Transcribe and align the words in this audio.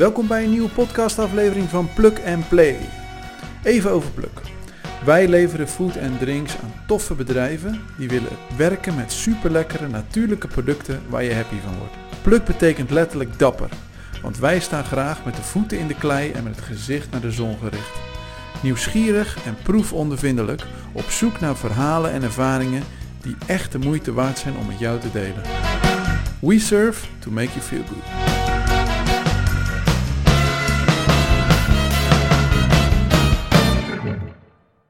Welkom 0.00 0.26
bij 0.26 0.44
een 0.44 0.50
nieuwe 0.50 0.68
podcastaflevering 0.68 1.68
van 1.68 1.88
Plug 1.94 2.24
and 2.24 2.48
Play. 2.48 2.76
Even 3.62 3.90
over 3.90 4.10
Pluk. 4.10 4.40
Wij 5.04 5.28
leveren 5.28 5.68
food 5.68 5.96
en 5.96 6.18
drinks 6.18 6.56
aan 6.62 6.72
toffe 6.86 7.14
bedrijven 7.14 7.80
die 7.98 8.08
willen 8.08 8.36
werken 8.56 8.94
met 8.94 9.12
superlekkere 9.12 9.88
natuurlijke 9.88 10.46
producten 10.48 11.02
waar 11.08 11.24
je 11.24 11.34
happy 11.34 11.56
van 11.64 11.78
wordt. 11.78 11.94
Pluk 12.22 12.44
betekent 12.44 12.90
letterlijk 12.90 13.38
dapper, 13.38 13.68
want 14.22 14.38
wij 14.38 14.60
staan 14.60 14.84
graag 14.84 15.24
met 15.24 15.36
de 15.36 15.42
voeten 15.42 15.78
in 15.78 15.86
de 15.86 15.96
klei 15.96 16.30
en 16.30 16.44
met 16.44 16.56
het 16.56 16.64
gezicht 16.64 17.10
naar 17.10 17.20
de 17.20 17.32
zon 17.32 17.56
gericht. 17.58 17.98
Nieuwsgierig 18.62 19.38
en 19.44 19.56
proefondervindelijk 19.62 20.62
op 20.92 21.10
zoek 21.10 21.40
naar 21.40 21.56
verhalen 21.56 22.12
en 22.12 22.22
ervaringen 22.22 22.82
die 23.22 23.36
echt 23.46 23.72
de 23.72 23.78
moeite 23.78 24.12
waard 24.12 24.38
zijn 24.38 24.56
om 24.56 24.66
met 24.66 24.78
jou 24.78 25.00
te 25.00 25.12
delen. 25.12 25.42
We 26.40 26.58
serve 26.58 27.06
to 27.18 27.30
make 27.30 27.48
you 27.48 27.60
feel 27.60 27.82
good. 27.88 28.29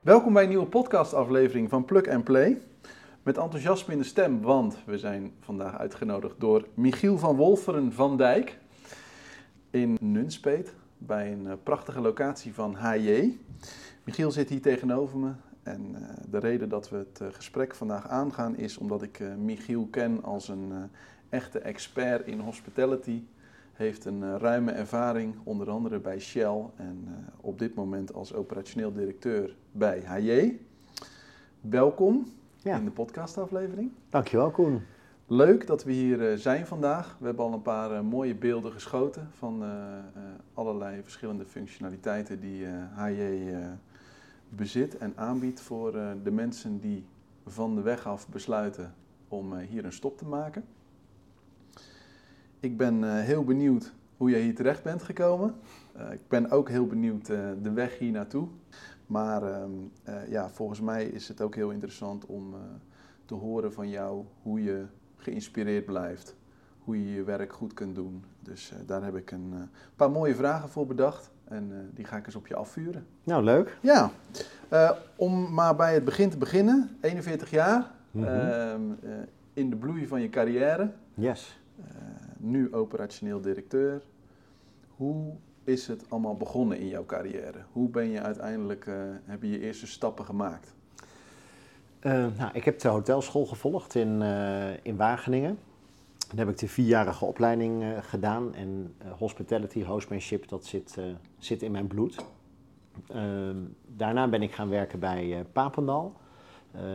Welkom 0.00 0.32
bij 0.32 0.42
een 0.42 0.48
nieuwe 0.48 0.66
podcastaflevering 0.66 1.68
van 1.68 1.84
Plug 1.84 2.22
Play. 2.22 2.60
Met 3.22 3.36
enthousiasme 3.36 3.92
in 3.92 3.98
de 3.98 4.04
stem, 4.04 4.40
want 4.40 4.76
we 4.84 4.98
zijn 4.98 5.32
vandaag 5.40 5.78
uitgenodigd 5.78 6.34
door 6.38 6.66
Michiel 6.74 7.18
van 7.18 7.36
Wolferen 7.36 7.92
van 7.92 8.16
Dijk 8.16 8.58
in 9.70 9.98
Nunspeet 10.00 10.74
bij 10.98 11.32
een 11.32 11.46
eh, 11.46 11.52
prachtige 11.62 12.00
locatie 12.00 12.54
van 12.54 12.74
HJ. 12.74 13.38
Michiel 14.04 14.30
zit 14.30 14.48
hier 14.48 14.62
tegenover 14.62 15.18
me 15.18 15.30
en 15.62 15.86
uh, 15.90 16.08
de 16.30 16.38
reden 16.38 16.68
dat 16.68 16.88
we 16.90 16.96
het 16.96 17.20
uh, 17.22 17.28
gesprek 17.30 17.74
vandaag 17.74 18.08
aangaan 18.08 18.56
is 18.56 18.78
omdat 18.78 19.02
ik 19.02 19.22
Michiel 19.38 19.88
ken 19.90 20.22
als 20.22 20.48
een 20.48 20.72
echte 21.28 21.58
expert 21.58 22.26
in 22.26 22.38
hospitality 22.38 23.22
heeft 23.80 24.04
een 24.04 24.22
uh, 24.22 24.34
ruime 24.38 24.70
ervaring, 24.70 25.34
onder 25.44 25.70
andere 25.70 25.98
bij 25.98 26.20
Shell 26.20 26.64
en 26.76 27.04
uh, 27.08 27.12
op 27.40 27.58
dit 27.58 27.74
moment 27.74 28.14
als 28.14 28.34
operationeel 28.34 28.92
directeur 28.92 29.56
bij 29.72 30.00
HJ. 30.00 30.58
Welkom 31.60 32.26
ja. 32.56 32.76
in 32.76 32.84
de 32.84 32.90
podcastaflevering. 32.90 33.90
Dankjewel 34.08 34.50
Koen. 34.50 34.82
Leuk 35.26 35.66
dat 35.66 35.84
we 35.84 35.92
hier 35.92 36.32
uh, 36.32 36.38
zijn 36.38 36.66
vandaag. 36.66 37.16
We 37.18 37.26
hebben 37.26 37.44
al 37.44 37.52
een 37.52 37.62
paar 37.62 38.04
mooie 38.04 38.34
beelden 38.34 38.72
geschoten 38.72 39.28
van 39.36 39.64
allerlei 40.54 41.02
verschillende 41.02 41.44
functionaliteiten 41.44 42.40
die 42.40 42.66
HJ 42.94 43.54
bezit 44.48 44.98
en 44.98 45.12
aanbiedt 45.16 45.60
voor 45.60 45.92
de 46.22 46.30
mensen 46.30 46.80
die 46.80 47.04
van 47.46 47.74
de 47.74 47.82
weg 47.82 48.06
af 48.06 48.28
besluiten 48.28 48.94
om 49.28 49.56
hier 49.58 49.84
een 49.84 49.92
stop 49.92 50.18
te 50.18 50.26
maken. 50.26 50.64
Ik 52.60 52.76
ben 52.76 53.02
uh, 53.02 53.20
heel 53.20 53.44
benieuwd 53.44 53.92
hoe 54.16 54.30
jij 54.30 54.40
hier 54.40 54.54
terecht 54.54 54.82
bent 54.82 55.02
gekomen. 55.02 55.54
Uh, 55.96 56.12
ik 56.12 56.28
ben 56.28 56.50
ook 56.50 56.68
heel 56.68 56.86
benieuwd 56.86 57.28
uh, 57.28 57.38
de 57.62 57.72
weg 57.72 57.98
hier 57.98 58.12
naartoe. 58.12 58.48
Maar 59.06 59.42
ehm, 59.42 59.70
ja, 60.28 60.48
volgens 60.48 60.80
mij 60.80 61.04
is 61.04 61.28
het 61.28 61.40
ook 61.40 61.54
heel 61.54 61.70
interessant 61.70 62.26
om 62.26 62.54
te 63.24 63.34
horen 63.34 63.72
van 63.72 63.88
jou 63.88 64.24
hoe 64.42 64.62
je 64.62 64.84
geïnspireerd 65.16 65.84
blijft. 65.84 66.36
Hoe 66.84 67.04
je 67.04 67.14
je 67.14 67.22
werk 67.22 67.52
goed 67.52 67.74
kunt 67.74 67.94
doen. 67.94 68.24
Dus 68.40 68.72
daar 68.86 69.04
heb 69.04 69.16
ik 69.16 69.30
een 69.30 69.54
paar 69.96 70.10
mooie 70.10 70.34
vragen 70.34 70.68
voor 70.68 70.86
bedacht. 70.86 71.30
En 71.44 71.90
die 71.94 72.04
ga 72.04 72.16
ik 72.16 72.26
eens 72.26 72.34
op 72.34 72.46
je 72.46 72.56
afvuren. 72.56 73.06
Nou, 73.24 73.44
leuk. 73.44 73.78
Ja. 73.80 74.10
om 75.16 75.54
maar 75.54 75.76
bij 75.76 75.94
het 75.94 76.04
begin 76.04 76.30
te 76.30 76.38
beginnen. 76.38 76.96
41 77.00 77.50
jaar. 77.50 77.90
Mm 78.10 78.24
-hmm. 78.24 78.98
in 79.52 79.70
de 79.70 79.76
bloei 79.76 80.06
van 80.06 80.20
je 80.20 80.28
carrière. 80.28 80.92
Yes 81.14 81.60
nu 82.40 82.74
operationeel 82.74 83.40
directeur. 83.40 84.02
Hoe 84.96 85.32
is 85.64 85.86
het 85.86 86.04
allemaal 86.08 86.36
begonnen 86.36 86.78
in 86.78 86.88
jouw 86.88 87.06
carrière? 87.06 87.58
Hoe 87.72 87.88
ben 87.88 88.10
je 88.10 88.20
uiteindelijk, 88.20 88.86
uh, 88.86 88.94
heb 89.24 89.42
je 89.42 89.50
je 89.50 89.60
eerste 89.60 89.86
stappen 89.86 90.24
gemaakt? 90.24 90.74
Uh, 92.02 92.26
nou, 92.38 92.50
ik 92.52 92.64
heb 92.64 92.78
de 92.78 92.88
hotelschool 92.88 93.46
gevolgd 93.46 93.94
in, 93.94 94.20
uh, 94.20 94.84
in 94.84 94.96
Wageningen. 94.96 95.58
Dan 96.28 96.38
heb 96.38 96.48
ik 96.48 96.58
de 96.58 96.68
vierjarige 96.68 97.24
opleiding 97.24 97.84
gedaan 98.00 98.54
en 98.54 98.94
hospitality, 99.18 99.84
hostmanship, 99.84 100.48
dat 100.48 100.64
zit, 100.64 100.98
zit 101.38 101.62
in 101.62 101.70
mijn 101.70 101.86
bloed. 101.86 102.24
Ehm, 103.08 103.56
daarna 103.86 104.28
ben 104.28 104.42
ik 104.42 104.52
gaan 104.52 104.68
werken 104.68 104.98
bij 104.98 105.44
Papendal. 105.52 106.12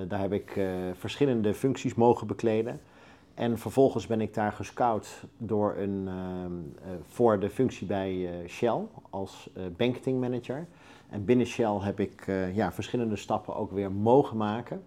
daar 0.08 0.20
heb 0.20 0.34
ik 0.34 0.60
verschillende 0.94 1.54
functies 1.54 1.94
mogen 1.94 2.28
bekleden. 2.28 2.80
En 3.36 3.58
vervolgens 3.58 4.08
ben 4.08 4.22
ik 4.22 4.34
daar 4.34 4.52
gescout 4.52 5.24
door 5.38 5.76
een, 5.78 6.08
ehm, 6.08 6.90
eh, 6.92 6.96
voor 7.08 7.40
de 7.40 7.50
functie 7.50 7.88
bij 7.88 8.14
uh, 8.14 8.48
Shell 8.48 8.82
als 9.10 9.50
uh, 9.58 9.64
banketing 9.78 10.20
manager. 10.20 10.68
En 11.10 11.26
binnen 11.26 11.46
Shell 11.46 11.78
heb 11.80 12.00
ik 12.00 12.26
ja, 12.54 12.72
verschillende 12.72 13.16
stappen 13.16 13.56
ook 13.56 13.72
weer 13.72 13.92
mogen 13.92 14.38
maken. 14.38 14.84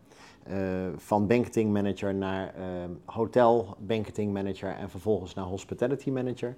van 0.97 1.27
banketing 1.27 1.73
manager 1.73 2.15
naar 2.15 2.55
ehm, 2.55 2.91
hotel 3.05 3.77
banketing 3.79 4.33
manager 4.33 4.77
en 4.77 4.91
vervolgens 4.91 5.35
naar 5.35 5.45
hospitality 5.45 6.11
manager. 6.11 6.55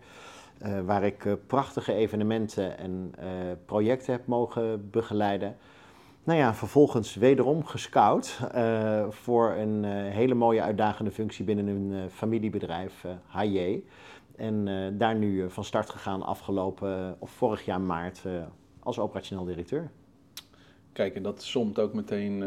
waar 0.85 1.05
ik 1.05 1.37
prachtige 1.47 1.93
evenementen 1.93 2.79
en 2.79 3.15
projecten 3.67 4.13
heb 4.13 4.27
mogen 4.27 4.91
begeleiden. 4.91 5.57
Nou 6.25 6.39
ja, 6.39 6.55
vervolgens 6.55 7.15
wederom 7.15 7.65
gescout 7.65 8.41
uh, 8.55 9.05
voor 9.09 9.51
een 9.51 9.85
uh, 9.85 9.91
hele 9.91 10.35
mooie 10.35 10.63
uitdagende 10.63 11.11
functie 11.11 11.45
binnen 11.45 11.67
een 11.67 11.91
uh, 11.91 12.03
familiebedrijf, 12.11 13.05
HJ. 13.27 13.83
En 14.37 14.65
daar 14.99 15.15
nu 15.15 15.51
van 15.51 15.65
start 15.65 15.91
gegaan 15.91 16.23
afgelopen, 16.23 17.17
of 17.19 17.31
vorig 17.31 17.65
jaar 17.65 17.81
maart, 17.81 18.23
als 18.79 18.99
operationeel 18.99 19.45
directeur. 19.45 19.91
Kijk, 21.01 21.15
en 21.15 21.23
dat 21.23 21.43
somt 21.43 21.79
ook 21.79 21.95
meteen 21.95 22.45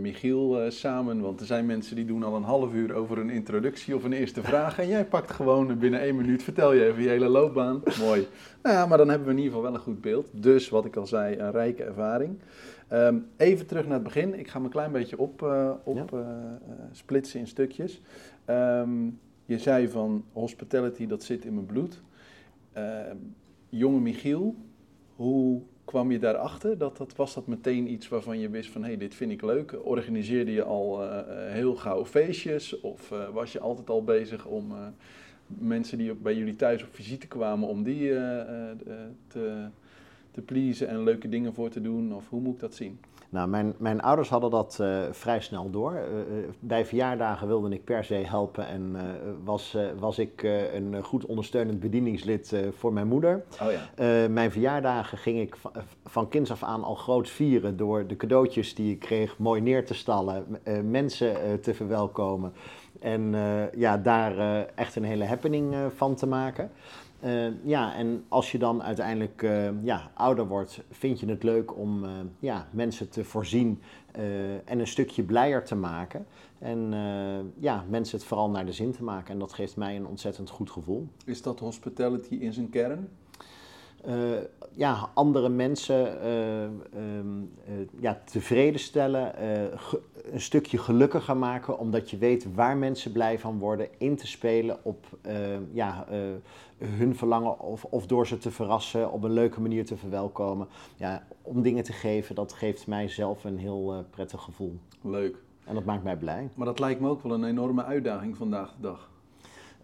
Michiel 0.00 0.70
samen, 0.70 1.20
want 1.20 1.40
er 1.40 1.46
zijn 1.46 1.66
mensen 1.66 1.96
die 1.96 2.04
doen 2.04 2.22
al 2.22 2.36
een 2.36 2.42
half 2.42 2.72
uur 2.72 2.94
over 2.94 3.18
een 3.18 3.30
introductie 3.30 3.94
of 3.94 4.04
een 4.04 4.12
eerste 4.12 4.42
vraag. 4.42 4.78
En 4.78 4.88
jij 4.88 5.04
pakt 5.04 5.30
gewoon 5.30 5.78
binnen 5.78 6.00
één 6.00 6.16
minuut, 6.16 6.42
vertel 6.42 6.72
je 6.72 6.86
even 6.86 7.02
je 7.02 7.08
hele 7.08 7.28
loopbaan. 7.28 7.82
Mooi. 8.00 8.26
Nou 8.62 8.74
ja, 8.74 8.86
maar 8.86 8.98
dan 8.98 9.08
hebben 9.08 9.26
we 9.26 9.32
in 9.32 9.38
ieder 9.38 9.52
geval 9.52 9.70
wel 9.70 9.78
een 9.78 9.86
goed 9.86 10.00
beeld. 10.00 10.28
Dus, 10.32 10.68
wat 10.68 10.84
ik 10.84 10.96
al 10.96 11.06
zei, 11.06 11.38
een 11.38 11.50
rijke 11.50 11.84
ervaring. 11.84 12.38
Um, 12.92 13.26
even 13.36 13.66
terug 13.66 13.84
naar 13.84 13.94
het 13.94 14.02
begin. 14.02 14.38
Ik 14.38 14.48
ga 14.48 14.58
me 14.58 14.64
een 14.64 14.70
klein 14.70 14.92
beetje 14.92 15.18
op, 15.18 15.42
op 15.84 16.10
ja. 16.10 16.58
splitsen 16.92 17.40
in 17.40 17.46
stukjes. 17.46 18.02
Um, 18.50 19.18
je 19.44 19.58
zei 19.58 19.88
van 19.88 20.24
hospitality, 20.32 21.06
dat 21.06 21.22
zit 21.22 21.44
in 21.44 21.54
mijn 21.54 21.66
bloed. 21.66 22.02
Uh, 22.76 23.00
jonge 23.68 24.00
Michiel, 24.00 24.54
hoe 25.16 25.62
kwam 25.84 26.10
je 26.10 26.18
daarachter? 26.18 26.78
Dat, 26.78 26.96
dat, 26.96 27.16
was 27.16 27.34
dat 27.34 27.46
meteen 27.46 27.90
iets 27.92 28.08
waarvan 28.08 28.38
je 28.38 28.48
wist 28.48 28.70
van, 28.70 28.82
hé, 28.82 28.88
hey, 28.88 28.96
dit 28.96 29.14
vind 29.14 29.30
ik 29.30 29.42
leuk. 29.42 29.76
Organiseerde 29.86 30.52
je 30.52 30.62
al 30.62 31.10
heel 31.30 31.74
gauw 31.74 32.04
feestjes? 32.04 32.80
Of 32.80 33.12
was 33.32 33.52
je 33.52 33.60
altijd 33.60 33.90
al 33.90 34.04
bezig 34.04 34.46
om 34.46 34.72
mensen 35.46 35.98
die 35.98 36.14
bij 36.14 36.36
jullie 36.36 36.56
thuis 36.56 36.82
op 36.82 36.94
visite 36.94 37.26
kwamen, 37.26 37.68
om 37.68 37.82
die 37.82 38.08
te 39.26 39.68
te 40.34 40.42
pleasen 40.42 40.88
en 40.88 41.02
leuke 41.02 41.28
dingen 41.28 41.54
voor 41.54 41.68
te 41.68 41.80
doen? 41.80 42.14
Of 42.14 42.28
hoe 42.28 42.40
moet 42.40 42.54
ik 42.54 42.60
dat 42.60 42.74
zien? 42.74 42.98
Nou, 43.34 43.48
mijn, 43.48 43.74
mijn 43.78 44.02
ouders 44.02 44.28
hadden 44.28 44.50
dat 44.50 44.78
uh, 44.80 45.02
vrij 45.10 45.40
snel 45.40 45.70
door. 45.70 45.92
Uh, 45.92 46.00
bij 46.60 46.86
verjaardagen 46.86 47.46
wilde 47.46 47.74
ik 47.74 47.84
per 47.84 48.04
se 48.04 48.14
helpen 48.14 48.66
en 48.66 48.92
uh, 48.94 49.00
was, 49.44 49.76
was 49.98 50.18
ik 50.18 50.42
een 50.72 51.02
goed 51.02 51.26
ondersteunend 51.26 51.80
bedieningslid 51.80 52.56
voor 52.76 52.92
mijn 52.92 53.06
moeder. 53.06 53.44
Oh 53.62 53.68
ja. 53.70 54.28
mijn 54.28 54.50
verjaardagen 54.50 55.18
ging 55.18 55.40
ik 55.40 55.56
van, 55.56 55.72
van 56.04 56.28
kinds 56.28 56.50
af 56.50 56.62
aan 56.62 56.84
al 56.84 56.94
groot 56.94 57.28
vieren 57.28 57.76
door 57.76 58.06
de 58.06 58.16
cadeautjes 58.16 58.74
die 58.74 58.92
ik 58.92 58.98
kreeg 58.98 59.38
mooi 59.38 59.60
neer 59.60 59.86
te 59.86 59.94
stallen, 59.94 60.58
mensen 60.90 61.60
te 61.60 61.74
verwelkomen 61.74 62.52
en 63.00 63.34
ja, 63.76 63.96
daar 63.96 64.66
echt 64.74 64.96
een 64.96 65.04
hele 65.04 65.24
happening 65.24 65.74
van 65.94 66.14
te 66.14 66.26
maken. 66.26 66.70
Uh, 67.24 67.46
ja, 67.64 67.94
en 67.94 68.24
als 68.28 68.52
je 68.52 68.58
dan 68.58 68.82
uiteindelijk 68.82 69.42
uh, 69.42 69.84
ja, 69.84 70.10
ouder 70.14 70.46
wordt, 70.46 70.80
vind 70.90 71.20
je 71.20 71.26
het 71.26 71.42
leuk 71.42 71.76
om 71.76 72.04
uh, 72.04 72.10
ja, 72.38 72.68
mensen 72.70 73.08
te 73.08 73.24
voorzien 73.24 73.80
en 74.64 74.78
een 74.78 74.86
stukje 74.86 75.22
blijer 75.22 75.64
te 75.64 75.74
maken. 75.74 76.26
En 76.58 76.92
ja, 77.58 77.84
mensen 77.88 78.18
het 78.18 78.26
vooral 78.26 78.50
naar 78.50 78.66
de 78.66 78.72
zin 78.72 78.92
te 78.92 79.02
maken. 79.02 79.32
En 79.32 79.38
dat 79.38 79.52
geeft 79.52 79.76
mij 79.76 79.96
een 79.96 80.06
ontzettend 80.06 80.50
goed 80.50 80.70
gevoel. 80.70 81.08
Is 81.24 81.42
dat 81.42 81.60
hospitality 81.60 82.34
in 82.34 82.52
zijn 82.52 82.70
kern? 82.70 83.08
Ja, 84.70 85.10
andere 85.14 85.48
mensen 85.48 86.28
um, 86.28 87.50
ja, 88.00 88.22
tevreden 88.24 88.80
stellen, 88.80 89.44
een 90.32 90.40
stukje 90.40 90.78
gelukkiger 90.78 91.36
maken, 91.36 91.78
omdat 91.78 92.10
je 92.10 92.18
weet 92.18 92.54
waar 92.54 92.76
mensen 92.76 93.12
blij 93.12 93.38
van 93.38 93.58
worden, 93.58 93.88
in 93.98 94.16
te 94.16 94.26
spelen 94.26 94.78
op 94.82 95.06
ja, 95.72 96.06
hun 96.78 97.16
verlangen 97.16 97.60
of, 97.60 97.84
of 97.84 98.06
door 98.06 98.26
ze 98.26 98.38
te 98.38 98.50
verrassen, 98.50 99.12
op 99.12 99.22
een 99.22 99.32
leuke 99.32 99.60
manier 99.60 99.84
te 99.84 99.96
verwelkomen. 99.96 100.66
Ja, 100.96 101.26
om 101.42 101.62
dingen 101.62 101.84
te 101.84 101.92
geven, 101.92 102.34
dat 102.34 102.52
geeft 102.52 102.86
mij 102.86 103.08
zelf 103.08 103.44
een 103.44 103.58
heel 103.58 104.04
prettig 104.10 104.42
gevoel. 104.42 104.78
Leuk. 105.00 105.36
En 105.64 105.74
dat 105.74 105.84
maakt 105.84 106.04
mij 106.04 106.16
blij. 106.16 106.48
Maar 106.54 106.66
dat 106.66 106.78
lijkt 106.78 107.00
me 107.00 107.08
ook 107.08 107.22
wel 107.22 107.32
een 107.32 107.44
enorme 107.44 107.84
uitdaging 107.84 108.36
vandaag 108.36 108.74
de 108.76 108.82
dag. 108.82 109.10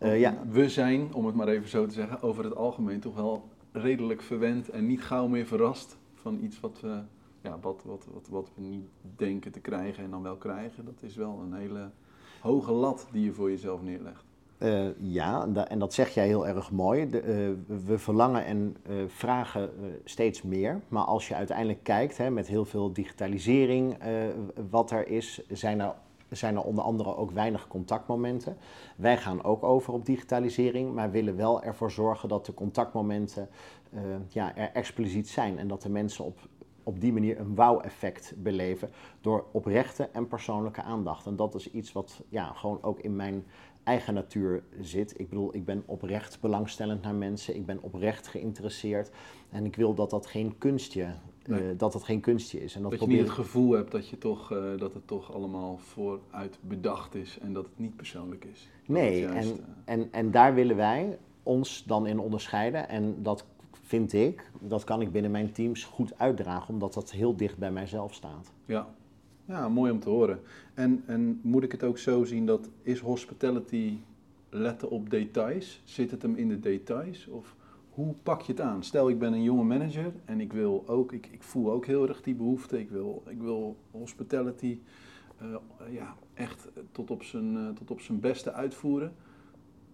Uh, 0.02 0.20
ja. 0.20 0.34
We 0.50 0.68
zijn, 0.68 1.14
om 1.14 1.26
het 1.26 1.34
maar 1.34 1.48
even 1.48 1.68
zo 1.68 1.86
te 1.86 1.94
zeggen, 1.94 2.22
over 2.22 2.44
het 2.44 2.56
algemeen 2.56 3.00
toch 3.00 3.14
wel 3.14 3.48
redelijk 3.72 4.22
verwend 4.22 4.68
en 4.68 4.86
niet 4.86 5.02
gauw 5.02 5.26
meer 5.26 5.46
verrast 5.46 5.98
van 6.14 6.38
iets 6.42 6.60
wat 6.60 6.80
we, 6.80 7.00
ja, 7.40 7.58
wat, 7.60 7.82
wat, 7.84 8.06
wat, 8.12 8.28
wat 8.28 8.50
we 8.54 8.60
niet 8.60 8.84
denken 9.16 9.52
te 9.52 9.60
krijgen 9.60 10.04
en 10.04 10.10
dan 10.10 10.22
wel 10.22 10.36
krijgen. 10.36 10.84
Dat 10.84 11.02
is 11.02 11.16
wel 11.16 11.40
een 11.44 11.52
hele 11.52 11.90
hoge 12.40 12.72
lat 12.72 13.08
die 13.12 13.24
je 13.24 13.32
voor 13.32 13.50
jezelf 13.50 13.82
neerlegt. 13.82 14.24
Uh, 14.58 14.88
ja, 14.98 15.48
en 15.68 15.78
dat 15.78 15.94
zeg 15.94 16.08
jij 16.08 16.26
heel 16.26 16.46
erg 16.46 16.70
mooi. 16.70 17.10
De, 17.10 17.22
uh, 17.68 17.76
we 17.86 17.98
verlangen 17.98 18.44
en 18.44 18.76
uh, 18.90 19.02
vragen 19.06 19.70
steeds 20.04 20.42
meer. 20.42 20.80
Maar 20.88 21.04
als 21.04 21.28
je 21.28 21.34
uiteindelijk 21.34 21.82
kijkt, 21.82 22.16
hè, 22.16 22.30
met 22.30 22.46
heel 22.46 22.64
veel 22.64 22.92
digitalisering 22.92 23.96
wat 24.70 24.90
er 24.90 25.08
is, 25.08 25.42
zijn 25.48 25.80
er, 25.80 25.94
zijn 26.30 26.56
er 26.56 26.62
onder 26.62 26.84
andere 26.84 27.16
ook 27.16 27.30
weinig 27.30 27.68
contactmomenten. 27.68 28.56
Wij 28.96 29.16
gaan 29.16 29.42
ook 29.44 29.62
over 29.62 29.92
op 29.92 30.06
digitalisering, 30.06 30.94
maar 30.94 31.10
willen 31.10 31.36
wel 31.36 31.62
ervoor 31.62 31.90
zorgen 31.90 32.28
dat 32.28 32.46
de 32.46 32.54
contactmomenten 32.54 33.48
ja, 34.28 34.56
er 34.56 34.70
expliciet 34.72 35.28
zijn. 35.28 35.58
En 35.58 35.68
dat 35.68 35.82
de 35.82 35.88
mensen 35.88 36.24
op, 36.24 36.38
op 36.82 37.00
die 37.00 37.12
manier 37.12 37.40
een 37.40 37.54
wauw-effect 37.54 38.34
beleven 38.36 38.90
door 39.20 39.44
oprechte 39.52 40.08
en 40.12 40.28
persoonlijke 40.28 40.82
aandacht. 40.82 41.26
En 41.26 41.36
dat 41.36 41.54
is 41.54 41.70
iets 41.70 41.92
wat 41.92 42.22
ja, 42.28 42.52
gewoon 42.52 42.82
ook 42.82 43.00
in 43.00 43.16
mijn 43.16 43.44
eigen 43.84 44.14
natuur 44.14 44.62
zit. 44.80 45.20
Ik 45.20 45.28
bedoel, 45.28 45.54
ik 45.54 45.64
ben 45.64 45.82
oprecht 45.86 46.40
belangstellend 46.40 47.02
naar 47.02 47.14
mensen, 47.14 47.56
ik 47.56 47.66
ben 47.66 47.82
oprecht 47.82 48.26
geïnteresseerd 48.26 49.10
en 49.50 49.64
ik 49.64 49.76
wil 49.76 49.94
dat 49.94 50.10
dat 50.10 50.26
geen 50.26 50.58
kunstje, 50.58 51.14
uh, 51.50 51.56
dat 51.76 51.92
dat 51.92 52.02
geen 52.02 52.20
kunstje 52.20 52.62
is. 52.62 52.74
En 52.74 52.82
dat, 52.82 52.90
dat 52.90 53.00
je 53.00 53.06
niet 53.06 53.18
het 53.18 53.30
gevoel 53.30 53.72
hebt 53.72 53.90
dat, 53.90 54.08
je 54.08 54.18
toch, 54.18 54.52
uh, 54.52 54.78
dat 54.78 54.94
het 54.94 55.06
toch 55.06 55.34
allemaal 55.34 55.78
vooruit 55.78 56.58
bedacht 56.60 57.14
is 57.14 57.38
en 57.38 57.52
dat 57.52 57.64
het 57.64 57.78
niet 57.78 57.96
persoonlijk 57.96 58.44
is. 58.44 58.68
Nee, 58.86 59.20
juist, 59.20 59.50
en, 59.50 59.56
uh... 59.56 59.64
en, 59.84 60.08
en 60.12 60.30
daar 60.30 60.54
willen 60.54 60.76
wij 60.76 61.18
ons 61.42 61.84
dan 61.84 62.06
in 62.06 62.18
onderscheiden 62.18 62.88
en 62.88 63.22
dat 63.22 63.44
vind 63.90 64.12
ik, 64.12 64.50
dat 64.60 64.84
kan 64.84 65.00
ik 65.00 65.12
binnen 65.12 65.30
mijn 65.30 65.52
teams 65.52 65.84
goed 65.84 66.18
uitdragen, 66.18 66.74
omdat 66.74 66.94
dat 66.94 67.10
heel 67.10 67.36
dicht 67.36 67.58
bij 67.58 67.72
mijzelf 67.72 68.14
staat. 68.14 68.52
Ja, 68.64 68.88
ja, 69.44 69.68
mooi 69.68 69.92
om 69.92 70.00
te 70.00 70.08
horen. 70.08 70.40
En, 70.74 71.02
en 71.06 71.40
moet 71.42 71.62
ik 71.62 71.72
het 71.72 71.82
ook 71.82 71.98
zo 71.98 72.24
zien 72.24 72.46
dat 72.46 72.68
is 72.82 73.00
hospitality 73.00 73.98
letten 74.50 74.90
op 74.90 75.10
details? 75.10 75.80
Zit 75.84 76.10
het 76.10 76.22
hem 76.22 76.34
in 76.34 76.48
de 76.48 76.60
details? 76.60 77.26
Of 77.26 77.54
hoe 77.90 78.14
pak 78.22 78.42
je 78.42 78.52
het 78.52 78.60
aan? 78.60 78.84
Stel, 78.84 79.08
ik 79.08 79.18
ben 79.18 79.32
een 79.32 79.42
jonge 79.42 79.64
manager 79.64 80.12
en 80.24 80.40
ik 80.40 80.52
wil 80.52 80.84
ook, 80.86 81.12
ik, 81.12 81.26
ik 81.26 81.42
voel 81.42 81.72
ook 81.72 81.86
heel 81.86 82.08
erg 82.08 82.22
die 82.22 82.34
behoefte. 82.34 82.78
Ik 82.78 82.90
wil, 82.90 83.22
ik 83.26 83.40
wil 83.40 83.76
hospitality 83.90 84.80
uh, 85.42 85.56
ja, 85.90 86.14
echt 86.34 86.68
tot 86.92 87.10
op, 87.10 87.22
zijn, 87.22 87.54
uh, 87.54 87.68
tot 87.68 87.90
op 87.90 88.00
zijn 88.00 88.20
beste 88.20 88.52
uitvoeren. 88.52 89.12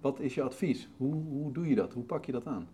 Wat 0.01 0.21
is 0.21 0.35
je 0.35 0.43
advies? 0.43 0.89
Hoe, 0.97 1.15
hoe 1.15 1.53
doe 1.53 1.69
je 1.69 1.75
dat? 1.75 1.93
Hoe 1.93 2.05
pak 2.05 2.25
je 2.25 2.33
dat 2.33 2.47
aan? 2.47 2.69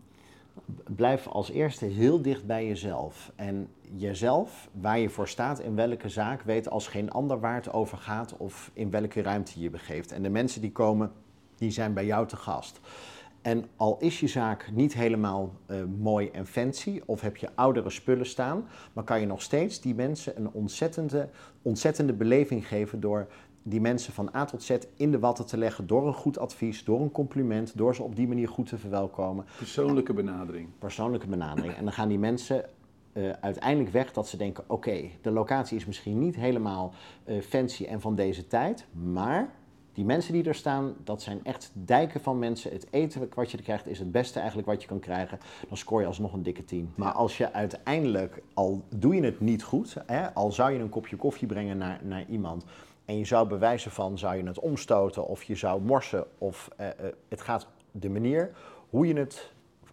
blijf 0.85 1.27
als 1.27 1.51
eerste 1.51 1.85
heel 1.85 2.23
dicht 2.23 2.47
bij 2.47 2.67
jezelf. 2.67 3.33
En 3.37 3.69
jezelf, 3.97 4.69
waar 4.81 4.99
je 4.99 5.09
voor 5.09 5.29
staat, 5.29 5.61
in 5.61 5.75
welke 5.75 6.09
zaak, 6.09 6.43
weet 6.43 6.71
als 6.71 6.87
geen 6.87 7.11
ander 7.11 7.41
waar 7.41 7.55
het 7.55 7.73
over 7.73 7.99
gaat 7.99 8.37
of 8.37 8.71
in 8.73 8.91
welke 8.91 9.23
ruimte 9.23 9.53
je 9.55 9.61
je 9.61 9.71
begeeft. 9.71 10.13
En 10.13 10.23
de 10.23 10.29
mensen 10.29 10.61
die 10.61 10.73
komen, 10.73 11.13
die 11.57 11.71
zijn 11.71 11.95
bij 11.95 12.07
jou 12.07 12.27
te 12.27 12.37
gast. 12.37 12.81
En 13.43 13.65
al 13.77 13.97
is 14.01 14.21
je 14.21 14.27
zaak 14.27 14.71
niet 14.73 14.95
helemaal 14.95 15.53
uh, 15.67 15.77
mooi 15.99 16.29
en 16.29 16.47
fancy, 16.47 17.01
of 17.07 17.21
heb 17.21 17.37
je 17.37 17.49
oudere 17.55 17.91
spullen 17.91 18.27
staan, 18.27 18.65
maar 18.93 19.05
kan 19.05 19.21
je 19.21 19.27
nog 19.27 19.43
steeds 19.43 19.81
die 19.81 19.95
mensen 19.95 20.37
een 20.37 20.51
ontzettende, 20.53 21.29
ontzettende 21.63 22.13
beleving 22.13 22.69
geven 22.69 23.01
door 23.01 23.27
die 23.63 23.81
mensen 23.81 24.13
van 24.13 24.31
A 24.35 24.45
tot 24.45 24.63
Z 24.63 24.77
in 24.97 25.11
de 25.11 25.19
watten 25.19 25.47
te 25.47 25.57
leggen 25.57 25.87
door 25.87 26.07
een 26.07 26.15
goed 26.15 26.39
advies, 26.39 26.85
door 26.85 27.01
een 27.01 27.11
compliment, 27.11 27.77
door 27.77 27.95
ze 27.95 28.03
op 28.03 28.17
die 28.17 28.29
manier 28.29 28.49
goed 28.49 28.69
te 28.69 28.79
verwelkomen. 28.79 29.45
Persoonlijke 29.57 30.13
benadering. 30.13 30.69
Persoonlijke 30.79 31.27
benadering. 31.27 31.75
En 31.75 31.85
dan 31.85 31.93
gaan 31.93 32.09
die 32.09 32.19
mensen 32.19 32.65
uh, 33.13 33.31
uiteindelijk 33.41 33.93
weg 33.93 34.13
dat 34.13 34.29
ze 34.29 34.37
denken: 34.37 34.65
oké, 34.67 35.11
de 35.23 35.31
locatie 35.31 35.77
is 35.77 35.87
misschien 35.87 36.19
niet 36.19 36.37
helemaal 36.37 36.93
uh, 37.27 37.41
fancy 37.41 37.85
en 37.85 38.01
van 38.01 38.15
deze 38.15 38.47
tijd, 38.47 38.87
maar 38.93 39.51
die 39.93 40.05
mensen 40.05 40.33
die 40.33 40.45
er 40.45 40.55
staan, 40.55 40.95
dat 41.05 41.23
zijn 41.23 41.41
echt 41.45 41.71
dijken 41.75 42.21
van 42.21 42.39
mensen. 42.39 42.73
Het 42.73 42.87
eten 42.91 43.29
wat 43.35 43.51
je 43.51 43.57
er 43.57 43.63
krijgt 43.63 43.87
is 43.87 43.99
het 43.99 44.13
beste 44.13 44.39
eigenlijk 44.39 44.69
wat 44.69 44.83
je 44.83 44.89
kan 44.89 45.01
krijgen. 45.01 45.39
Dan 45.69 45.77
scoor 45.77 46.01
je 46.01 46.07
alsnog 46.07 46.33
een 46.33 46.43
dikke 46.43 46.65
10. 46.65 46.93
Maar 46.95 47.13
als 47.13 47.37
je 47.37 47.53
uiteindelijk, 47.53 48.43
al 48.55 48.83
doe 48.97 49.15
je 49.15 49.23
het 49.23 49.41
niet 49.41 49.63
goed, 49.63 49.97
hè, 50.07 50.35
al 50.35 50.53
zou 50.53 50.73
je 50.73 50.79
een 50.79 50.89
kopje 50.89 51.17
koffie 51.17 51.49
brengen 51.49 51.77
naar, 51.77 52.01
naar 52.03 52.25
iemand 52.29 52.65
en 53.05 53.19
je 53.19 53.25
zou 53.25 53.49
bewijzen 53.49 53.91
van, 53.91 54.19
zou 54.19 54.37
je 54.37 54.43
het 54.43 54.59
omstoten 54.59 55.27
of 55.27 55.43
je 55.43 55.55
zou 55.55 55.83
morsen 55.83 56.27
of 56.39 56.69
uh, 56.81 56.87
uh, 56.87 56.93
het 57.29 57.41
gaat 57.41 57.67
de 57.91 58.11
manier 58.11 58.51
hoe 58.91 59.07
je 59.07 59.15
het 59.15 59.53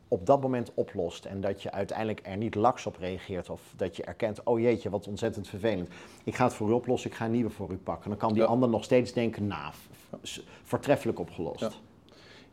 op 0.10 0.26
dat 0.26 0.42
moment 0.42 0.72
oplost 0.74 1.26
en 1.26 1.42
dat 1.42 1.62
je 1.62 1.72
uiteindelijk 1.72 2.20
er 2.24 2.38
niet 2.38 2.56
laks 2.56 2.86
op 2.86 2.98
reageert 2.98 3.50
of 3.50 3.74
dat 3.76 3.96
je 3.96 4.04
erkent, 4.04 4.44
oh 4.44 4.60
jeetje, 4.60 4.90
wat 4.90 5.08
ontzettend 5.08 5.48
vervelend. 5.48 5.90
Ik 6.24 6.36
ga 6.36 6.44
het 6.44 6.54
voor 6.54 6.70
u 6.70 6.72
oplossen, 6.72 7.10
ik 7.10 7.16
ga 7.16 7.26
een 7.26 7.32
nieuwe 7.32 7.50
voor 7.50 7.72
u 7.72 7.78
pakken. 7.78 8.10
Dan 8.10 8.20
kan 8.20 8.34
die 8.34 8.42
ja. 8.42 8.48
ander 8.48 8.70
nog 8.70 8.84
steeds 8.84 9.14
denken, 9.14 9.48
nou, 9.48 9.74
voortreffelijk 10.64 11.20
opgelost. 11.20 11.60
Ja. 11.60 11.70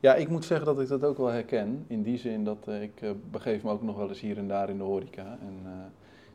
ja. 0.01 0.15
ik 0.15 0.29
moet 0.29 0.45
zeggen 0.45 0.67
dat 0.67 0.81
ik 0.81 0.89
dat 0.89 1.05
ook 1.05 1.17
wel 1.17 1.27
herken. 1.27 1.85
In 1.87 2.03
die 2.03 2.19
zin 2.19 2.45
dat 2.45 2.67
uh, 2.69 2.83
ik 2.83 3.01
uh, 3.03 3.11
begeef 3.31 3.63
me 3.63 3.71
ook 3.71 3.83
nog 3.83 3.97
wel 3.97 4.09
eens 4.09 4.21
hier 4.21 4.39
en 4.39 4.49
daar 4.49 4.69
in 4.69 4.79
de 4.79 4.85
horeca. 4.85 5.39
En 5.41 5.61
uh, 5.65 5.71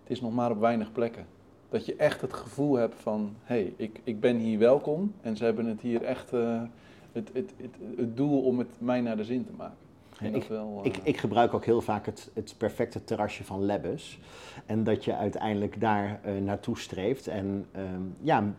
het 0.02 0.12
is 0.12 0.22
nog 0.22 0.34
maar 0.34 0.52
op 0.52 0.60
weinig 0.60 0.92
plekken 0.92 1.26
dat 1.70 1.86
je 1.86 1.96
echt 1.96 2.22
het 2.22 2.34
gevoel 2.34 2.76
hebt 2.76 2.96
van, 3.00 3.36
hé, 3.44 3.56
hey, 3.56 3.74
ik, 3.76 4.02
ik 4.04 4.20
ben 4.20 4.38
hier 4.38 4.60
welkom 4.60 5.14
en 5.22 5.38
ze 5.38 5.44
hebben 5.44 5.66
het 5.66 5.82
hier 5.82 6.04
echt 6.04 6.32
het, 6.32 7.30
het, 7.34 7.54
het, 7.58 7.76
het, 7.98 8.18
doel 8.18 8.42
om 8.42 8.60
het 8.60 8.70
mij 8.78 9.02
naar 9.02 9.18
de 9.18 9.24
zin 9.24 9.46
te 9.46 9.52
maken. 9.58 9.81
Ik, 10.22 10.44
wel, 10.44 10.80
uh... 10.80 10.86
ik, 10.86 10.98
ik, 11.04 11.18
gebruik 11.18 11.54
ook 11.54 11.66
heel 11.66 11.82
vaak 11.82 12.06
het, 12.06 12.32
het 12.34 12.56
perfecte 12.58 13.04
terrasje 13.04 13.44
van 13.44 13.66
Lebbes. 13.66 14.20
En 14.66 14.84
dat 14.84 15.06
je 15.06 15.16
uiteindelijk 15.16 15.80
daar 15.80 16.20
uh, 16.26 16.42
naartoe 16.42 16.80
streeft. 16.80 17.28
En 17.28 17.66
um, 17.76 18.16
ja, 18.22 18.54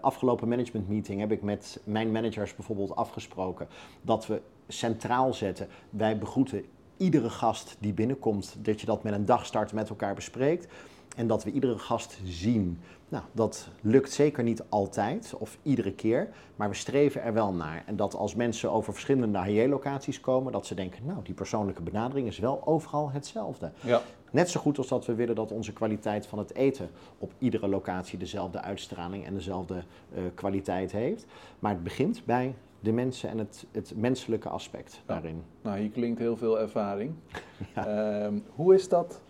afgelopen 0.00 0.48
management 0.48 0.88
meeting 0.88 1.20
heb 1.20 1.32
ik 1.32 1.42
met 1.42 1.80
mijn 1.84 2.12
managers 2.12 2.54
bijvoorbeeld 2.54 2.96
afgesproken 2.96 3.68
dat 4.02 4.26
we 4.26 4.40
centraal 4.68 5.34
zetten. 5.34 5.68
Wij 5.90 6.18
begroeten 6.18 6.64
iedere 6.96 7.30
gast 7.30 7.76
die 7.78 7.92
binnenkomt, 7.92 8.56
dat 8.58 8.80
je 8.80 8.86
dat 8.86 9.02
met 9.02 9.12
een 9.12 9.24
dagstart 9.24 9.72
met 9.72 9.88
elkaar 9.88 10.14
bespreekt 10.14 10.68
en 11.16 11.26
dat 11.26 11.44
we 11.44 11.50
iedere 11.50 11.78
gast 11.78 12.20
zien. 12.24 12.80
Nou, 13.08 13.24
dat 13.32 13.68
lukt 13.80 14.12
zeker 14.12 14.42
niet 14.42 14.62
altijd 14.68 15.34
of 15.38 15.58
iedere 15.62 15.92
keer, 15.92 16.28
maar 16.56 16.68
we 16.68 16.74
streven 16.74 17.22
er 17.22 17.32
wel 17.32 17.52
naar. 17.52 17.82
En 17.86 17.96
dat 17.96 18.14
als 18.14 18.34
mensen 18.34 18.70
over 18.70 18.92
verschillende 18.92 19.38
HJ-locaties 19.38 20.20
komen, 20.20 20.52
dat 20.52 20.66
ze 20.66 20.74
denken, 20.74 21.06
nou, 21.06 21.22
die 21.22 21.34
persoonlijke 21.34 21.82
benadering 21.82 22.28
is 22.28 22.38
wel 22.38 22.66
overal 22.66 23.10
hetzelfde. 23.10 23.70
Ja. 23.80 24.02
Net 24.30 24.50
zo 24.50 24.60
goed 24.60 24.78
als 24.78 24.88
dat 24.88 25.06
we 25.06 25.14
willen 25.14 25.34
dat 25.34 25.52
onze 25.52 25.72
kwaliteit 25.72 26.26
van 26.26 26.38
het 26.38 26.54
eten 26.54 26.90
op 27.18 27.32
iedere 27.38 27.68
locatie 27.68 28.18
dezelfde 28.18 28.60
uitstraling 28.60 29.26
en 29.26 29.34
dezelfde 29.34 29.74
uh, 29.74 30.20
kwaliteit 30.34 30.92
heeft. 30.92 31.26
Maar 31.58 31.72
het 31.72 31.82
begint 31.82 32.22
bij 32.24 32.54
de 32.80 32.92
mensen 32.92 33.28
en 33.28 33.38
het, 33.38 33.66
het 33.72 33.92
menselijke 33.96 34.48
aspect 34.48 34.94
ja. 34.94 35.00
daarin. 35.14 35.42
Nou, 35.62 35.78
hier 35.78 35.90
klinkt 35.90 36.18
heel 36.18 36.36
veel 36.36 36.60
ervaring. 36.60 37.12
ja. 37.74 38.26
uh, 38.26 38.32
hoe 38.54 38.74
is 38.74 38.88
dat 38.88 39.20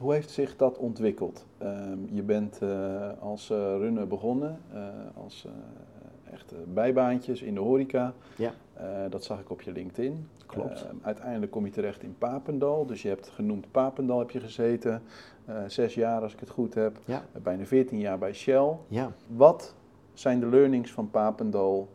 hoe 0.00 0.12
heeft 0.12 0.30
zich 0.30 0.56
dat 0.56 0.78
ontwikkeld? 0.78 1.46
Um, 1.62 2.08
je 2.10 2.22
bent 2.22 2.58
uh, 2.62 3.08
als 3.18 3.50
uh, 3.50 3.56
runner 3.58 4.06
begonnen, 4.06 4.60
uh, 4.74 4.80
als 5.14 5.46
echte 6.32 6.54
bijbaantjes 6.72 7.42
in 7.42 7.54
de 7.54 7.60
horeca. 7.60 8.12
Ja. 8.36 8.52
dat 9.08 9.24
zag 9.24 9.40
ik 9.40 9.50
op 9.50 9.62
je 9.62 9.72
LinkedIn. 9.72 10.28
Klopt. 10.46 10.82
Ehm, 10.84 10.94
uiteindelijk 11.02 11.52
kom 11.52 11.64
je 11.64 11.70
terecht 11.70 12.02
in 12.02 12.14
Papendal. 12.18 12.86
Dus 12.86 13.02
je 13.02 13.08
hebt 13.08 13.28
genoemd 13.28 13.70
Papendal 13.70 14.18
heb 14.18 14.30
je 14.30 14.40
gezeten. 14.40 15.02
zes 15.66 15.94
jaar 15.94 16.22
als 16.22 16.32
ik 16.32 16.40
het 16.40 16.50
goed 16.50 16.74
heb. 16.74 16.98
Ja. 17.04 17.24
bijna 17.42 17.64
veertien 17.64 17.98
jaar 17.98 18.18
bij 18.18 18.32
Shell. 18.32 18.76
Ja. 18.88 19.12
Wat 19.26 19.74
zijn 20.12 20.40
de 20.40 20.46
learnings 20.46 20.92
van 20.92 21.10
Papendal 21.10 21.88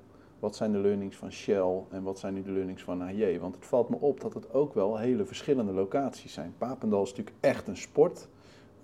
wat 0.45 0.55
zijn 0.55 0.71
de 0.71 0.77
learnings 0.77 1.15
van 1.15 1.31
Shell 1.31 1.83
en 1.89 2.03
wat 2.03 2.19
zijn 2.19 2.33
nu 2.33 2.43
de 2.43 2.51
learnings 2.51 2.83
van 2.83 3.01
AJ? 3.01 3.39
Want 3.39 3.55
het 3.55 3.65
valt 3.65 3.89
me 3.89 3.95
op 3.99 4.21
dat 4.21 4.33
het 4.33 4.53
ook 4.53 4.73
wel 4.73 4.97
hele 4.97 5.25
verschillende 5.25 5.71
locaties 5.71 6.33
zijn. 6.33 6.53
Papendal 6.57 7.03
is 7.03 7.09
natuurlijk 7.09 7.35
echt 7.39 7.67
een 7.67 7.77
sport, 7.77 8.27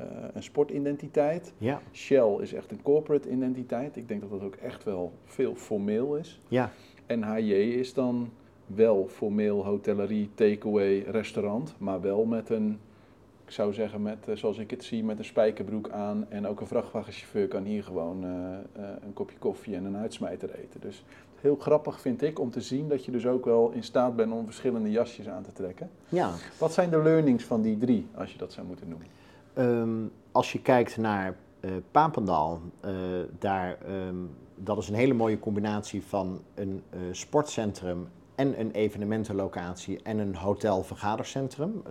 uh, 0.02 0.08
een 0.34 0.44
sportidentiteit. 0.44 1.54
Ja. 1.58 1.82
Shell 1.94 2.38
is 2.40 2.54
echt 2.54 2.72
een 2.72 2.82
corporate 2.82 3.30
identiteit. 3.30 3.96
Ik 3.96 4.08
denk 4.08 4.22
dat 4.22 4.30
dat 4.30 4.42
ook 4.42 4.56
echt 4.56 4.84
wel 4.84 5.12
veel 5.26 5.56
formeel 5.56 6.16
is. 6.16 6.42
Ja. 6.48 6.72
En 7.06 7.24
HJ 7.24 7.52
is 7.54 7.94
dan 7.94 8.32
wel 8.66 9.08
formeel 9.08 9.66
hotellerie, 9.66 10.30
takeaway, 10.34 11.00
restaurant, 11.00 11.76
maar 11.78 12.02
wel 12.02 12.26
met 12.26 12.50
een 12.50 12.80
ik 13.52 13.58
zou 13.58 13.74
zeggen, 13.74 14.02
met, 14.02 14.28
uh, 14.30 14.36
zoals 14.36 14.58
ik 14.58 14.70
het 14.72 14.84
zie, 14.84 15.04
met 15.04 15.18
een 15.18 15.26
spijkerbroek 15.26 15.90
aan. 15.90 16.26
En 16.30 16.48
ook 16.48 16.60
een 16.60 16.68
vrachtwagenchauffeur 16.68 17.48
kan 17.48 17.64
hier 17.64 17.84
gewoon 17.84 18.26
uh, 18.26 18.32
uh, 18.32 18.90
een 19.02 19.14
kopje 19.14 19.38
koffie 19.38 19.76
en 19.76 19.86
een 19.86 19.98
uitsmijter 19.98 20.56
eten. 20.56 20.82
Dus 20.82 21.04
heel 21.42 21.56
grappig 21.56 22.02
vind 22.02 22.22
ik 22.22 22.40
om 22.40 22.52
te 22.52 22.62
zien 22.62 22.90
dat 22.90 23.06
je 23.06 23.12
dus 23.12 23.28
ook 23.28 23.46
wel 23.46 23.72
in 23.72 23.84
staat 23.84 24.16
bent 24.16 24.32
om 24.32 24.46
verschillende 24.46 24.92
jasjes 24.92 25.30
aan 25.30 25.44
te 25.44 25.54
trekken. 25.54 25.90
Ja. 26.10 26.32
Wat 26.58 26.74
zijn 26.74 26.90
de 26.90 27.02
learnings 27.02 27.44
van 27.44 27.62
die 27.62 27.78
drie, 27.78 28.08
als 28.16 28.32
je 28.32 28.38
dat 28.38 28.54
zou 28.54 28.68
moeten 28.68 28.88
noemen? 28.88 29.08
Um, 29.58 30.12
als 30.32 30.52
je 30.52 30.62
kijkt 30.62 30.98
naar 30.98 31.36
Papendal, 31.92 32.62
daar, 33.40 33.78
um, 34.08 34.30
dat 34.56 34.78
is 34.78 34.90
een 34.90 34.96
hele 34.96 35.14
mooie 35.14 35.40
combinatie 35.40 36.04
van 36.04 36.42
een 36.56 36.84
sportcentrum 37.12 38.08
en 38.36 38.60
een 38.60 38.72
evenementenlocatie 38.72 40.00
en 40.04 40.18
een 40.18 40.36
hotel-vergadercentrum. 40.36 41.84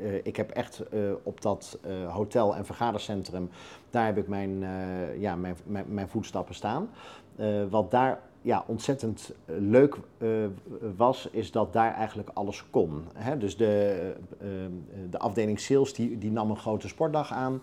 Uh, 0.00 0.14
ik 0.22 0.36
heb 0.36 0.50
echt 0.50 0.82
uh, 0.92 1.12
op 1.22 1.40
dat 1.40 1.78
uh, 1.86 2.14
hotel- 2.14 2.56
en 2.56 2.66
vergadercentrum, 2.66 3.50
daar 3.90 4.06
heb 4.06 4.18
ik 4.18 4.28
mijn, 4.28 4.64
ja, 5.18 5.36
mijn, 5.36 5.56
mijn, 5.64 5.84
mijn, 5.88 6.08
voetstappen 6.08 6.54
staan. 6.54 6.88
wat 7.70 7.90
daar 7.90 8.20
ja, 8.42 8.64
ontzettend 8.66 9.32
eh, 9.44 9.54
leuk 9.58 9.96
uh, 10.18 10.30
was, 10.96 11.28
is 11.30 11.50
dat 11.50 11.72
daar 11.72 11.94
eigenlijk 11.94 12.30
alles 12.32 12.64
kon. 12.70 13.04
Hè? 13.14 13.38
Dus 13.38 13.56
de, 13.56 14.12
uh, 14.42 14.48
de 15.10 15.18
afdeling 15.18 15.60
sales 15.60 15.94
die, 15.94 16.18
die 16.18 16.30
nam 16.30 16.50
een 16.50 16.56
grote 16.56 16.88
sportdag 16.88 17.32
aan. 17.32 17.62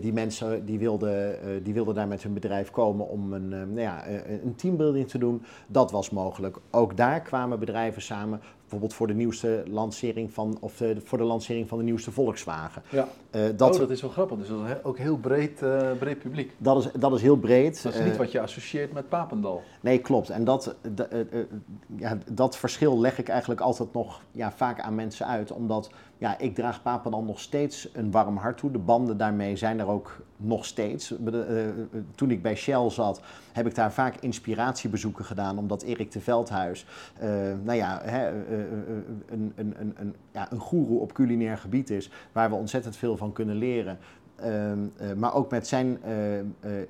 Die 0.00 0.12
mensen 0.12 0.64
die 0.64 0.78
wilden, 0.78 1.38
die 1.62 1.74
wilden 1.74 1.94
daar 1.94 2.08
met 2.08 2.22
hun 2.22 2.32
bedrijf 2.32 2.70
komen 2.70 3.08
om 3.08 3.32
een, 3.32 3.48
nou 3.48 3.80
ja, 3.80 4.08
een 4.42 4.54
teambuilding 4.56 5.08
te 5.08 5.18
doen. 5.18 5.42
Dat 5.66 5.90
was 5.90 6.10
mogelijk. 6.10 6.56
Ook 6.70 6.96
daar 6.96 7.20
kwamen 7.20 7.58
bedrijven 7.58 8.02
samen 8.02 8.40
bijvoorbeeld 8.64 8.94
voor 8.94 9.06
de 9.06 9.14
nieuwste 9.14 9.62
lancering 9.66 10.32
van, 10.32 10.56
of 10.60 10.76
de, 10.76 10.96
voor 11.04 11.18
de 11.18 11.24
lancering 11.24 11.68
van 11.68 11.78
de 11.78 11.84
nieuwste 11.84 12.10
Volkswagen. 12.10 12.82
Ja. 12.90 13.08
Uh, 13.30 13.42
dat, 13.56 13.74
oh, 13.74 13.78
dat 13.78 13.90
is 13.90 14.00
wel 14.00 14.10
grappig. 14.10 14.38
Dus 14.38 14.48
dat 14.48 14.58
is 14.58 14.82
ook 14.82 14.98
heel 14.98 15.16
breed, 15.16 15.62
uh, 15.62 15.90
breed 15.98 16.18
publiek. 16.18 16.52
Dat 16.58 16.84
is, 16.84 16.90
dat 16.98 17.14
is 17.14 17.22
heel 17.22 17.36
breed. 17.36 17.82
Dat 17.82 17.94
is 17.94 18.04
niet 18.04 18.16
wat 18.16 18.32
je 18.32 18.40
associeert 18.40 18.92
met 18.92 19.08
Papendal. 19.08 19.62
Nee, 19.80 19.98
klopt. 19.98 20.30
En 20.30 20.44
dat, 20.44 20.74
ja, 21.96 22.18
dat 22.30 22.56
verschil 22.56 23.00
leg 23.00 23.18
ik 23.18 23.28
eigenlijk 23.28 23.60
altijd 23.60 23.92
nog 23.92 24.22
ja, 24.30 24.52
vaak 24.52 24.80
aan 24.80 24.94
mensen 24.94 25.26
uit. 25.26 25.52
Omdat 25.52 25.90
ja, 26.18 26.38
ik 26.38 26.54
draag 26.54 26.82
Papendal 26.82 27.22
nog 27.22 27.40
steeds 27.40 27.88
een 27.92 28.10
warm 28.10 28.36
hart 28.36 28.58
toe. 28.58 28.70
De 28.70 28.78
banden 28.78 29.16
daarmee 29.16 29.56
zijn 29.56 29.78
er 29.78 29.86
ook 29.86 30.22
nog 30.36 30.64
steeds. 30.64 31.14
toen 32.14 32.30
ik 32.30 32.42
bij 32.42 32.56
Shell 32.56 32.90
zat, 32.90 33.20
heb 33.52 33.66
ik 33.66 33.74
daar 33.74 33.92
vaak 33.92 34.16
inspiratiebezoeken 34.20 35.24
gedaan. 35.24 35.58
Omdat 35.58 35.82
Erik 35.82 36.12
de 36.12 36.20
Veldhuis, 36.20 36.86
nou 37.62 37.74
ja, 37.74 38.00
hè, 38.02 38.28
een, 39.28 39.52
een, 39.56 39.74
een, 39.78 39.94
een, 39.96 40.14
ja, 40.32 40.52
een 40.52 40.60
goeroe 40.60 41.00
op 41.00 41.12
culinair 41.12 41.58
gebied 41.58 41.90
is. 41.90 42.10
Waar 42.32 42.50
we 42.50 42.56
ontzettend 42.56 42.96
veel 42.96 43.16
van 43.16 43.32
kunnen 43.32 43.56
leren. 43.56 43.98
Ehm, 44.36 44.78
eh, 44.96 45.12
maar 45.12 45.34
ook 45.34 45.50
met 45.50 45.66
zijn 45.66 45.98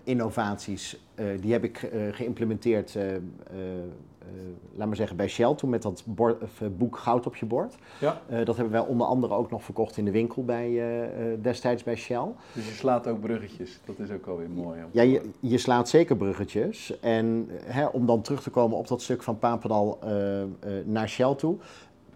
innovaties, 0.05 1.01
die 1.41 1.53
heb 1.53 1.65
ik 1.65 1.91
geïmplementeerd, 2.11 2.99
laat 4.75 4.87
maar 4.87 4.97
zeggen, 4.97 5.17
bij 5.17 5.29
Shell 5.29 5.55
toen 5.55 5.71
met 5.71 5.83
dat 5.83 6.03
bord, 6.07 6.45
boek 6.79 6.97
Goud 6.97 7.27
op 7.27 7.37
je 7.37 7.47
bord. 7.47 7.75
Ja. 8.01 8.21
dat 8.45 8.57
hebben 8.57 8.73
wij 8.73 8.81
onder 8.81 9.07
andere 9.07 9.35
ook 9.35 9.51
nog 9.51 9.63
verkocht 9.63 9.97
in 9.97 10.05
de 10.05 10.11
winkel 10.11 10.45
bij, 10.45 10.81
destijds 11.43 11.83
bij 11.83 11.97
Shell. 11.97 12.27
Dus 12.53 12.69
je 12.69 12.75
slaat 12.75 13.07
ook 13.07 13.21
bruggetjes, 13.21 13.81
dat 13.85 13.99
is 13.99 14.11
ook 14.11 14.27
alweer 14.27 14.51
mooi. 14.51 14.79
Ja, 14.91 15.03
je, 15.03 15.31
je, 15.41 15.59
slaat 15.59 15.89
zeker 15.89 16.17
bruggetjes. 16.17 17.01
En 17.01 17.49
hè, 17.65 17.87
om 17.87 18.07
dan 18.07 18.21
terug 18.21 18.43
te 18.43 18.51
komen 18.51 18.79
op 18.79 18.89
dat 18.89 19.03
stuk 19.03 19.23
van 19.23 19.39
Papendal 19.39 19.99
naar 20.85 21.09
Shell 21.09 21.35
toe. 21.35 21.57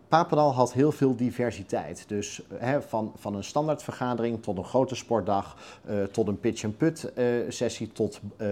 Papendal 0.09 0.55
had 0.55 0.73
heel 0.73 0.93
veel 0.93 1.17
diversiteit. 1.17 2.05
Dus 2.07 2.43
hè, 2.55 2.83
van, 2.83 3.13
van 3.17 3.35
een 3.35 3.45
standaardvergadering 3.45 4.43
tot 4.43 4.59
een 4.59 4.65
grote 4.65 4.95
sportdag, 4.95 5.57
uh, 5.91 6.03
tot 6.03 6.29
een 6.29 6.41
pitch-and-put 6.41 7.13
uh, 7.17 7.25
sessie, 7.49 7.93
tot 7.93 8.21
uh, 8.37 8.49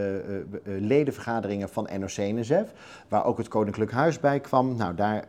ledenvergaderingen 0.65 1.69
van 1.69 1.89
NOC-NSF, 1.99 2.73
waar 3.09 3.25
ook 3.25 3.39
het 3.39 3.49
Koninklijk 3.49 3.91
Huis 3.91 4.21
bij 4.21 4.41
kwam. 4.41 4.77
Nou, 4.77 4.95
daar, 4.95 5.25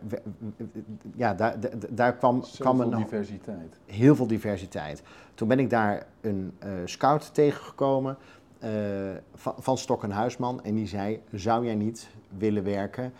ja, 1.15 1.33
daar, 1.33 1.55
daar 1.89 2.15
kwam, 2.15 2.43
kwam 2.59 2.79
een... 2.79 2.97
diversiteit. 2.97 3.79
Heel 3.85 4.15
veel 4.15 4.27
diversiteit. 4.27 5.01
Toen 5.33 5.47
ben 5.47 5.59
ik 5.59 5.69
daar 5.69 6.05
een 6.21 6.53
scout 6.85 7.33
tegengekomen 7.33 8.17
van, 9.35 9.53
van 9.57 9.77
Stok 9.77 10.03
en 10.03 10.11
Huisman 10.11 10.63
en 10.63 10.75
die 10.75 10.87
zei, 10.87 11.21
zou 11.33 11.65
jij 11.65 11.75
niet 11.75 12.07
willen 12.37 12.63
werken... 12.63 13.13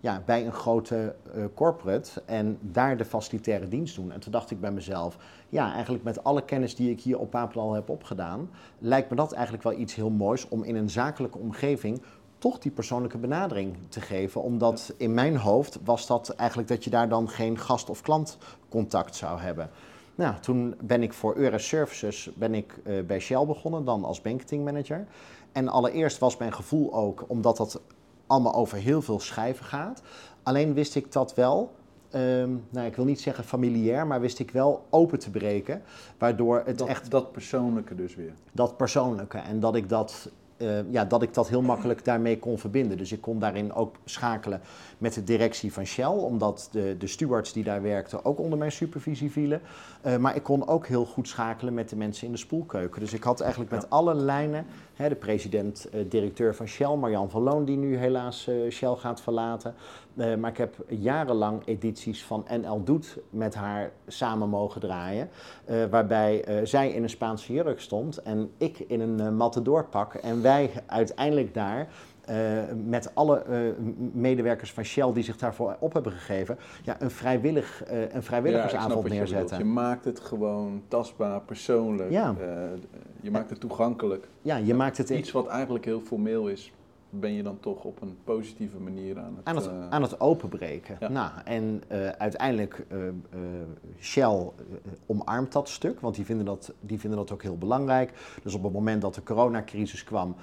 Ja, 0.00 0.22
bij 0.26 0.46
een 0.46 0.52
grote 0.52 1.14
uh, 1.36 1.44
corporate 1.54 2.22
en 2.24 2.58
daar 2.60 2.96
de 2.96 3.04
facilitaire 3.04 3.68
dienst 3.68 3.96
doen. 3.96 4.12
En 4.12 4.20
toen 4.20 4.32
dacht 4.32 4.50
ik 4.50 4.60
bij 4.60 4.70
mezelf, 4.70 5.16
ja, 5.48 5.72
eigenlijk 5.72 6.04
met 6.04 6.24
alle 6.24 6.44
kennis 6.44 6.74
die 6.74 6.90
ik 6.90 7.00
hier 7.00 7.18
op 7.18 7.30
Papendal 7.30 7.72
heb 7.72 7.88
opgedaan, 7.88 8.50
lijkt 8.78 9.10
me 9.10 9.16
dat 9.16 9.32
eigenlijk 9.32 9.64
wel 9.64 9.78
iets 9.78 9.94
heel 9.94 10.10
moois 10.10 10.48
om 10.48 10.62
in 10.62 10.76
een 10.76 10.90
zakelijke 10.90 11.38
omgeving 11.38 12.02
toch 12.38 12.58
die 12.58 12.70
persoonlijke 12.70 13.18
benadering 13.18 13.76
te 13.88 14.00
geven. 14.00 14.42
Omdat 14.42 14.94
in 14.96 15.14
mijn 15.14 15.36
hoofd 15.36 15.78
was 15.84 16.06
dat 16.06 16.28
eigenlijk 16.28 16.68
dat 16.68 16.84
je 16.84 16.90
daar 16.90 17.08
dan 17.08 17.28
geen 17.28 17.58
gast- 17.58 17.90
of 17.90 18.00
klantcontact 18.00 19.16
zou 19.16 19.40
hebben. 19.40 19.70
Nou, 20.14 20.34
toen 20.40 20.74
ben 20.82 21.02
ik 21.02 21.12
voor 21.12 21.36
Eures 21.36 21.68
Services 21.68 22.30
ben 22.34 22.54
ik, 22.54 22.78
uh, 22.84 23.04
bij 23.04 23.20
Shell 23.20 23.46
begonnen, 23.46 23.84
dan 23.84 24.04
als 24.04 24.20
banketingmanager. 24.20 25.06
En 25.52 25.68
allereerst 25.68 26.18
was 26.18 26.36
mijn 26.36 26.52
gevoel 26.52 26.94
ook, 26.94 27.24
omdat 27.28 27.56
dat 27.56 27.80
allemaal 28.28 28.54
over 28.54 28.78
heel 28.78 29.02
veel 29.02 29.20
schrijven 29.20 29.64
gaat. 29.64 30.02
Alleen 30.42 30.74
wist 30.74 30.94
ik 30.94 31.12
dat 31.12 31.34
wel, 31.34 31.72
ehm, 32.10 32.50
nou, 32.70 32.86
ik 32.86 32.96
wil 32.96 33.04
niet 33.04 33.20
zeggen 33.20 33.44
familiair, 33.44 34.06
maar 34.06 34.20
wist 34.20 34.38
ik 34.38 34.50
wel 34.50 34.86
open 34.90 35.18
te 35.18 35.30
breken. 35.30 35.82
Waardoor 36.18 36.62
het 36.64 36.78
dat, 36.78 36.88
echt. 36.88 37.10
Dat 37.10 37.32
persoonlijke 37.32 37.94
dus 37.94 38.14
weer. 38.14 38.32
Dat 38.52 38.76
persoonlijke. 38.76 39.38
En 39.38 39.60
dat 39.60 39.74
ik 39.74 39.88
dat 39.88 40.30
uh, 40.58 40.92
ja, 40.92 41.04
dat 41.04 41.22
ik 41.22 41.34
dat 41.34 41.48
heel 41.48 41.62
makkelijk 41.62 42.04
daarmee 42.04 42.38
kon 42.38 42.58
verbinden. 42.58 42.96
Dus 42.96 43.12
ik 43.12 43.20
kon 43.20 43.38
daarin 43.38 43.72
ook 43.72 43.96
schakelen 44.04 44.60
met 44.98 45.14
de 45.14 45.24
directie 45.24 45.72
van 45.72 45.84
Shell, 45.84 46.06
omdat 46.06 46.68
de, 46.72 46.96
de 46.98 47.06
stewards 47.06 47.52
die 47.52 47.64
daar 47.64 47.82
werkten 47.82 48.24
ook 48.24 48.38
onder 48.38 48.58
mijn 48.58 48.72
supervisie 48.72 49.30
vielen. 49.30 49.60
Uh, 50.06 50.16
maar 50.16 50.36
ik 50.36 50.42
kon 50.42 50.68
ook 50.68 50.86
heel 50.86 51.04
goed 51.04 51.28
schakelen 51.28 51.74
met 51.74 51.88
de 51.88 51.96
mensen 51.96 52.26
in 52.26 52.32
de 52.32 52.38
spoelkeuken. 52.38 53.00
Dus 53.00 53.12
ik 53.12 53.22
had 53.22 53.40
eigenlijk 53.40 53.70
met 53.70 53.90
alle 53.90 54.14
lijnen, 54.14 54.66
hè, 54.94 55.08
de 55.08 55.14
president-directeur 55.14 56.50
uh, 56.50 56.54
van 56.54 56.66
Shell, 56.66 56.96
Marjan 56.96 57.30
van 57.30 57.42
Loon, 57.42 57.64
die 57.64 57.76
nu 57.76 57.96
helaas 57.96 58.50
Shell 58.70 58.94
gaat 58.94 59.20
verlaten. 59.20 59.74
maar 60.14 60.50
ik 60.50 60.56
heb 60.56 60.74
jarenlang 60.88 61.62
edities 61.64 62.24
van 62.24 62.46
NL 62.60 62.84
Doet 62.84 63.18
met 63.30 63.54
haar 63.54 63.90
samen 64.06 64.48
mogen 64.48 64.80
draaien. 64.80 65.28
waarbij 65.90 66.44
zij 66.64 66.90
in 66.90 67.02
een 67.02 67.10
Spaanse 67.10 67.52
jurk 67.52 67.80
stond 67.80 68.22
en 68.22 68.50
ik 68.56 68.78
in 68.78 69.00
een 69.00 69.36
matadorpak. 69.36 70.14
En 70.14 70.42
wij 70.42 70.70
uiteindelijk 70.86 71.54
daar 71.54 71.80
uh, 71.80 72.17
met 72.84 73.10
alle 73.14 73.44
uh, 73.50 73.56
medewerkers 74.12 74.72
van 74.72 74.84
Shell 74.84 75.12
die 75.12 75.22
zich 75.22 75.36
daarvoor 75.36 75.76
op 75.78 75.92
hebben 75.92 76.12
gegeven, 76.12 76.58
ja, 76.82 76.96
een, 76.98 77.10
vrijwillig, 77.10 77.84
uh, 77.90 78.12
een 78.12 78.22
vrijwilligersavond 78.22 79.08
ja, 79.08 79.14
neerzetten. 79.14 79.58
Je, 79.58 79.64
je, 79.64 79.70
maakt 79.70 80.04
het 80.04 80.20
gewoon 80.20 80.82
tastbaar, 80.88 81.40
persoonlijk. 81.40 82.10
Ja. 82.10 82.34
je 83.20 83.30
maakt 83.30 83.50
het 83.50 83.60
toegankelijk. 83.60 84.28
Ja, 84.42 84.56
je 84.56 84.74
maakt 84.74 84.98
het 84.98 85.10
iets 85.10 85.32
wat 85.32 85.46
eigenlijk 85.46 85.84
heel 85.84 86.00
formeel 86.00 86.48
is 86.48 86.72
ben 87.10 87.32
je 87.32 87.42
dan 87.42 87.60
toch 87.60 87.84
op 87.84 88.02
een 88.02 88.16
positieve 88.24 88.78
manier 88.78 89.18
aan 89.18 89.36
het... 89.36 89.44
Aan 89.44 89.56
het, 89.56 89.66
uh, 89.66 89.88
aan 89.88 90.02
het 90.02 90.20
openbreken. 90.20 90.96
Ja. 91.00 91.08
Nou, 91.08 91.30
en 91.44 91.82
uh, 91.92 92.08
uiteindelijk, 92.08 92.84
uh, 92.92 92.98
Shell 94.00 94.50
omarmt 95.06 95.52
dat 95.52 95.68
stuk, 95.68 96.00
want 96.00 96.14
die 96.14 96.24
vinden 96.24 96.46
dat, 96.46 96.72
die 96.80 96.98
vinden 96.98 97.18
dat 97.18 97.32
ook 97.32 97.42
heel 97.42 97.58
belangrijk. 97.58 98.12
Dus 98.42 98.54
op 98.54 98.62
het 98.62 98.72
moment 98.72 99.02
dat 99.02 99.14
de 99.14 99.22
coronacrisis 99.22 100.04
kwam, 100.04 100.36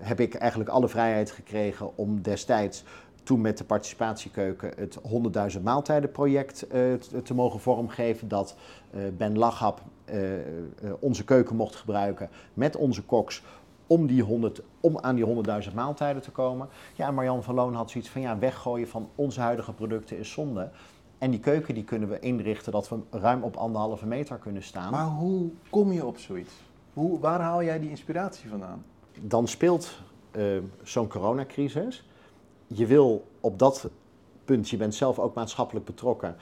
heb 0.00 0.20
ik 0.20 0.34
eigenlijk 0.34 0.70
alle 0.70 0.88
vrijheid 0.88 1.30
gekregen 1.30 1.96
om 1.96 2.22
destijds 2.22 2.84
toen 3.22 3.40
met 3.40 3.58
de 3.58 3.64
participatiekeuken 3.64 4.72
het 4.76 4.98
100.000 5.56 5.62
maaltijdenproject 5.62 6.58
te, 6.68 7.22
te 7.22 7.34
mogen 7.34 7.60
vormgeven. 7.60 8.28
Dat 8.28 8.56
Ben 9.16 9.38
Lachap 9.38 9.82
onze 10.98 11.24
keuken 11.24 11.56
mocht 11.56 11.76
gebruiken 11.76 12.28
met 12.54 12.76
onze 12.76 13.02
koks 13.02 13.42
om, 13.86 14.06
die 14.06 14.22
100, 14.22 14.62
om 14.80 14.98
aan 14.98 15.14
die 15.14 15.26
100.000 15.68 15.74
maaltijden 15.74 16.22
te 16.22 16.30
komen. 16.30 16.68
Ja, 16.94 17.10
Marjan 17.10 17.42
van 17.42 17.54
Loon 17.54 17.74
had 17.74 17.90
zoiets 17.90 18.10
van 18.10 18.20
ja, 18.20 18.38
weggooien 18.38 18.88
van 18.88 19.08
onze 19.14 19.40
huidige 19.40 19.72
producten 19.72 20.18
is 20.18 20.30
zonde. 20.32 20.70
En 21.18 21.30
die 21.30 21.40
keuken 21.40 21.74
die 21.74 21.84
kunnen 21.84 22.08
we 22.08 22.18
inrichten 22.18 22.72
dat 22.72 22.88
we 22.88 22.98
ruim 23.10 23.42
op 23.42 23.56
anderhalve 23.56 24.06
meter 24.06 24.36
kunnen 24.36 24.62
staan. 24.62 24.90
Maar 24.90 25.06
hoe 25.06 25.50
kom 25.70 25.92
je 25.92 26.06
op 26.06 26.18
zoiets? 26.18 26.54
Hoe, 26.94 27.20
waar 27.20 27.40
haal 27.40 27.62
jij 27.62 27.80
die 27.80 27.90
inspiratie 27.90 28.48
vandaan? 28.48 28.84
Dan 29.20 29.48
speelt 29.48 29.98
uh, 30.36 30.58
zo'n 30.82 31.08
coronacrisis. 31.08 32.08
Je 32.66 32.86
wil 32.86 33.24
op 33.40 33.58
dat 33.58 33.88
punt, 34.44 34.68
je 34.68 34.76
bent 34.76 34.94
zelf 34.94 35.18
ook 35.18 35.34
maatschappelijk 35.34 35.86
betrokken. 35.86 36.36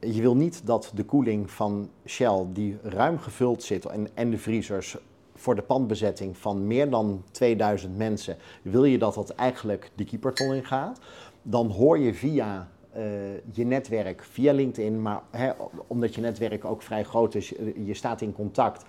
Je 0.00 0.20
wil 0.20 0.36
niet 0.36 0.66
dat 0.66 0.92
de 0.94 1.04
koeling 1.04 1.50
van 1.50 1.90
Shell, 2.06 2.46
die 2.52 2.78
ruim 2.82 3.18
gevuld 3.18 3.62
zit, 3.62 3.86
en, 3.86 4.08
en 4.14 4.30
de 4.30 4.38
vriezers 4.38 4.96
voor 5.34 5.54
de 5.54 5.62
pandbezetting 5.62 6.36
van 6.36 6.66
meer 6.66 6.90
dan 6.90 7.22
2000 7.30 7.96
mensen, 7.96 8.36
wil 8.62 8.84
je 8.84 8.98
dat 8.98 9.14
dat 9.14 9.30
eigenlijk 9.30 9.90
de 9.94 10.04
keeperton 10.04 10.54
in 10.54 10.64
gaat, 10.64 11.00
dan 11.42 11.70
hoor 11.70 11.98
je 11.98 12.14
via 12.14 12.68
uh, 12.98 13.04
je 13.52 13.64
netwerk, 13.64 14.24
via 14.24 14.52
LinkedIn, 14.52 15.02
maar 15.02 15.22
hè, 15.30 15.50
omdat 15.86 16.14
je 16.14 16.20
netwerk 16.20 16.64
ook 16.64 16.82
vrij 16.82 17.04
groot 17.04 17.34
is, 17.34 17.56
eh, 17.56 17.86
je 17.86 17.94
staat 17.94 18.20
in 18.20 18.32
contact, 18.32 18.84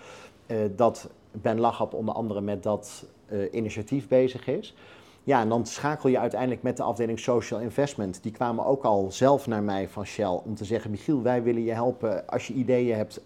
uh, 0.48 0.58
dat 0.76 1.10
Ben 1.32 1.60
Lachap 1.60 1.94
onder 1.94 2.16
andere 2.16 2.42
met 2.42 2.64
dat 2.64 3.06
initiatief 3.52 4.08
bezig 4.08 4.48
is. 4.48 4.76
Ja, 5.24 5.42
en 5.42 5.50
dan 5.50 5.66
schakel 5.66 6.10
je 6.10 6.20
uiteindelijk 6.20 6.62
met 6.62 6.78
de 6.78 6.84
afdeling 6.84 7.20
Social 7.20 7.60
Investment. 7.60 8.24
Die 8.24 8.32
kwamen 8.32 8.66
ook 8.66 8.84
al 8.84 9.12
zelf 9.12 9.48
naar 9.48 9.64
mij 9.64 9.90
van 9.90 10.06
Shell 10.06 10.40
om 10.46 10.56
te 10.56 10.66
zeggen: 10.66 10.92
Michiel, 10.92 11.22
wij 11.22 11.44
willen 11.44 11.64
je 11.64 11.72
helpen. 11.72 12.28
Als 12.28 12.48
je 12.48 12.54
ideeën 12.54 12.96
hebt, 12.96 13.22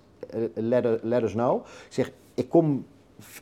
let, 0.54 1.04
let 1.04 1.24
us 1.24 1.32
know. 1.32 1.66
Ik 1.66 1.94
zeg: 1.94 2.12
Ik 2.34 2.50
kom 2.50 2.86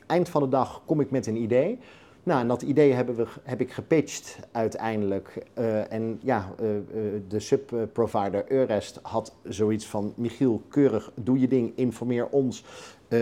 eind 0.07 0.29
van 0.29 0.41
de 0.41 0.49
dag 0.49 0.81
kom 0.85 0.99
ik 0.99 1.11
met 1.11 1.27
een 1.27 1.35
idee. 1.35 1.79
Nou, 2.23 2.41
en 2.41 2.47
dat 2.47 2.61
idee 2.61 2.93
hebben 2.93 3.15
we, 3.15 3.27
heb 3.43 3.61
ik 3.61 3.71
gepitcht 3.71 4.39
uiteindelijk. 4.51 5.45
Uh, 5.57 5.91
en 5.91 6.19
ja, 6.23 6.51
uh, 6.61 6.75
uh, 6.75 6.81
de 7.27 7.39
subprovider 7.39 8.51
Eurest 8.51 8.99
had 9.01 9.35
zoiets 9.43 9.87
van... 9.87 10.13
Michiel, 10.15 10.61
keurig, 10.67 11.11
doe 11.15 11.39
je 11.39 11.47
ding, 11.47 11.71
informeer 11.75 12.27
ons 12.27 12.63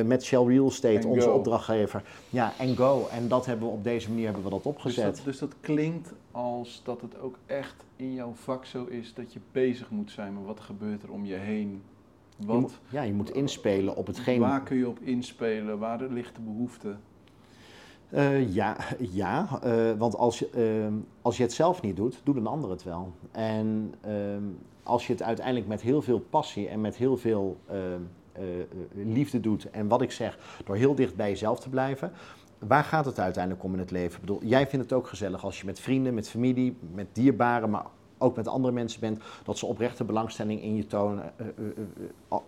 met 0.05 0.23
Shell 0.23 0.43
Real 0.43 0.67
Estate, 0.67 1.07
onze 1.07 1.27
go. 1.27 1.33
opdrachtgever. 1.33 2.03
Ja, 2.29 2.53
en 2.59 2.75
go. 2.75 3.07
En 3.11 3.27
dat 3.27 3.45
hebben 3.45 3.67
we 3.67 3.73
op 3.73 3.83
deze 3.83 4.09
manier 4.09 4.25
hebben 4.25 4.43
we 4.43 4.49
dat 4.49 4.65
opgezet. 4.65 5.05
Dus 5.05 5.15
dat, 5.15 5.25
dus 5.25 5.39
dat 5.39 5.53
klinkt 5.59 6.13
als 6.31 6.81
dat 6.83 7.01
het 7.01 7.19
ook 7.19 7.37
echt 7.45 7.75
in 7.95 8.13
jouw 8.13 8.33
vak 8.33 8.65
zo 8.65 8.85
is 8.85 9.13
dat 9.13 9.33
je 9.33 9.39
bezig 9.51 9.89
moet 9.89 10.11
zijn 10.11 10.33
met 10.33 10.45
wat 10.45 10.59
gebeurt 10.59 11.03
er 11.03 11.11
om 11.11 11.25
je 11.25 11.35
heen. 11.35 11.81
Wat, 12.37 12.55
je 12.55 12.61
moet, 12.61 12.79
ja, 12.89 13.01
je 13.01 13.13
moet 13.13 13.31
inspelen 13.31 13.95
op 13.95 14.07
hetgeen... 14.07 14.39
Waar 14.39 14.63
kun 14.63 14.77
je 14.77 14.87
op 14.87 14.99
inspelen? 14.99 15.79
Waar 15.79 16.03
ligt 16.09 16.35
de 16.35 16.41
behoefte? 16.41 16.95
Uh, 18.11 18.53
ja, 18.53 18.77
ja 18.99 19.59
uh, 19.65 19.91
want 19.97 20.15
als, 20.15 20.53
uh, 20.55 20.87
als 21.21 21.37
je 21.37 21.43
het 21.43 21.53
zelf 21.53 21.81
niet 21.81 21.95
doet, 21.95 22.21
doet 22.23 22.35
een 22.35 22.47
ander 22.47 22.69
het 22.69 22.83
wel. 22.83 23.13
En 23.31 23.93
ehm, 24.01 24.43
als 24.83 25.07
je 25.07 25.13
het 25.13 25.23
uiteindelijk 25.23 25.67
met 25.67 25.81
heel 25.81 26.01
veel 26.01 26.19
passie 26.19 26.67
en 26.67 26.81
met 26.81 26.95
heel 26.95 27.17
veel 27.17 27.57
ehm, 27.67 28.01
liefde 28.93 29.39
doet, 29.39 29.69
en 29.69 29.87
wat 29.87 30.01
ik 30.01 30.11
zeg, 30.11 30.37
door 30.65 30.75
heel 30.75 30.95
dicht 30.95 31.15
bij 31.15 31.29
jezelf 31.29 31.59
te 31.59 31.69
blijven, 31.69 32.11
waar 32.59 32.83
gaat 32.83 33.05
het 33.05 33.19
uiteindelijk 33.19 33.63
om 33.63 33.73
in 33.73 33.79
het 33.79 33.91
leven? 33.91 34.13
Ik 34.13 34.19
bedoel, 34.19 34.43
jij 34.43 34.67
vindt 34.67 34.89
het 34.89 34.93
ook 34.93 35.07
gezellig 35.07 35.43
als 35.43 35.59
je 35.59 35.65
met 35.65 35.79
vrienden, 35.79 36.13
met 36.13 36.29
familie, 36.29 36.77
met 36.93 37.07
dierbaren, 37.11 37.69
maar 37.69 37.85
ook 38.17 38.35
met 38.35 38.47
andere 38.47 38.73
mensen 38.73 38.99
bent, 38.99 39.21
dat 39.43 39.57
ze 39.57 39.65
oprechte 39.65 40.03
belangstelling 40.03 40.61
in 40.61 40.75
je 40.75 40.85
tonen 40.85 41.33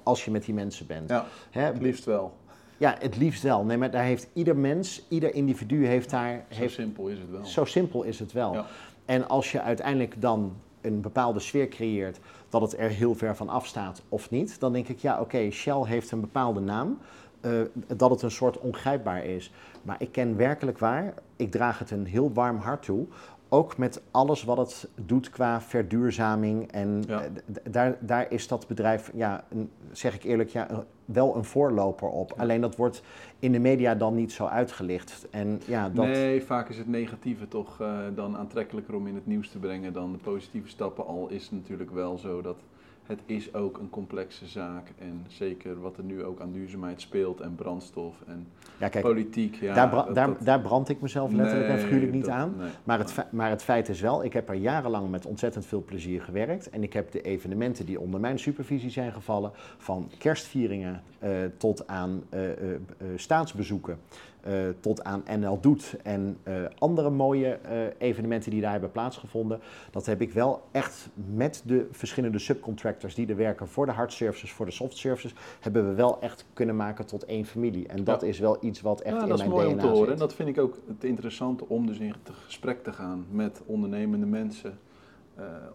als 0.03 0.25
je 0.25 0.31
met 0.31 0.45
die 0.45 0.53
mensen 0.53 0.87
bent. 0.87 1.09
Ja, 1.09 1.25
Hè? 1.49 1.61
het 1.61 1.81
liefst 1.81 2.05
wel. 2.05 2.33
Ja, 2.81 2.95
het 2.99 3.17
liefst 3.17 3.43
wel. 3.43 3.63
Nee, 3.63 3.77
maar 3.77 3.91
daar 3.91 4.03
heeft 4.03 4.27
ieder 4.33 4.57
mens, 4.57 5.05
ieder 5.07 5.33
individu 5.33 5.85
heeft 5.85 6.09
daar... 6.09 6.45
Zo 6.49 6.59
heeft, 6.59 6.73
simpel 6.73 7.07
is 7.07 7.19
het 7.19 7.29
wel. 7.29 7.45
Zo 7.45 7.65
simpel 7.65 8.03
is 8.03 8.19
het 8.19 8.31
wel. 8.31 8.53
Ja. 8.53 8.65
En 9.05 9.27
als 9.27 9.51
je 9.51 9.61
uiteindelijk 9.61 10.21
dan 10.21 10.55
een 10.81 11.01
bepaalde 11.01 11.39
sfeer 11.39 11.67
creëert 11.67 12.19
dat 12.49 12.61
het 12.61 12.77
er 12.77 12.89
heel 12.89 13.15
ver 13.15 13.35
van 13.35 13.49
afstaat 13.49 14.01
of 14.09 14.29
niet, 14.29 14.59
dan 14.59 14.73
denk 14.73 14.87
ik, 14.87 14.99
ja 14.99 15.19
oké, 15.19 15.51
Shell 15.51 15.83
heeft 15.83 16.11
een 16.11 16.21
bepaalde 16.21 16.59
naam, 16.59 16.97
uh, 17.41 17.61
dat 17.97 18.09
het 18.09 18.21
een 18.21 18.31
soort 18.31 18.59
ongrijpbaar 18.59 19.25
is. 19.25 19.51
Maar 19.81 19.95
ik 19.99 20.11
ken 20.11 20.37
werkelijk 20.37 20.79
waar, 20.79 21.13
ik 21.35 21.51
draag 21.51 21.79
het 21.79 21.91
een 21.91 22.05
heel 22.05 22.31
warm 22.33 22.57
hart 22.57 22.83
toe, 22.83 23.05
ook 23.53 23.77
met 23.77 24.01
alles 24.11 24.43
wat 24.43 24.57
het 24.57 24.89
doet 25.05 25.29
qua 25.29 25.61
verduurzaming. 25.61 26.71
En 26.71 27.03
ja. 27.07 27.21
daar, 27.69 27.97
daar 27.99 28.31
is 28.31 28.47
dat 28.47 28.67
bedrijf, 28.67 29.11
ja, 29.13 29.43
zeg 29.91 30.15
ik 30.15 30.23
eerlijk, 30.23 30.49
ja, 30.49 30.85
wel 31.05 31.35
een 31.35 31.43
voorloper 31.43 32.09
op. 32.09 32.33
Alleen 32.37 32.61
dat 32.61 32.75
wordt 32.75 33.03
in 33.39 33.51
de 33.51 33.59
media 33.59 33.95
dan 33.95 34.15
niet 34.15 34.31
zo 34.31 34.45
uitgelicht. 34.45 35.27
En, 35.29 35.61
ja, 35.67 35.89
dat... 35.89 36.05
Nee, 36.05 36.43
vaak 36.43 36.69
is 36.69 36.77
het 36.77 36.87
negatieve 36.87 37.47
toch 37.47 37.81
uh, 37.81 37.99
dan 38.15 38.37
aantrekkelijker 38.37 38.95
om 38.95 39.07
in 39.07 39.15
het 39.15 39.27
nieuws 39.27 39.49
te 39.49 39.59
brengen 39.59 39.93
dan 39.93 40.11
de 40.11 40.17
positieve 40.17 40.69
stappen. 40.69 41.05
Al 41.05 41.29
is 41.29 41.43
het 41.43 41.51
natuurlijk 41.51 41.91
wel 41.91 42.17
zo 42.17 42.41
dat 42.41 42.57
het 43.05 43.19
is 43.25 43.53
ook 43.53 43.77
een 43.77 43.89
complexe 43.89 44.47
zaak. 44.47 44.91
En 44.99 45.25
zeker 45.27 45.81
wat 45.81 45.97
er 45.97 46.03
nu 46.03 46.23
ook 46.23 46.41
aan 46.41 46.51
duurzaamheid 46.51 47.01
speelt 47.01 47.41
en 47.41 47.55
brandstof 47.55 48.15
en 48.27 48.47
ja, 48.79 48.89
kijk, 48.89 49.03
politiek. 49.03 49.55
Ja, 49.55 49.73
daar, 49.73 49.89
bra 49.89 50.03
daar, 50.13 50.43
daar, 50.43 50.61
brand 50.61 50.89
ik 50.89 51.01
mezelf 51.01 51.31
letterlijk 51.31 51.67
nee, 51.67 51.77
en 51.77 51.83
figuurlijk 51.83 52.11
niet 52.11 52.25
dat, 52.25 52.33
aan. 52.33 52.53
Nee, 52.57 52.69
maar, 52.83 52.99
het 52.99 53.25
maar 53.31 53.49
het 53.49 53.63
feit 53.63 53.89
is 53.89 54.01
wel, 54.01 54.23
ik 54.23 54.33
heb 54.33 54.49
er 54.49 54.55
jarenlang 54.55 55.09
met 55.09 55.25
ontzettend 55.25 55.65
veel 55.65 55.83
plezier 55.83 56.21
gewerkt. 56.21 56.69
En 56.69 56.83
ik 56.83 56.93
heb 56.93 57.11
de 57.11 57.21
evenementen 57.21 57.85
die 57.85 57.99
onder 57.99 58.19
mijn 58.19 58.39
supervisie 58.39 58.89
zijn 58.89 59.13
gevallen, 59.13 59.51
van 59.77 60.11
kerstvieringen 60.17 61.03
uh, 61.23 61.29
tot 61.57 61.87
aan 61.87 62.23
uh, 62.33 62.41
uh, 62.47 62.75
staatsbezoeken. 63.15 63.99
Uh, 64.47 64.69
tot 64.79 65.03
aan 65.03 65.23
NL 65.39 65.59
Doet 65.59 65.95
en 66.03 66.37
uh, 66.43 66.53
andere 66.79 67.09
mooie 67.09 67.59
uh, 67.65 67.81
evenementen 67.97 68.51
die 68.51 68.61
daar 68.61 68.71
hebben 68.71 68.91
plaatsgevonden. 68.91 69.59
Dat 69.91 70.05
heb 70.05 70.21
ik 70.21 70.31
wel 70.31 70.61
echt 70.71 71.09
met 71.33 71.63
de 71.65 71.87
verschillende 71.91 72.39
subcontractors 72.39 73.15
die 73.15 73.27
er 73.27 73.35
werken 73.35 73.67
voor 73.67 73.85
de 73.85 73.91
hard 73.91 74.13
services, 74.13 74.51
voor 74.51 74.65
de 74.65 74.71
soft 74.71 74.97
services, 74.97 75.33
hebben 75.59 75.87
we 75.89 75.93
wel 75.93 76.21
echt 76.21 76.45
kunnen 76.53 76.75
maken 76.75 77.05
tot 77.05 77.25
één 77.25 77.45
familie. 77.45 77.87
En 77.87 78.03
dat 78.03 78.21
ja. 78.21 78.27
is 78.27 78.39
wel 78.39 78.57
iets 78.61 78.81
wat 78.81 79.01
echt 79.01 79.15
ja, 79.15 79.21
in 79.21 79.27
mijn 79.27 79.39
DNA 79.39 79.45
zit. 79.45 79.57
Dat 79.57 79.63
is 79.63 79.67
mooi 79.69 79.87
om 79.87 79.91
te 79.91 79.97
horen. 79.97 80.13
En 80.13 80.19
dat 80.19 80.33
vind 80.33 80.49
ik 80.49 80.57
ook 80.57 80.77
het 80.87 81.03
interessante 81.03 81.65
om 81.67 81.85
dus 81.85 81.97
in 81.97 82.15
gesprek 82.45 82.83
te 82.83 82.93
gaan 82.93 83.25
met 83.31 83.61
ondernemende 83.65 84.25
mensen. 84.25 84.79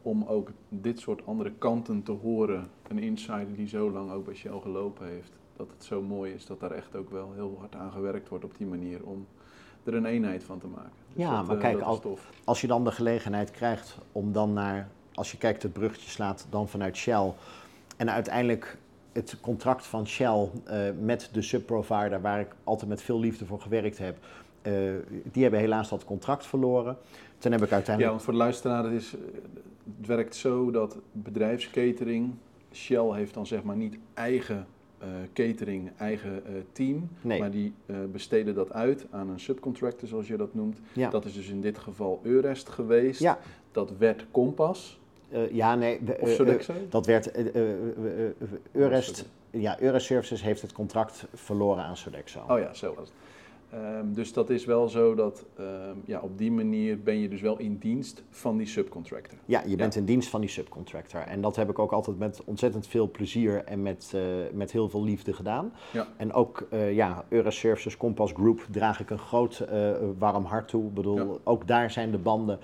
om 0.02 0.24
ook 0.24 0.50
dit 0.68 1.00
soort 1.00 1.26
andere 1.26 1.52
kanten 1.58 2.02
te 2.02 2.12
horen. 2.12 2.66
Een 2.88 2.98
insider 2.98 3.54
die 3.56 3.68
zo 3.68 3.90
lang 3.90 4.10
ook 4.10 4.24
bij 4.24 4.34
Shell 4.34 4.60
gelopen 4.62 5.06
heeft 5.06 5.32
dat 5.56 5.70
het 5.70 5.84
zo 5.84 6.02
mooi 6.02 6.32
is 6.32 6.46
dat 6.46 6.60
daar 6.60 6.70
echt 6.70 6.96
ook 6.96 7.10
wel 7.10 7.32
heel 7.34 7.56
hard 7.58 7.74
aan 7.74 7.92
gewerkt 7.92 8.28
wordt 8.28 8.44
op 8.44 8.56
die 8.56 8.66
manier 8.66 9.04
om 9.04 9.26
er 9.84 9.94
een 9.94 10.06
eenheid 10.06 10.44
van 10.44 10.58
te 10.58 10.66
maken. 10.66 10.90
Dus 11.14 11.24
ja, 11.24 11.36
dat, 11.36 11.46
maar 11.46 11.56
kijk, 11.56 11.80
als, 11.80 12.00
als 12.44 12.60
je 12.60 12.66
dan 12.66 12.84
de 12.84 12.92
gelegenheid 12.92 13.50
krijgt 13.50 13.98
om 14.12 14.32
dan 14.32 14.52
naar, 14.52 14.88
als 15.14 15.30
je 15.30 15.38
kijkt 15.38 15.62
het 15.62 15.72
bruggetje 15.72 16.10
slaat, 16.10 16.46
dan 16.50 16.68
vanuit 16.68 16.96
Shell 16.96 17.32
en 17.96 18.10
uiteindelijk 18.10 18.78
het 19.12 19.40
contract 19.40 19.86
van 19.86 20.06
Shell 20.06 20.48
uh, 20.70 20.78
met 21.00 21.28
de 21.32 21.42
subprovider, 21.42 22.20
waar 22.20 22.40
ik 22.40 22.54
altijd 22.64 22.90
met 22.90 23.02
veel 23.02 23.20
liefde 23.20 23.46
voor 23.46 23.60
gewerkt 23.60 23.98
heb, 23.98 24.16
uh, 24.62 24.72
die 25.32 25.42
hebben 25.42 25.60
helaas 25.60 25.88
dat 25.88 26.04
contract 26.04 26.46
verloren. 26.46 26.96
Toen 27.38 27.52
heb 27.52 27.62
ik 27.62 27.72
uiteindelijk... 27.72 28.00
Ja, 28.00 28.10
want 28.10 28.22
voor 28.22 28.32
de 28.32 28.38
luisteraar, 28.38 28.84
het, 28.84 28.92
is, 28.92 29.10
het 29.98 30.06
werkt 30.06 30.34
zo 30.34 30.70
dat 30.70 30.98
bedrijfskatering, 31.12 32.34
Shell 32.72 33.12
heeft 33.12 33.34
dan 33.34 33.46
zeg 33.46 33.62
maar 33.62 33.76
niet 33.76 33.98
eigen 34.14 34.66
uh, 35.02 35.08
catering 35.32 35.90
eigen 35.96 36.42
uh, 36.48 36.56
team. 36.72 37.08
Nee. 37.20 37.40
Maar 37.40 37.50
die 37.50 37.72
uh, 37.86 37.96
besteden 38.12 38.54
dat 38.54 38.72
uit 38.72 39.06
aan 39.10 39.28
een 39.28 39.40
subcontractor, 39.40 40.08
zoals 40.08 40.26
je 40.26 40.36
dat 40.36 40.54
noemt. 40.54 40.78
Ja. 40.92 41.10
Dat 41.10 41.24
is 41.24 41.34
dus 41.34 41.48
in 41.48 41.60
dit 41.60 41.78
geval 41.78 42.20
Eurest 42.22 42.68
geweest. 42.68 43.20
Ja. 43.20 43.38
Dat 43.72 43.92
werd 43.98 44.26
Compass. 44.30 45.00
ja, 45.50 45.74
nee. 45.74 46.00
Of 46.20 46.30
Sodexo? 46.30 46.72
dat 46.88 47.06
werd 47.06 47.30
Eurest. 48.72 49.28
Ja, 49.50 49.80
Eurest 49.80 50.06
Services 50.06 50.42
heeft 50.42 50.62
het 50.62 50.72
contract 50.72 51.24
verloren 51.34 51.84
aan 51.84 51.96
Sodexo. 51.96 52.44
Oh 52.48 52.58
ja, 52.58 52.74
zo 52.74 52.94
was 52.94 53.08
het. 53.08 53.16
Um, 53.74 54.14
dus 54.14 54.32
dat 54.32 54.50
is 54.50 54.64
wel 54.64 54.88
zo 54.88 55.14
dat 55.14 55.44
um, 55.60 56.02
ja, 56.04 56.20
op 56.20 56.38
die 56.38 56.52
manier 56.52 57.02
ben 57.02 57.18
je 57.18 57.28
dus 57.28 57.40
wel 57.40 57.58
in 57.58 57.78
dienst 57.78 58.22
van 58.30 58.56
die 58.56 58.66
subcontractor. 58.66 59.38
Ja, 59.44 59.62
je 59.66 59.76
bent 59.76 59.94
ja. 59.94 60.00
in 60.00 60.06
dienst 60.06 60.28
van 60.28 60.40
die 60.40 60.50
subcontractor. 60.50 61.20
En 61.20 61.40
dat 61.40 61.56
heb 61.56 61.70
ik 61.70 61.78
ook 61.78 61.92
altijd 61.92 62.18
met 62.18 62.42
ontzettend 62.44 62.86
veel 62.86 63.10
plezier 63.10 63.64
en 63.64 63.82
met, 63.82 64.12
uh, 64.14 64.22
met 64.52 64.72
heel 64.72 64.88
veel 64.88 65.04
liefde 65.04 65.32
gedaan. 65.32 65.72
Ja. 65.92 66.06
En 66.16 66.32
ook 66.32 66.66
uh, 66.72 66.94
ja, 66.94 67.24
Euroservices, 67.28 67.96
Compass 67.96 68.32
Group 68.32 68.66
draag 68.70 69.00
ik 69.00 69.10
een 69.10 69.18
groot 69.18 69.66
uh, 69.72 69.92
warm 70.18 70.44
hart 70.44 70.68
toe. 70.68 70.86
Ik 70.86 70.94
bedoel, 70.94 71.16
ja. 71.16 71.38
ook 71.44 71.66
daar 71.66 71.90
zijn 71.90 72.10
de 72.10 72.18
banden 72.18 72.58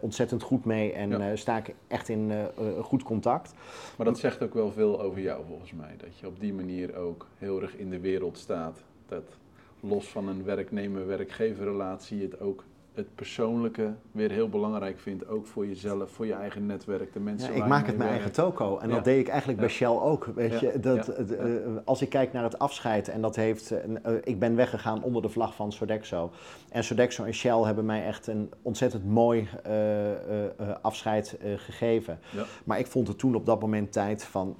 ontzettend 0.00 0.42
goed 0.42 0.64
mee 0.64 0.92
en 0.92 1.38
sta 1.38 1.56
ik 1.56 1.74
echt 1.88 2.08
in 2.08 2.32
goed 2.80 3.02
contact. 3.02 3.54
Maar 3.96 4.06
dat 4.06 4.18
zegt 4.18 4.42
ook 4.42 4.54
wel 4.54 4.72
veel 4.72 5.00
over 5.00 5.20
jou 5.20 5.44
volgens 5.48 5.72
mij. 5.72 5.94
Dat 5.96 6.18
je 6.18 6.26
op 6.26 6.40
die 6.40 6.54
manier 6.54 6.96
ook 6.96 7.26
heel 7.38 7.62
erg 7.62 7.76
in 7.76 7.90
de 7.90 8.00
wereld 8.00 8.38
staat. 8.38 8.84
Dat 9.06 9.38
los 9.80 10.08
van 10.08 10.28
een 10.28 10.44
werknemer-werkgeverrelatie 10.44 12.22
het 12.22 12.40
ook 12.40 12.64
het 12.96 13.14
persoonlijke 13.14 13.94
weer 14.12 14.30
heel 14.30 14.48
belangrijk 14.48 14.98
vindt. 14.98 15.28
Ook 15.28 15.46
voor 15.46 15.66
jezelf, 15.66 16.10
voor 16.10 16.26
je 16.26 16.32
eigen 16.32 16.66
netwerk, 16.66 17.12
de 17.12 17.20
mensen 17.20 17.54
ja, 17.54 17.62
Ik 17.62 17.66
maak 17.66 17.86
het 17.86 17.96
mijn 17.96 18.10
eigen 18.10 18.32
toko. 18.32 18.78
En 18.78 18.88
ja. 18.88 18.94
dat 18.94 19.04
deed 19.04 19.20
ik 19.20 19.28
eigenlijk 19.28 19.60
bij 19.60 19.68
Shell 19.68 19.86
ook. 19.86 20.30
Weet 20.34 20.60
je, 20.60 20.80
dat, 20.80 21.20
uh, 21.20 21.56
als 21.84 22.02
ik 22.02 22.08
kijk 22.08 22.32
naar 22.32 22.42
het 22.42 22.58
afscheid, 22.58 23.08
en 23.08 23.20
dat 23.20 23.36
heeft. 23.36 23.72
Uh, 23.72 23.78
ik 24.22 24.38
ben 24.38 24.56
weggegaan 24.56 25.02
onder 25.02 25.22
de 25.22 25.28
vlag 25.28 25.54
van 25.54 25.72
Sodexo. 25.72 26.30
En 26.70 26.84
Sodexo 26.84 27.24
en 27.24 27.34
Shell 27.34 27.62
hebben 27.62 27.84
mij 27.84 28.06
echt 28.06 28.26
een 28.26 28.52
ontzettend 28.62 29.04
mooi 29.04 29.48
afscheid 30.82 31.38
gegeven. 31.56 32.18
Maar 32.64 32.78
ik 32.78 32.86
vond 32.86 33.08
het 33.08 33.18
toen 33.18 33.34
op 33.34 33.46
dat 33.46 33.60
moment 33.60 33.92
tijd 33.92 34.24
van 34.24 34.56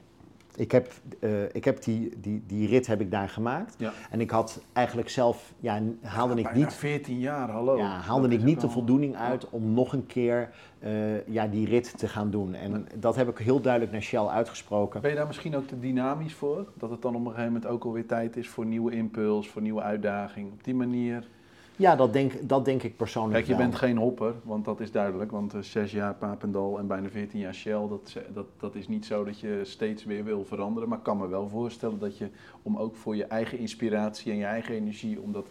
ik 0.57 0.73
heb, 0.73 0.93
uh, 1.21 1.43
ik 1.53 1.65
heb 1.65 1.83
die, 1.83 2.13
die, 2.21 2.43
die 2.47 2.69
rit 2.69 2.87
heb 2.87 3.01
ik 3.01 3.11
daar 3.11 3.29
gemaakt. 3.29 3.75
Ja. 3.79 3.93
En 4.11 4.21
ik 4.21 4.31
had 4.31 4.61
eigenlijk 4.73 5.09
zelf, 5.09 5.53
ja, 5.61 5.83
haalde 6.03 6.41
ja, 6.41 6.49
ik 6.49 6.55
niet... 6.55 6.75
14 6.75 7.19
jaar, 7.19 7.51
hallo. 7.51 7.77
Ja, 7.77 8.01
haalde 8.01 8.29
ik 8.29 8.43
niet 8.43 8.61
de 8.61 8.69
voldoening 8.69 9.17
uit 9.17 9.51
om 9.51 9.73
nog 9.73 9.93
een 9.93 10.07
keer 10.07 10.51
uh, 10.85 11.27
ja, 11.27 11.47
die 11.47 11.67
rit 11.67 11.99
te 11.99 12.09
gaan 12.09 12.31
doen. 12.31 12.55
En 12.55 12.87
dat 12.95 13.17
heb 13.17 13.29
ik 13.29 13.39
heel 13.39 13.61
duidelijk 13.61 13.93
naar 13.93 14.03
Shell 14.03 14.27
uitgesproken. 14.27 15.01
Ben 15.01 15.11
je 15.11 15.17
daar 15.17 15.27
misschien 15.27 15.57
ook 15.57 15.67
te 15.67 15.79
dynamisch 15.79 16.35
voor? 16.35 16.67
Dat 16.75 16.91
het 16.91 17.03
dan 17.03 17.15
op 17.15 17.21
een 17.21 17.27
gegeven 17.27 17.53
moment 17.53 17.67
ook 17.67 17.85
alweer 17.85 18.07
tijd 18.07 18.37
is 18.37 18.49
voor 18.49 18.67
nieuwe 18.67 18.93
impuls, 18.93 19.49
voor 19.49 19.63
nieuwe 19.63 19.83
uitdaging. 19.83 20.53
Op 20.53 20.65
die 20.65 20.75
manier... 20.75 21.27
Ja, 21.77 21.97
dat 21.97 22.13
denk, 22.13 22.49
dat 22.49 22.65
denk 22.65 22.83
ik 22.83 22.97
persoonlijk 22.97 23.35
Kijk, 23.35 23.47
je 23.47 23.53
wel. 23.53 23.63
bent 23.63 23.75
geen 23.75 23.97
hopper, 23.97 24.35
want 24.43 24.65
dat 24.65 24.81
is 24.81 24.93
duidelijk. 24.93 25.31
Want 25.31 25.55
uh, 25.55 25.61
zes 25.61 25.93
jaar 25.93 26.15
Papendal 26.15 26.79
en 26.79 26.87
bijna 26.87 27.09
veertien 27.09 27.41
jaar 27.41 27.55
Shell, 27.55 27.89
dat, 27.89 28.17
dat, 28.35 28.47
dat 28.57 28.75
is 28.75 28.89
niet 28.89 29.07
zo 29.07 29.25
dat 29.25 29.41
je 29.41 29.61
steeds 29.63 30.05
weer 30.05 30.25
wil 30.25 30.45
veranderen. 30.45 30.89
Maar 30.89 30.99
ik 30.99 31.05
kan 31.05 31.19
me 31.19 31.29
wel 31.29 31.49
voorstellen 31.49 31.99
dat 31.99 32.19
je, 32.19 32.29
om 32.63 32.77
ook 32.77 32.97
voor 32.97 33.17
je 33.17 33.25
eigen 33.25 33.59
inspiratie 33.59 34.33
en 34.33 34.39
je 34.39 34.45
eigen 34.45 34.75
energie, 34.75 35.21
om 35.21 35.33
dat 35.33 35.47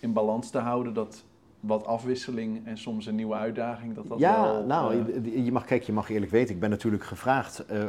in 0.00 0.12
balans 0.12 0.50
te 0.50 0.58
houden, 0.58 0.94
dat 0.94 1.24
wat 1.60 1.86
afwisseling 1.86 2.66
en 2.66 2.78
soms 2.78 3.06
een 3.06 3.14
nieuwe 3.14 3.34
uitdaging. 3.34 3.94
Dat 3.94 4.08
dat 4.08 4.18
ja, 4.18 4.42
wel, 4.42 4.64
nou, 4.64 5.12
eh, 5.12 5.44
je, 5.44 5.52
mag, 5.52 5.64
kijk, 5.64 5.82
je 5.82 5.92
mag 5.92 6.08
eerlijk 6.10 6.30
weten, 6.30 6.54
ik 6.54 6.60
ben 6.60 6.70
natuurlijk 6.70 7.04
gevraagd 7.04 7.64
eh, 7.66 7.82
eh, 7.82 7.88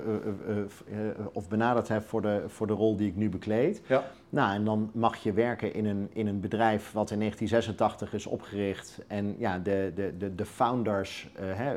of 1.33 1.47
benaderd 1.47 1.87
heb 1.87 2.03
voor 2.03 2.21
de, 2.21 2.43
voor 2.47 2.67
de 2.67 2.73
rol 2.73 2.95
die 2.95 3.07
ik 3.07 3.15
nu 3.15 3.29
bekleed. 3.29 3.81
Ja. 3.87 4.03
Nou, 4.29 4.53
en 4.53 4.65
dan 4.65 4.89
mag 4.93 5.17
je 5.17 5.33
werken 5.33 5.73
in 5.73 5.85
een, 5.85 6.09
in 6.13 6.27
een 6.27 6.39
bedrijf 6.39 6.91
wat 6.91 7.11
in 7.11 7.19
1986 7.19 8.13
is 8.13 8.25
opgericht. 8.25 8.99
En 9.07 9.35
ja, 9.37 9.59
de, 9.59 9.91
de, 9.95 10.17
de, 10.17 10.35
de 10.35 10.45
founders, 10.45 11.29
hè, 11.39 11.75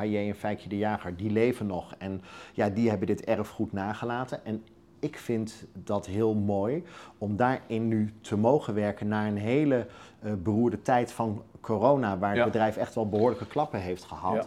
en 0.00 0.34
Fijkje 0.34 0.68
de 0.68 0.78
Jager, 0.78 1.16
die 1.16 1.30
leven 1.30 1.66
nog. 1.66 1.94
En 1.98 2.22
ja, 2.52 2.68
die 2.68 2.88
hebben 2.88 3.06
dit 3.06 3.24
erfgoed 3.24 3.72
nagelaten. 3.72 4.44
En 4.44 4.62
ik 4.98 5.18
vind 5.18 5.64
dat 5.72 6.06
heel 6.06 6.34
mooi 6.34 6.84
om 7.18 7.36
daarin 7.36 7.88
nu 7.88 8.12
te 8.20 8.36
mogen 8.36 8.74
werken 8.74 9.08
na 9.08 9.26
een 9.26 9.36
hele 9.36 9.86
eh, 10.20 10.32
beroerde 10.42 10.82
tijd 10.82 11.12
van 11.12 11.42
corona, 11.60 12.18
waar 12.18 12.28
het 12.30 12.38
Ja. 12.38 12.44
bedrijf 12.44 12.76
echt 12.76 12.94
wel 12.94 13.08
behoorlijke 13.08 13.46
klappen 13.46 13.80
heeft 13.80 14.04
gehad. 14.04 14.34
Ja. 14.34 14.44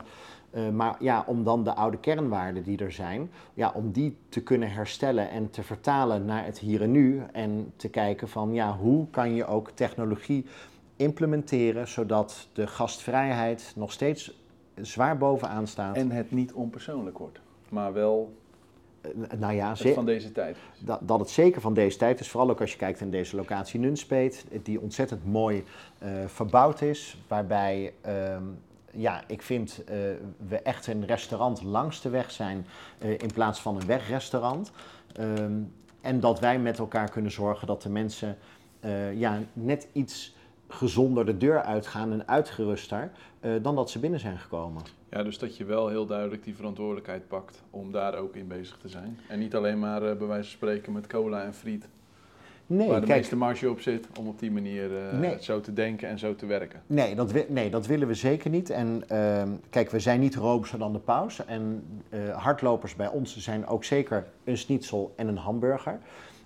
Eh, 0.52 0.70
maar 0.70 0.96
ja, 1.00 1.24
om 1.28 1.44
dan 1.44 1.64
de 1.64 1.74
oude 1.74 1.98
kernwaarden 1.98 2.64
die 2.64 2.78
er 2.78 2.92
zijn, 2.92 3.32
ja, 3.54 3.72
om 3.76 3.92
die 3.92 4.18
te 4.30 4.44
kunnen 4.44 4.72
herstellen 4.72 5.30
en 5.30 5.50
te 5.50 5.64
vertalen 5.64 6.26
naar 6.26 6.46
het 6.46 6.60
hier 6.60 6.82
en 6.82 6.92
nu. 6.92 7.22
En 7.32 7.74
te 7.76 7.90
kijken 7.90 8.30
van 8.30 8.54
ja, 8.54 8.78
hoe 8.78 9.08
kan 9.10 9.36
je 9.36 9.46
ook 9.46 9.70
technologie 9.70 10.46
implementeren 10.96 11.88
zodat 11.88 12.48
de 12.54 12.68
gastvrijheid 12.68 13.74
nog 13.76 13.92
steeds 13.92 14.40
zwaar 14.82 15.18
bovenaan 15.18 15.68
staat. 15.68 15.96
En 15.96 16.12
het 16.12 16.32
niet 16.32 16.54
onpersoonlijk 16.54 17.18
wordt, 17.18 17.40
maar 17.70 17.94
wel 17.94 18.34
nou 19.38 19.54
ja, 19.54 19.76
ze- 19.76 19.94
van 19.94 20.06
deze 20.06 20.32
tijd. 20.32 20.58
dat, 20.80 21.00
dat 21.02 21.20
het 21.20 21.30
zeker 21.30 21.62
van 21.62 21.74
deze 21.74 21.98
tijd 21.98 22.20
is. 22.20 22.30
Vooral 22.30 22.50
ook 22.50 22.62
als 22.62 22.72
je 22.72 22.78
kijkt 22.78 23.00
naar 23.00 23.10
deze 23.10 23.36
locatie 23.36 23.80
Nunspeet, 23.80 24.46
die 24.64 24.82
ontzettend 24.82 25.26
mooi 25.26 25.64
eh, 25.98 26.10
verbouwd 26.28 26.82
is. 26.82 27.18
Waarbij, 27.28 27.94
ehm, 28.02 28.44
ja, 28.92 29.24
ik 29.28 29.42
vind 29.42 29.84
eh, 29.84 29.96
we 30.48 30.60
echt 30.64 30.88
een 30.88 31.06
restaurant 31.06 31.64
langs 31.64 32.02
de 32.02 32.10
weg 32.10 32.32
zijn 32.32 32.66
eh, 32.98 33.10
in 33.12 33.32
plaats 33.34 33.60
van 33.62 33.76
een 33.76 33.86
wegrestaurant. 33.86 34.72
Ehm, 35.16 35.54
en 36.02 36.20
dat 36.20 36.40
wij 36.40 36.60
met 36.60 36.80
elkaar 36.80 37.10
kunnen 37.10 37.32
zorgen 37.32 37.68
dat 37.68 37.82
de 37.82 37.90
mensen 37.90 38.38
eh, 38.80 39.20
ja, 39.20 39.40
net 39.54 39.88
iets 39.94 40.36
gezonder 40.74 41.26
de 41.26 41.38
deur 41.38 41.62
uitgaan 41.62 42.12
en 42.12 42.28
uitgeruster 42.28 43.12
eh, 43.40 43.52
dan 43.62 43.76
dat 43.76 43.90
ze 43.90 44.00
binnen 44.00 44.20
zijn 44.20 44.38
gekomen. 44.38 44.82
Ja, 45.10 45.24
dus 45.24 45.38
dat 45.38 45.58
je 45.58 45.66
wel 45.66 45.88
heel 45.88 46.06
duidelijk 46.06 46.44
die 46.44 46.56
verantwoordelijkheid 46.56 47.28
pakt 47.28 47.62
om 47.70 47.92
daar 47.92 48.16
ook 48.18 48.36
in 48.36 48.48
bezig 48.48 48.78
te 48.78 48.90
zijn. 48.90 49.20
En 49.28 49.40
niet 49.40 49.56
alleen 49.56 49.80
maar 49.80 50.04
eh, 50.04 50.18
bij 50.18 50.28
wijze 50.28 50.50
van 50.50 50.58
spreken 50.58 50.94
met 50.94 51.08
cola 51.08 51.44
en 51.44 51.54
friet, 51.54 51.88
Nee, 52.66 52.88
waar 52.88 53.00
de 53.00 53.06
kijk, 53.06 53.20
meeste 53.20 53.36
marge 53.36 53.70
op 53.70 53.82
zit, 53.82 54.08
om 54.20 54.28
op 54.28 54.40
die 54.40 54.52
manier 54.52 54.98
eh, 55.08 55.20
Nee. 55.20 55.38
zo 55.44 55.60
te 55.62 55.74
denken 55.74 56.08
en 56.10 56.20
zo 56.20 56.36
te 56.36 56.46
werken. 56.46 56.82
Nee, 56.88 57.16
dat, 57.16 57.32
wi- 57.32 57.46
nee, 57.50 57.70
dat 57.70 57.86
willen 57.88 58.08
we 58.08 58.14
zeker 58.14 58.50
niet. 58.50 58.70
En 58.70 59.04
ehm, 59.08 59.50
kijk, 59.70 59.90
we 59.90 60.00
zijn 60.00 60.20
niet 60.20 60.36
roomser 60.36 60.80
dan 60.80 60.94
de 60.94 61.00
paus. 61.00 61.46
En 61.46 61.84
hardlopers 62.36 62.96
bij 62.96 63.08
ons 63.08 63.38
zijn 63.38 63.68
ook 63.68 63.84
zeker 63.84 64.26
een 64.44 64.58
schnitzel 64.58 65.14
en 65.16 65.28
een 65.28 65.38
hamburger. 65.38 66.00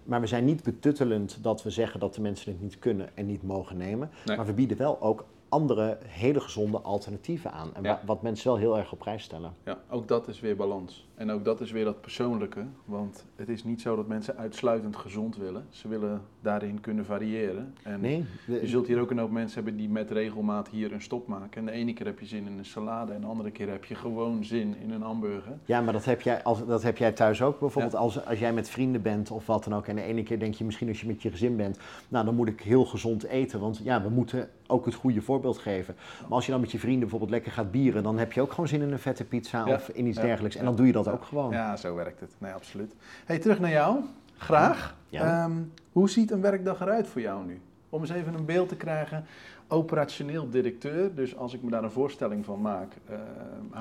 Maar 0.06 0.22
we 0.22 0.28
zijn 0.28 0.46
niet 0.46 0.64
betuttelend 0.64 1.38
dat 1.42 1.64
we 1.64 1.70
zeggen 1.70 2.00
dat 2.00 2.14
de 2.16 2.22
mensen 2.22 2.52
het 2.52 2.62
niet 2.62 2.80
kunnen 2.80 3.10
en 3.18 3.26
niet 3.26 3.44
mogen 3.44 3.78
nemen. 3.78 4.10
Nee. 4.26 4.38
Maar 4.38 4.46
we 4.46 4.54
bieden 4.54 4.78
wel 4.78 5.02
ook 5.02 5.26
andere 5.50 5.98
hele 6.06 6.40
gezonde 6.40 6.80
alternatieven 6.82 7.52
aan. 7.52 7.70
En 7.76 7.84
Ja. 7.84 8.02
wat 8.06 8.22
mensen 8.22 8.48
wel 8.48 8.58
heel 8.58 8.78
erg 8.78 8.92
op 8.92 9.00
prijs 9.00 9.24
stellen. 9.24 9.54
Ja, 9.64 9.78
ook 9.90 10.08
dat 10.08 10.28
is 10.28 10.40
weer 10.40 10.56
balans. 10.56 11.08
En 11.16 11.32
ook 11.32 11.46
dat 11.46 11.62
is 11.62 11.72
weer 11.72 11.84
dat 11.86 12.02
persoonlijke. 12.02 12.66
Want 12.86 13.26
het 13.36 13.50
is 13.50 13.64
niet 13.64 13.82
zo 13.82 13.96
dat 13.96 14.08
mensen 14.08 14.38
uitsluitend 14.38 14.96
gezond 14.96 15.38
willen. 15.38 15.66
Ze 15.70 15.88
willen 15.88 16.22
daarin 16.42 16.82
kunnen 16.82 17.06
variëren. 17.06 17.74
En 17.84 18.02
Nee, 18.02 18.26
de- 18.48 18.60
je 18.62 18.68
zult 18.68 18.88
hier 18.88 19.00
ook 19.00 19.12
een 19.12 19.18
hoop 19.18 19.32
mensen 19.32 19.56
hebben 19.64 19.78
die 19.82 19.90
met 19.90 20.12
regelmaat 20.12 20.68
hier 20.70 20.92
een 20.94 21.02
stop 21.02 21.28
maken. 21.28 21.58
En 21.60 21.66
de 21.66 21.72
ene 21.72 21.94
keer 21.94 22.06
heb 22.06 22.20
je 22.20 22.26
zin 22.26 22.48
in 22.48 22.58
een 22.58 22.66
salade 22.66 23.14
en 23.14 23.22
de 23.22 23.28
andere 23.28 23.52
keer 23.52 23.70
heb 23.70 23.86
je 23.86 23.96
gewoon 23.96 24.44
zin 24.44 24.76
in 24.82 24.92
een 24.92 25.02
hamburger. 25.02 25.58
Ja, 25.66 25.82
maar 25.82 25.94
dat 25.94 26.06
heb 26.06 26.22
jij, 26.22 26.44
als, 26.44 26.66
dat 26.66 26.84
heb 26.84 26.98
jij 26.98 27.12
thuis 27.12 27.42
ook. 27.42 27.60
Bijvoorbeeld 27.60 27.96
als, 27.96 28.26
als 28.26 28.40
jij 28.40 28.54
met 28.54 28.70
vrienden 28.70 29.02
bent 29.02 29.32
of 29.32 29.46
wat 29.46 29.64
dan 29.64 29.76
ook. 29.76 29.88
En 29.88 29.96
de 29.96 30.02
ene 30.02 30.24
keer 30.24 30.40
denk 30.40 30.54
je 30.54 30.66
misschien 30.66 30.88
als 30.88 31.02
je 31.02 31.08
met 31.08 31.22
je 31.22 31.32
gezin 31.32 31.56
bent. 31.56 31.80
Nou, 32.10 32.26
dan 32.26 32.36
moet 32.36 32.48
ik 32.48 32.62
heel 32.62 32.86
gezond 32.86 33.24
eten. 33.24 33.60
Want 33.60 33.82
ja, 33.84 34.02
we 34.02 34.10
moeten 34.10 34.50
ook 34.68 34.86
het 34.86 34.94
goede 34.96 35.22
voorbeeld 35.22 35.58
geven. 35.58 35.96
Maar 36.22 36.32
als 36.32 36.46
je 36.46 36.52
dan 36.52 36.62
met 36.62 36.72
je 36.72 36.80
vrienden 36.80 37.00
bijvoorbeeld 37.00 37.32
lekker 37.32 37.52
gaat 37.52 37.72
bieren. 37.72 38.04
Dan 38.04 38.18
heb 38.18 38.32
je 38.32 38.42
ook 38.42 38.50
gewoon 38.50 38.68
zin 38.68 38.82
in 38.82 38.92
een 38.92 39.00
vette 39.00 39.24
pizza 39.26 39.66
Ja. 39.68 39.74
of 39.74 39.90
in 39.90 40.06
iets 40.08 40.18
Ja. 40.18 40.24
dergelijks. 40.24 40.56
En 40.56 40.66
dan 40.66 40.76
doe 40.76 40.86
je 40.86 40.92
dat 40.92 41.05
Ja. 41.06 41.12
ook 41.12 41.24
gewoon. 41.24 41.52
Ja, 41.52 41.76
zo 41.78 41.96
werkt 41.96 42.20
het. 42.20 42.36
Nee, 42.38 42.52
absoluut. 42.54 42.96
Hey, 43.26 43.40
terug 43.40 43.60
naar 43.60 43.72
jou. 43.72 44.00
Graag. 44.38 44.96
Ja. 45.10 45.44
Ehm, 45.44 45.58
hoe 45.92 46.10
ziet 46.10 46.32
een 46.32 46.42
werkdag 46.42 46.82
eruit 46.82 47.08
voor 47.08 47.22
jou 47.22 47.46
nu? 47.46 47.62
Om 47.90 48.02
eens 48.02 48.10
even 48.10 48.34
een 48.34 48.46
beeld 48.46 48.70
te 48.70 48.76
krijgen. 48.76 49.26
Operationeel 49.68 50.50
directeur, 50.50 51.16
dus 51.16 51.36
als 51.38 51.54
ik 51.54 51.64
me 51.64 51.70
daar 51.70 51.84
een 51.84 51.92
voorstelling 51.92 52.46
van 52.46 52.62
maak. 52.62 52.94
ehm 53.10 53.20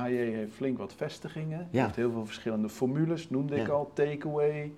HJ 0.02 0.12
heeft 0.14 0.54
flink 0.54 0.78
wat 0.78 0.92
vestigingen. 0.94 1.68
Ja. 1.70 1.82
Heeft 1.84 1.96
heel 1.96 2.10
veel 2.10 2.24
verschillende 2.26 2.68
formules, 2.68 3.30
noemde 3.30 3.56
ik 3.56 3.66
Ja. 3.66 3.72
al. 3.72 3.90
Takeaway, 3.94 4.72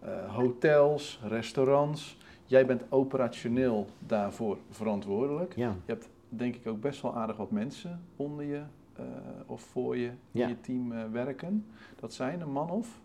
eh, 0.00 0.34
hotels, 0.34 1.20
restaurants. 1.28 2.18
Jij 2.46 2.66
bent 2.66 2.82
operationeel 2.88 3.86
daarvoor 3.98 4.56
verantwoordelijk. 4.70 5.52
Ja. 5.56 5.68
Je 5.84 5.92
hebt 5.92 6.08
denk 6.28 6.54
ik 6.54 6.66
ook 6.66 6.80
best 6.80 7.02
wel 7.02 7.16
aardig 7.16 7.36
wat 7.36 7.50
mensen 7.50 8.00
onder 8.16 8.44
je 8.44 8.60
eh, 8.98 9.04
of 9.46 9.60
voor 9.60 9.96
je 9.96 10.06
in 10.06 10.18
Ja. 10.30 10.48
je 10.48 10.60
team 10.60 10.92
eh, 10.92 11.04
werken. 11.12 11.66
Dat 12.00 12.12
zijn 12.12 12.40
een 12.40 12.52
man 12.52 12.70
of? 12.70 13.00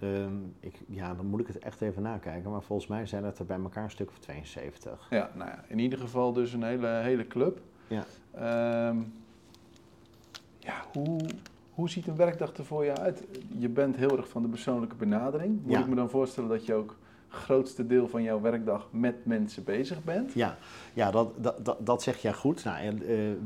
Ehm, 0.00 0.34
ik, 0.60 0.80
ja, 0.88 1.14
dan 1.14 1.26
moet 1.26 1.40
ik 1.40 1.46
het 1.46 1.58
echt 1.58 1.80
even 1.80 2.02
nakijken. 2.02 2.50
Maar 2.50 2.62
volgens 2.62 2.88
mij 2.88 3.06
zijn 3.06 3.24
het 3.24 3.38
er 3.38 3.44
bij 3.46 3.58
elkaar 3.58 3.84
een 3.84 3.90
stuk 3.90 4.08
of 4.08 4.18
72. 4.18 5.06
Ja, 5.10 5.30
nou 5.34 5.50
ja, 5.50 5.64
in 5.68 5.78
ieder 5.78 5.98
geval 5.98 6.32
dus 6.32 6.52
een 6.52 6.62
hele, 6.62 6.86
hele 6.86 7.26
club. 7.26 7.60
Ja. 7.86 8.04
Ehm, 8.30 8.98
ja, 10.58 10.84
hoe, 10.92 11.20
hoe 11.74 11.88
ziet 11.90 12.06
een 12.06 12.16
werkdag 12.16 12.52
er 12.56 12.64
voor 12.64 12.84
je 12.84 12.96
uit? 12.96 13.24
Je 13.58 13.68
bent 13.68 13.96
heel 13.96 14.16
erg 14.16 14.28
van 14.28 14.42
de 14.42 14.48
persoonlijke 14.48 14.94
benadering. 14.96 15.62
Moet 15.62 15.72
Ja. 15.72 15.80
ik 15.80 15.86
me 15.86 15.94
dan 15.94 16.10
voorstellen 16.10 16.48
dat 16.48 16.66
je 16.66 16.74
ook 16.74 16.96
grootste 17.34 17.86
deel 17.86 18.08
van 18.08 18.22
jouw 18.22 18.40
werkdag 18.40 18.88
met 18.90 19.14
mensen 19.26 19.64
bezig 19.64 20.04
bent? 20.04 20.32
Ja, 20.32 20.56
ja 20.94 21.10
dat, 21.10 21.28
dat, 21.36 21.64
dat, 21.64 21.86
dat 21.86 22.02
zeg 22.02 22.16
jij 22.22 22.32
goed. 22.32 22.64
Nou, 22.64 22.78
en, 22.78 23.02
eh, 23.06 23.30
eh, 23.30 23.36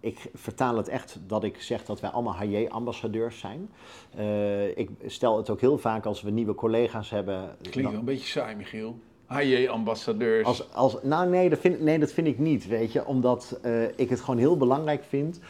ik 0.00 0.30
vertaal 0.34 0.76
het 0.76 0.88
echt 0.88 1.18
dat 1.26 1.44
ik 1.44 1.60
zeg 1.60 1.84
dat 1.84 2.00
wij 2.00 2.10
allemaal 2.10 2.36
HJ-ambassadeurs 2.36 3.38
zijn. 3.38 3.70
Eh, 4.16 4.78
ik 4.78 4.90
stel 5.06 5.36
het 5.36 5.50
ook 5.50 5.60
heel 5.60 5.78
vaak 5.78 6.06
als 6.06 6.22
we 6.22 6.30
nieuwe 6.30 6.54
collega's 6.54 7.10
hebben. 7.10 7.56
Klinkt 7.60 7.74
wel 7.74 7.84
dan- 7.84 7.94
een 7.94 8.04
beetje 8.04 8.26
saai, 8.26 8.56
Michiel. 8.56 8.98
HJ-ambassadeurs. 9.26 10.46
Als, 10.46 10.72
als, 10.72 10.96
nou 11.02 11.28
nee 11.28 11.48
dat, 11.48 11.58
vind, 11.58 11.80
nee, 11.80 11.98
dat 11.98 12.12
vind 12.12 12.26
ik 12.26 12.38
niet, 12.38 12.66
weet 12.66 12.92
je. 12.92 13.06
Omdat 13.06 13.60
ik 13.96 14.08
het 14.08 14.20
gewoon 14.20 14.38
heel 14.38 14.56
belangrijk 14.56 15.04
vind 15.04 15.40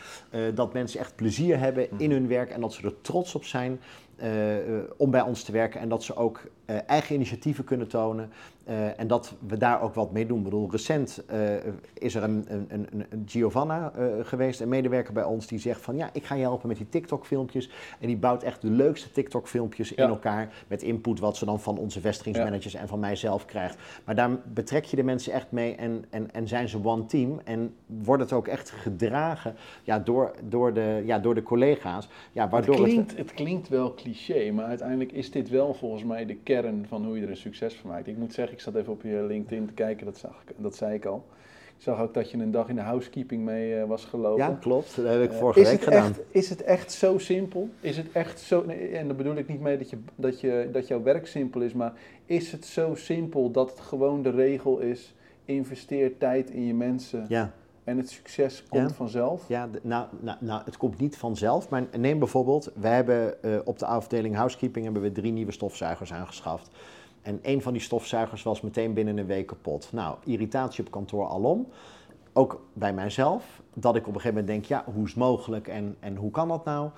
dat 0.54 0.72
mensen 0.72 1.00
echt 1.00 1.16
plezier 1.16 1.58
hebben 1.58 1.88
in 1.98 2.10
hun 2.10 2.28
werk 2.28 2.50
en 2.50 2.60
dat 2.60 2.72
ze 2.72 2.82
er 2.82 3.00
trots 3.00 3.34
op 3.34 3.44
zijn 3.44 3.80
om 4.96 5.10
bij 5.10 5.20
ons 5.20 5.42
te 5.42 5.52
werken. 5.52 5.80
En 5.80 5.88
dat 5.88 6.02
ze 6.02 6.16
ook 6.16 6.40
eh, 6.64 6.76
eigen 6.86 7.14
initiatieven 7.14 7.64
kunnen 7.64 7.88
tonen 7.88 8.30
eh, 8.64 9.00
en 9.00 9.06
dat 9.06 9.34
we 9.46 9.56
daar 9.56 9.82
ook 9.82 9.94
wat 9.94 10.12
mee 10.12 10.26
doen. 10.26 10.38
Ik 10.38 10.44
bedoel, 10.44 10.70
recent 10.70 11.22
eh, 11.26 11.38
is 11.94 12.14
er 12.14 12.22
een, 12.22 12.44
een, 12.48 12.66
een, 12.68 12.86
een 13.10 13.22
Giovanna 13.26 13.92
geweest, 14.22 14.60
een 14.60 14.68
medewerker 14.68 15.12
bij 15.12 15.24
ons, 15.24 15.46
die 15.46 15.58
zegt 15.58 15.80
van 15.80 15.96
ja, 15.96 16.10
ik 16.12 16.24
ga 16.24 16.34
je 16.34 16.42
helpen 16.42 16.68
met 16.68 16.76
die 16.76 16.88
TikTok-filmpjes. 16.88 17.70
En 18.00 18.06
die 18.06 18.16
bouwt 18.16 18.42
echt 18.42 18.60
de 18.60 18.70
leukste 18.70 19.10
TikTok-filmpjes 19.10 19.88
Ja. 19.88 20.04
in 20.04 20.08
elkaar 20.08 20.52
met 20.68 20.82
input 20.82 21.20
wat 21.20 21.36
ze 21.36 21.44
dan 21.44 21.60
van 21.60 21.78
onze 21.78 22.00
vestigingsmanagers 22.00 22.74
en 22.74 22.88
van 22.88 23.00
mijzelf 23.00 23.44
krijgt. 23.44 23.78
Maar 24.04 24.14
daar 24.14 24.30
betrek 24.52 24.84
je 24.84 24.96
de 24.96 25.02
mensen 25.02 25.32
echt 25.32 25.50
mee 25.50 25.74
en, 25.74 26.04
en, 26.10 26.32
en 26.32 26.48
zijn 26.48 26.68
ze 26.68 26.84
one 26.84 27.06
team. 27.06 27.40
En 27.44 27.74
wordt 27.86 28.22
het 28.22 28.32
ook 28.32 28.48
echt 28.48 28.70
gedragen 28.70 29.54
ja, 29.82 29.98
door, 29.98 30.34
door, 30.48 30.72
de, 30.72 31.02
ja, 31.04 31.18
door 31.18 31.34
de 31.34 31.42
collega's. 31.42 32.08
Ja, 32.32 32.42
Het 32.42 32.50
waardoor 32.50 32.76
klinkt, 32.76 33.16
het 33.16 33.34
klinkt 33.34 33.68
wel 33.68 33.94
cliché, 33.94 34.50
maar 34.50 34.64
uiteindelijk 34.64 35.12
is 35.12 35.30
dit 35.30 35.48
wel 35.48 35.74
volgens 35.74 36.04
mij 36.04 36.26
de 36.26 36.34
kern 36.34 36.53
van 36.88 37.04
hoe 37.04 37.16
je 37.16 37.22
er 37.22 37.30
een 37.30 37.36
succes 37.36 37.74
van 37.74 37.90
maakt. 37.90 38.06
Ik 38.06 38.16
moet 38.16 38.32
zeggen, 38.34 38.54
ik 38.54 38.60
zat 38.60 38.74
even 38.74 38.92
op 38.92 39.02
je 39.02 39.24
LinkedIn 39.28 39.66
te 39.66 39.72
kijken, 39.72 40.06
dat, 40.06 40.16
zag 40.18 40.42
ik, 40.46 40.54
dat 40.56 40.76
zei 40.76 40.94
ik 40.94 41.04
al. 41.04 41.24
Ik 41.76 41.82
zag 41.82 42.00
ook 42.00 42.14
dat 42.14 42.30
je 42.30 42.38
een 42.38 42.50
dag 42.50 42.68
in 42.68 42.74
de 42.74 42.80
housekeeping 42.80 43.44
mee 43.44 43.74
eh, 43.80 43.84
was 43.84 44.04
gelopen. 44.04 44.44
Ja, 44.44 44.58
klopt. 44.60 44.96
Dat 44.96 45.06
heb 45.06 45.22
ik 45.22 45.30
Eh, 45.30 45.38
vorige 45.38 45.62
week 45.62 45.82
gedaan. 45.82 46.10
Echt, 46.10 46.20
is 46.30 46.50
het 46.50 46.62
echt 46.62 46.92
zo 46.92 47.18
simpel? 47.18 47.68
Is 47.80 47.96
het 47.96 48.12
echt 48.12 48.40
zo, 48.40 48.64
nee, 48.66 48.88
en 48.88 49.06
daar 49.06 49.16
bedoel 49.16 49.36
ik 49.36 49.48
niet 49.48 49.60
mee 49.60 49.78
dat, 49.78 49.90
je, 49.90 49.96
dat, 50.14 50.40
je, 50.40 50.68
dat 50.72 50.88
jouw 50.88 51.02
werk 51.02 51.26
simpel 51.26 51.60
is, 51.60 51.72
maar 51.72 51.92
is 52.26 52.52
het 52.52 52.64
zo 52.64 52.94
simpel 52.94 53.50
dat 53.50 53.70
het 53.70 53.80
gewoon 53.80 54.22
de 54.22 54.30
regel 54.30 54.78
is, 54.78 55.14
investeer 55.44 56.18
tijd 56.18 56.50
in 56.50 56.66
je 56.66 56.74
mensen 56.74 57.24
Ja. 57.28 57.52
En 57.84 57.96
het 57.96 58.10
succes 58.10 58.64
komt 58.68 58.88
Ja. 58.88 58.94
vanzelf? 58.94 59.48
Ja, 59.48 59.68
nou, 59.82 60.06
nou, 60.20 60.38
nou, 60.40 60.62
het 60.64 60.76
komt 60.76 60.98
niet 60.98 61.16
vanzelf. 61.16 61.68
Maar 61.68 61.86
neem 61.98 62.18
bijvoorbeeld, 62.18 62.70
wij 62.74 62.94
hebben 62.94 63.42
eh, 63.42 63.58
op 63.64 63.78
de 63.78 63.86
afdeling 63.86 64.36
housekeeping 64.36 64.84
hebben 64.84 65.02
we 65.02 65.12
drie 65.12 65.32
nieuwe 65.32 65.52
stofzuigers 65.52 66.12
aangeschaft. 66.12 66.70
En 67.22 67.38
een 67.42 67.62
van 67.62 67.72
die 67.72 67.82
stofzuigers 67.82 68.42
was 68.42 68.60
meteen 68.60 68.94
binnen 68.94 69.16
een 69.18 69.26
week 69.26 69.46
kapot. 69.46 69.88
Nou, 69.92 70.16
irritatie 70.24 70.84
op 70.84 70.90
kantoor 70.90 71.26
alom. 71.26 71.68
Ook 72.32 72.66
bij 72.72 72.92
mijzelf. 72.92 73.62
Dat 73.74 73.96
ik 73.96 74.06
op 74.06 74.14
een 74.14 74.20
gegeven 74.20 74.40
moment 74.44 74.46
denk, 74.46 74.64
ja, 74.64 74.92
hoe 74.92 75.04
is 75.04 75.10
het 75.10 75.18
mogelijk 75.18 75.68
en, 75.68 75.96
en 76.00 76.16
hoe 76.16 76.30
kan 76.30 76.48
dat 76.48 76.64
nou? 76.64 76.90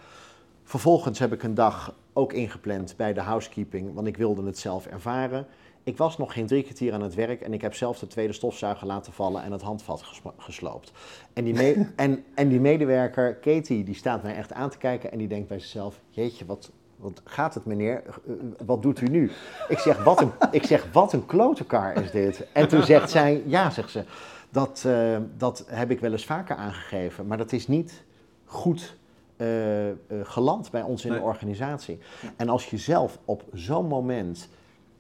Vervolgens 0.63 1.19
heb 1.19 1.33
ik 1.33 1.43
een 1.43 1.55
dag 1.55 1.95
ook 2.13 2.33
ingepland 2.33 2.95
bij 2.97 3.13
de 3.13 3.21
housekeeping, 3.21 3.95
want 3.95 4.07
ik 4.07 4.17
wilde 4.17 4.47
het 4.47 4.59
zelf 4.59 4.87
ervaren. 4.87 5.47
Ik 5.87 5.97
was 5.97 6.19
nog 6.19 6.33
geen 6.33 6.47
drie 6.47 6.63
kwartier 6.63 6.93
aan 6.93 7.03
het 7.03 7.15
werk 7.15 7.41
en 7.41 7.53
ik 7.53 7.61
heb 7.61 7.75
zelf 7.75 7.99
de 7.99 8.07
tweede 8.07 8.33
stofzuiger 8.33 8.87
laten 8.87 9.13
vallen 9.13 9.43
en 9.43 9.53
het 9.53 9.63
handvat 9.63 10.05
gesloopt. 10.37 10.93
En 11.33 11.45
die, 11.45 11.55
me- 11.55 11.87
en, 11.97 12.25
en 12.35 12.49
die 12.49 12.61
medewerker, 12.61 13.35
Katie, 13.35 13.85
die 13.85 13.95
staat 13.95 14.23
mij 14.23 14.35
echt 14.37 14.53
aan 14.53 14.71
te 14.71 14.79
kijken 14.79 15.13
en 15.13 15.19
die 15.19 15.29
denkt 15.29 15.49
bij 15.49 15.59
zichzelf, 15.59 16.01
jeetje, 16.11 16.47
wat, 16.47 16.71
wat 16.97 17.21
gaat 17.25 17.55
het 17.55 17.65
meneer? 17.65 18.03
Eh, 18.07 18.33
wat 18.67 18.83
doet 18.83 19.01
u 19.01 19.07
nu? 19.09 19.31
Ik 19.69 19.79
zeg, 19.79 20.05
wat 20.05 20.21
een, 20.21 20.31
ik 20.51 20.65
zeg, 20.65 20.87
wat 20.93 21.13
een 21.13 21.27
klotekar 21.27 22.03
is 22.03 22.11
dit? 22.11 22.47
En 22.53 22.69
toen 22.69 22.83
zegt 22.83 23.11
zij, 23.11 23.43
ja, 23.47 23.71
zegt 23.71 23.91
ze, 23.91 24.05
dat, 24.51 24.85
eh, 24.87 25.19
dat 25.37 25.65
heb 25.67 25.91
ik 25.91 26.01
wel 26.01 26.13
eens 26.13 26.27
vaker 26.27 26.57
aangegeven, 26.57 27.27
maar 27.27 27.39
dat 27.39 27.53
is 27.53 27.69
niet 27.69 28.05
goed 28.45 28.97
eh, 29.37 29.89
eh, 29.91 29.95
geland 30.23 30.71
bij 30.71 30.83
ons 30.83 31.05
in 31.05 31.11
Nee. 31.11 31.19
de 31.21 31.25
organisatie. 31.25 31.99
En 32.37 32.49
als 32.49 32.71
je 32.71 32.77
zelf 32.79 33.19
op 33.25 33.45
zo'n 33.53 33.87
moment 33.87 34.49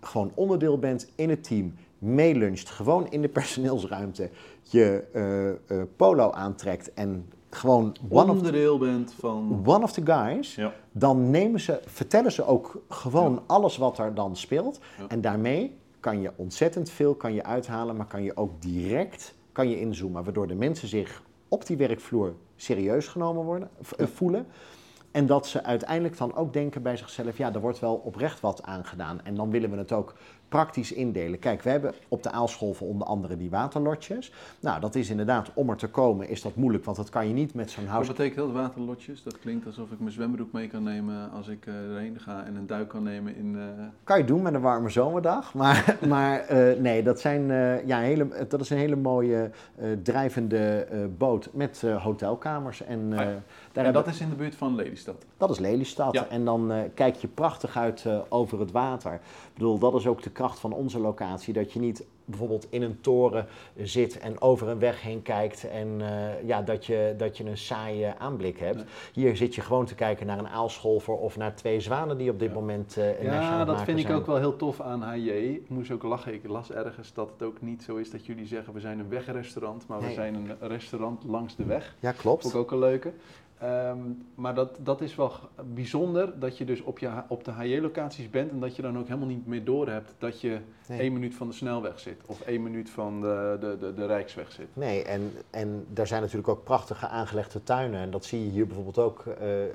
gewoon 0.00 0.32
onderdeel 0.35 0.78
bent 0.78 1.09
in 1.14 1.30
het 1.30 1.44
team, 1.44 1.74
meeluncht, 1.98 2.70
gewoon 2.70 3.11
in 3.11 3.22
de 3.22 3.28
personeelsruimte, 3.28 4.30
je 4.62 5.04
eh, 5.12 5.48
eh, 5.80 5.87
polo 5.96 6.30
aantrekt 6.30 6.94
en 6.94 7.28
gewoon 7.50 7.96
one 8.09 8.30
of, 8.30 8.37
Onderdeel 8.37 8.78
bent 8.78 9.14
van... 9.18 9.62
one 9.64 9.82
of 9.85 9.92
the 9.92 10.02
guys, 10.04 10.54
Ja. 10.54 10.72
dan 10.92 11.30
nemen 11.30 11.61
ze, 11.61 11.80
vertellen 11.87 12.32
ze 12.32 12.44
ook 12.44 12.82
gewoon 12.88 13.32
Ja. 13.32 13.42
alles 13.46 13.76
wat 13.76 13.98
er 13.98 14.14
dan 14.14 14.37
speelt. 14.37 14.80
Ja. 14.98 15.06
En 15.09 15.20
daarmee 15.20 15.76
kan 16.00 16.20
je 16.20 16.32
ontzettend 16.37 16.90
veel 16.90 17.14
kan 17.14 17.35
je 17.35 17.44
uithalen, 17.44 17.96
maar 17.96 18.06
kan 18.06 18.22
je 18.22 18.37
ook 18.37 18.62
direct 18.62 19.35
kan 19.52 19.68
je 19.68 19.80
inzoomen, 19.80 20.24
waardoor 20.24 20.46
de 20.46 20.54
mensen 20.54 20.88
zich 20.88 21.22
op 21.48 21.66
die 21.66 21.76
werkvloer 21.76 22.35
serieus 22.56 23.06
genomen 23.09 23.44
worden, 23.44 23.70
eh, 23.96 24.06
voelen. 24.06 24.46
En 25.16 25.26
dat 25.26 25.46
ze 25.46 25.62
uiteindelijk 25.62 26.16
dan 26.18 26.35
ook 26.35 26.52
denken 26.52 26.83
bij 26.83 26.96
zichzelf, 26.96 27.37
ja, 27.37 27.52
er 27.52 27.61
wordt 27.61 27.79
wel 27.79 27.94
oprecht 27.94 28.40
wat 28.40 28.62
aangedaan. 28.62 29.20
En 29.24 29.35
dan 29.35 29.50
willen 29.50 29.70
we 29.70 29.76
het 29.76 29.92
ook 29.92 30.14
praktisch 30.48 30.92
indelen. 30.92 31.38
Kijk, 31.38 31.62
we 31.62 31.70
hebben 31.70 31.94
op 32.09 32.22
de 32.22 32.30
aalscholven 32.30 32.87
onder 32.87 33.06
andere 33.06 33.37
die 33.37 33.50
waterlotjes. 33.50 34.32
Nou, 34.61 34.80
dat 34.80 34.94
is 34.94 35.11
inderdaad, 35.11 35.50
om 35.54 35.70
er 35.70 35.76
te 35.76 35.88
komen 35.88 36.28
is 36.28 36.42
dat 36.42 36.54
moeilijk, 36.54 36.85
want 36.85 36.96
dat 36.96 37.09
kan 37.09 37.28
je 37.28 37.35
niet 37.35 37.54
met 37.54 37.70
zo'n 37.70 37.85
Wat 37.85 37.92
house... 37.92 38.11
betekent 38.11 38.37
dat, 38.46 38.52
waterlotjes? 38.54 39.22
Dat 39.22 39.38
klinkt 39.38 39.66
alsof 39.66 39.90
ik 39.90 39.98
mijn 39.98 40.12
zwembroek 40.12 40.52
mee 40.52 40.68
kan 40.68 40.82
nemen 40.82 41.30
als 41.30 41.48
ik 41.48 41.66
eh, 41.66 41.74
erheen 41.74 42.20
ga 42.20 42.44
en 42.44 42.56
een 42.56 42.66
duik 42.66 42.88
kan 42.88 43.02
nemen 43.02 43.37
in... 43.37 43.56
eh, 43.56 43.85
Kan 44.04 44.18
je 44.18 44.24
doen 44.24 44.42
met 44.42 44.54
een 44.54 44.61
warme 44.61 44.88
zomerdag, 44.88 45.54
maar, 45.61 45.96
maar 46.09 46.40
eh, 46.40 46.80
nee, 46.80 47.02
dat, 47.02 47.20
zijn, 47.20 47.46
ja, 47.87 47.98
hele, 47.98 48.28
dat 48.48 48.61
is 48.61 48.70
een 48.70 48.78
hele 48.78 48.96
mooie 48.96 49.50
drijvende 50.02 50.87
boot 51.18 51.48
met 51.52 51.82
hotelkamers. 51.98 52.82
En, 52.82 53.12
Ah 53.12 53.18
ja. 53.18 53.42
daar 53.72 53.85
en 53.85 53.92
dat 53.92 54.06
is 54.06 54.20
in 54.20 54.28
de 54.28 54.35
buurt 54.35 54.54
van 54.54 54.74
Lelystad. 54.74 55.24
dat 55.37 55.50
is 55.50 55.59
Lelystad. 55.59 56.12
Ja. 56.14 56.26
En 56.28 56.44
dan 56.44 56.72
kijk 56.94 57.14
je 57.14 57.28
prachtig 57.28 57.76
uit 57.76 58.04
over 58.28 58.61
het 58.61 58.70
water. 58.70 59.12
Ik 59.12 59.20
bedoel, 59.54 59.78
dat 59.78 59.94
is 59.94 60.06
ook 60.06 60.22
de 60.22 60.30
kracht 60.37 60.59
van 60.59 60.72
onze 60.72 60.99
locatie. 61.01 61.53
Dat 61.53 61.72
je 61.72 61.81
niet 61.81 62.05
bijvoorbeeld 62.25 62.66
in 62.70 62.83
een 62.83 63.01
toren 63.01 63.46
zit 63.77 64.18
en 64.18 64.40
over 64.40 64.68
een 64.68 64.79
weg 64.79 65.03
heen 65.03 65.22
kijkt. 65.22 65.68
En 65.68 65.96
eh, 66.01 66.46
ja, 66.49 66.62
dat, 66.62 66.87
je, 66.87 67.14
dat 67.18 67.37
je 67.37 67.44
een 67.44 67.59
saaie 67.59 68.14
aanblik 68.18 68.59
hebt. 68.59 68.77
Nee. 68.77 68.85
Hier 69.12 69.37
zit 69.37 69.55
je 69.55 69.61
gewoon 69.61 69.87
te 69.87 69.94
kijken 69.94 70.27
naar 70.27 70.38
een 70.38 70.49
aalscholver 70.49 71.14
of 71.14 71.37
naar 71.37 71.55
twee 71.55 71.81
zwanen 71.81 72.18
die 72.18 72.31
op 72.31 72.38
dit 72.38 72.49
Ja. 72.49 72.55
moment 72.55 72.96
eh 72.96 73.07
een 73.07 73.11
nestje 73.12 73.29
aan 73.31 73.42
Ja, 73.42 73.59
het 73.59 73.66
dat 73.66 73.77
maken 73.77 73.94
vind 73.94 74.09
ik 74.09 74.14
ook 74.14 74.27
wel 74.27 74.37
heel 74.37 74.57
tof 74.57 74.81
aan 74.81 75.03
HJ. 75.03 75.29
Ik 75.31 75.68
moest 75.68 75.90
ook 75.90 76.03
lachen. 76.03 76.35
Ik 76.35 76.49
las 76.49 76.70
ergens 76.72 77.12
dat 77.12 77.31
het 77.31 77.42
ook 77.42 77.61
niet 77.62 77.83
zo 77.83 77.96
is 77.96 78.11
dat 78.11 78.27
jullie 78.27 78.46
zeggen 78.46 78.72
we 78.72 78.81
zijn 78.81 78.99
een 78.99 79.09
wegrestaurant, 79.09 79.87
maar 79.87 80.01
we 80.01 80.12
zijn 80.12 80.35
een 80.35 80.68
restaurant 80.68 81.25
langs 81.25 81.57
de 81.57 81.64
weg. 81.64 81.96
Ja, 82.01 82.12
klopt. 82.12 82.42
Vond 82.42 82.55
ik 82.55 82.61
ook 82.61 82.70
een 82.70 82.79
leuke. 82.79 83.12
Ehm, 83.58 83.98
maar 84.34 84.54
dat, 84.54 84.78
dat 84.82 85.00
is 85.00 85.14
wel 85.14 85.32
bijzonder 85.74 86.38
dat 86.38 86.58
je 86.58 86.64
dus 86.64 86.80
op, 86.82 86.98
je, 86.98 87.10
op 87.28 87.44
de 87.44 87.50
HJ-locaties 87.50 88.30
bent 88.30 88.50
en 88.50 88.60
dat 88.60 88.76
je 88.76 88.82
dan 88.82 88.98
ook 88.98 89.06
helemaal 89.06 89.28
niet 89.28 89.46
meer 89.46 89.64
doorhebt 89.64 90.14
dat 90.18 90.40
je 90.40 90.58
Nee. 90.88 91.00
één 91.00 91.12
minuut 91.12 91.34
van 91.34 91.48
de 91.48 91.54
snelweg 91.54 91.98
zit 92.00 92.16
of 92.26 92.40
één 92.40 92.62
minuut 92.62 92.90
van 92.90 93.20
de, 93.20 93.56
de, 93.60 93.76
de, 93.80 93.94
de 93.94 94.06
Rijksweg 94.06 94.52
zit. 94.52 94.66
Nee, 94.72 95.02
en, 95.02 95.32
en 95.50 95.86
daar 95.92 96.06
zijn 96.06 96.20
natuurlijk 96.20 96.48
ook 96.48 96.64
prachtige 96.64 97.06
aangelegde 97.08 97.62
tuinen. 97.62 98.00
En 98.00 98.10
dat 98.10 98.24
zie 98.24 98.44
je 98.44 98.50
hier 98.50 98.66
bijvoorbeeld 98.66 98.98
ook 98.98 99.24
eh, 99.26 99.64
eh, 99.64 99.70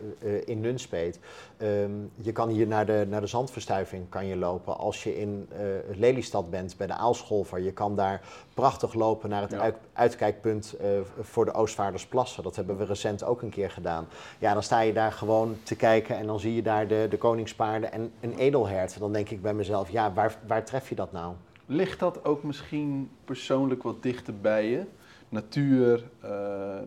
in 0.45 0.59
Nunspeet. 0.59 1.19
Ehm, 1.57 1.91
je 2.15 2.31
kan 2.31 2.49
hier 2.49 2.67
naar 2.67 2.85
de, 2.85 3.05
naar 3.09 3.21
de 3.21 3.27
zandverstuiving 3.27 4.09
kan 4.09 4.25
je 4.25 4.35
lopen. 4.35 4.77
Als 4.77 5.03
je 5.03 5.17
in 5.19 5.47
eh, 5.49 5.61
Lelystad 5.97 6.49
bent 6.49 6.77
bij 6.77 6.87
de 6.87 6.93
Aalscholver, 6.93 7.59
je 7.59 7.71
kan 7.73 7.95
daar 7.95 8.21
prachtig 8.53 8.93
lopen 8.93 9.29
naar 9.29 9.41
het 9.41 9.51
Ja. 9.51 9.59
uit- 9.59 9.77
uitkijkpunt 9.93 10.75
voor 11.21 11.45
de 11.45 11.53
Oostvaardersplassen. 11.53 12.43
Dat 12.43 12.55
hebben 12.55 12.77
we 12.77 12.85
recent 12.85 13.23
ook 13.23 13.41
een 13.41 13.49
keer 13.49 13.70
gedaan. 13.71 14.05
Ja, 14.39 14.53
dan 14.53 14.63
sta 14.63 14.79
je 14.79 14.93
daar 14.93 15.11
gewoon 15.11 15.55
te 15.63 15.75
kijken 15.75 16.17
en 16.17 16.25
dan 16.25 16.39
zie 16.39 16.55
je 16.55 16.61
daar 16.61 16.87
de, 16.87 17.07
de 17.09 17.17
koningspaarden 17.17 17.91
en 17.91 18.11
een 18.19 18.33
edelhert. 18.37 18.99
Dan 18.99 19.13
denk 19.13 19.29
ik 19.29 19.41
bij 19.41 19.53
mezelf, 19.53 19.89
ja, 19.89 20.13
waar, 20.13 20.35
waar 20.47 20.65
tref 20.65 20.89
je 20.89 20.95
dat 20.95 21.11
nou? 21.11 21.33
Ligt 21.65 21.99
dat 21.99 22.25
ook 22.25 22.43
misschien 22.43 23.09
persoonlijk 23.25 23.83
wat 23.83 24.03
dichter 24.03 24.33
bij 24.41 24.69
je? 24.69 24.83
Natuur, 25.29 26.03
eh, 26.19 26.77
eh, 26.77 26.83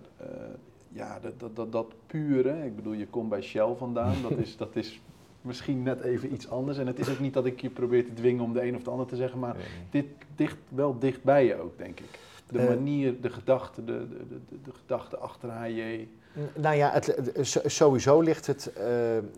ja, 0.88 1.18
dat, 1.22 1.40
dat, 1.40 1.56
dat, 1.56 1.72
dat 1.72 1.94
pure. 2.06 2.64
Ik 2.64 2.76
bedoel, 2.76 2.92
je 2.92 3.06
komt 3.06 3.28
bij 3.28 3.42
Shell 3.42 3.74
vandaan. 3.78 4.14
Dat 4.22 4.38
is, 4.38 4.56
dat 4.56 4.76
is 4.76 5.00
misschien 5.40 5.82
net 5.82 6.00
even 6.00 6.32
iets 6.32 6.48
anders. 6.50 6.78
En 6.78 6.86
het 6.86 6.98
is 6.98 7.10
ook 7.10 7.18
niet 7.18 7.34
dat 7.34 7.46
ik 7.46 7.60
je 7.60 7.70
probeer 7.70 8.04
te 8.04 8.14
dwingen 8.14 8.44
om 8.44 8.52
de 8.52 8.62
een 8.66 8.76
of 8.76 8.82
de 8.82 8.90
ander 8.90 9.06
te 9.06 9.16
zeggen, 9.16 9.38
maar 9.38 9.56
dit 9.90 10.06
ligt 10.36 10.56
wel 10.68 10.98
dicht 10.98 11.22
bij 11.22 11.44
je 11.46 11.60
ook, 11.60 11.78
denk 11.78 12.00
ik. 12.00 12.18
De 12.50 12.58
Eh. 12.58 12.68
manier, 12.68 13.20
de 13.20 13.30
gedachte, 13.30 13.84
de, 13.84 13.92
de, 14.08 14.16
de, 14.28 14.38
de, 14.48 14.56
de 14.64 14.72
gedachte 14.72 15.16
achter 15.16 15.50
HJ. 15.50 16.08
Nou 16.54 16.76
ja, 16.76 16.90
het, 16.90 17.06
het- 17.06 17.32
so- 17.46 17.60
sowieso 17.64 18.20
ligt 18.20 18.46
het, 18.46 18.72
eh, 18.72 18.86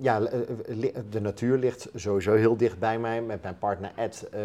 ja, 0.01 0.21
eh, 0.21 0.39
li- 0.67 0.93
de 1.11 1.21
natuur 1.21 1.59
ligt 1.59 1.89
sowieso 1.95 2.33
heel 2.35 2.57
dicht 2.57 2.79
bij 2.79 2.99
mij. 2.99 3.23
Met 3.23 3.43
mijn 3.43 3.59
partner 3.59 3.91
Ed 3.97 4.29
eh, 4.33 4.41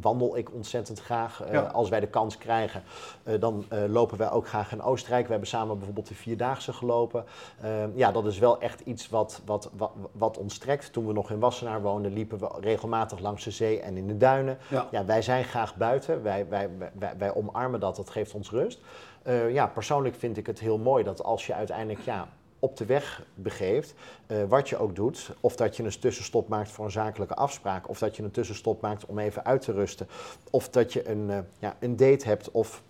wandel 0.00 0.36
ik 0.36 0.54
ontzettend 0.54 1.00
graag. 1.00 1.42
Eh, 1.42 1.52
Ja. 1.52 1.60
Als 1.60 1.88
wij 1.88 2.00
de 2.00 2.06
kans 2.08 2.38
krijgen, 2.38 2.82
eh, 3.22 3.40
dan 3.40 3.64
eh, 3.68 3.78
lopen 3.88 4.18
wij 4.18 4.30
ook 4.30 4.48
graag 4.48 4.72
in 4.72 4.82
Oostenrijk. 4.82 5.24
We 5.24 5.30
hebben 5.30 5.48
samen 5.48 5.76
bijvoorbeeld 5.76 6.08
de 6.08 6.14
Vierdaagse 6.14 6.72
gelopen. 6.72 7.24
Eh, 7.60 7.70
ja, 7.94 8.12
dat 8.12 8.26
is 8.26 8.38
wel 8.38 8.60
echt 8.60 8.80
iets 8.80 9.08
wat, 9.08 9.40
wat, 9.44 9.70
wat, 9.76 9.90
wat 10.12 10.38
ons 10.38 10.58
trekt. 10.58 10.92
Toen 10.92 11.06
we 11.06 11.12
nog 11.12 11.30
in 11.30 11.38
Wassenaar 11.38 11.82
woonden, 11.82 12.12
liepen 12.12 12.38
we 12.38 12.48
regelmatig 12.60 13.18
langs 13.18 13.44
de 13.44 13.50
zee 13.50 13.80
en 13.80 13.96
in 13.96 14.06
de 14.06 14.16
duinen. 14.16 14.58
Ja. 14.68 14.86
Ja, 14.90 15.04
wij 15.04 15.22
zijn 15.22 15.44
graag 15.44 15.76
buiten. 15.76 16.22
Wij, 16.22 16.46
wij, 16.48 16.68
wij, 16.98 17.12
wij 17.18 17.34
omarmen 17.34 17.80
dat. 17.80 17.96
Dat 17.96 18.10
geeft 18.10 18.34
ons 18.34 18.50
rust. 18.50 18.80
Eh, 19.22 19.52
ja, 19.52 19.66
persoonlijk 19.66 20.14
vind 20.14 20.36
ik 20.36 20.46
het 20.46 20.60
heel 20.60 20.78
mooi 20.78 21.04
dat 21.04 21.22
als 21.22 21.46
je 21.46 21.54
uiteindelijk 21.54 22.00
ja, 22.00 22.28
op 22.60 22.76
de 22.76 22.86
weg 22.86 23.22
begeeft, 23.34 23.94
eh, 24.26 24.44
wat 24.48 24.68
je 24.68 24.76
ook 24.76 24.94
doet, 24.94 25.30
of 25.40 25.56
dat 25.56 25.76
je 25.76 25.82
een 25.82 26.00
tussenstop 26.00 26.48
maakt 26.48 26.70
voor 26.70 26.84
een 26.84 26.90
zakelijke 26.90 27.34
afspraak, 27.34 27.88
of 27.88 27.98
dat 27.98 28.16
je 28.16 28.22
een 28.22 28.30
tussenstop 28.30 28.80
maakt 28.80 29.06
om 29.06 29.18
even 29.18 29.44
uit 29.44 29.62
te 29.62 29.72
rusten, 29.72 30.08
of 30.50 30.68
dat 30.68 30.92
je 30.92 31.08
een, 31.08 31.30
eh, 31.30 31.38
ja, 31.58 31.76
een 31.78 31.96
date 31.96 32.26
hebt 32.26 32.50
of 32.50 32.82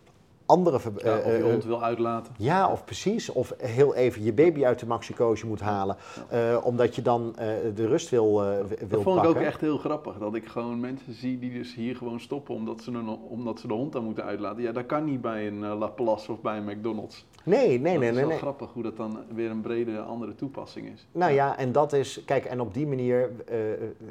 andere... 0.51 0.79
Ja, 0.97 1.19
eh, 1.19 1.19
of 1.19 1.25
je 1.25 1.33
eh, 1.33 1.43
hond 1.45 1.65
wil 1.65 1.83
uitlaten. 1.83 2.35
ja, 2.39 2.71
of 2.73 2.85
precies. 2.85 3.31
Of 3.33 3.53
heel 3.59 3.95
even 3.95 4.25
je 4.25 4.33
baby 4.33 4.65
uit 4.65 4.79
de 4.79 4.87
maxicoze 4.87 5.47
moet 5.47 5.61
halen, 5.61 5.97
eh, 6.29 6.57
omdat 6.65 6.95
je 6.95 7.03
dan 7.03 7.33
eh, 7.37 7.47
de 7.75 7.87
rust 7.87 8.09
wil, 8.09 8.43
eh, 8.45 8.49
wil 8.59 8.89
Dat 8.89 9.03
vond 9.03 9.17
pakken. 9.17 9.31
ik 9.31 9.37
ook 9.37 9.43
echt 9.43 9.61
heel 9.61 9.79
grappig. 9.79 10.19
Dat 10.19 10.35
ik 10.35 10.47
gewoon 10.47 10.81
mensen 10.81 11.15
zie 11.15 11.39
die 11.39 11.53
dus 11.53 11.75
hier 11.75 11.97
gewoon 11.97 12.21
stoppen 12.21 12.55
omdat 12.55 12.81
ze, 12.83 12.91
een, 12.93 13.09
omdat 13.09 13.61
ze 13.61 13.67
de 13.67 13.75
hond 13.75 13.97
aan 13.97 14.05
moeten 14.05 14.25
uitlaten. 14.25 14.63
Ja, 14.63 14.73
dat 14.73 14.87
kan 14.87 15.05
niet 15.05 15.21
bij 15.21 15.47
een 15.47 15.65
eh, 15.65 15.79
La 15.79 15.87
Place 15.87 16.33
of 16.33 16.41
bij 16.41 16.57
een 16.57 16.65
McDonald's. 16.65 17.25
Nee, 17.45 17.59
nee, 17.69 17.79
dat 17.79 17.83
nee, 17.83 17.95
is 17.95 18.01
nee. 18.01 18.15
wel 18.15 18.29
nee. 18.29 18.39
grappig 18.39 18.71
hoe 18.73 18.83
dat 18.83 18.97
dan 18.97 19.19
weer 19.35 19.51
een 19.51 19.61
brede 19.61 19.99
andere 20.01 20.35
toepassing 20.35 20.89
is. 20.93 21.07
Nou 21.13 21.33
ja, 21.33 21.59
en 21.59 21.73
dat 21.73 21.93
is, 21.93 22.23
kijk, 22.25 22.45
en 22.45 22.61
op 22.61 22.75
die 22.75 22.87
manier 22.87 23.31
eh, 23.49 23.57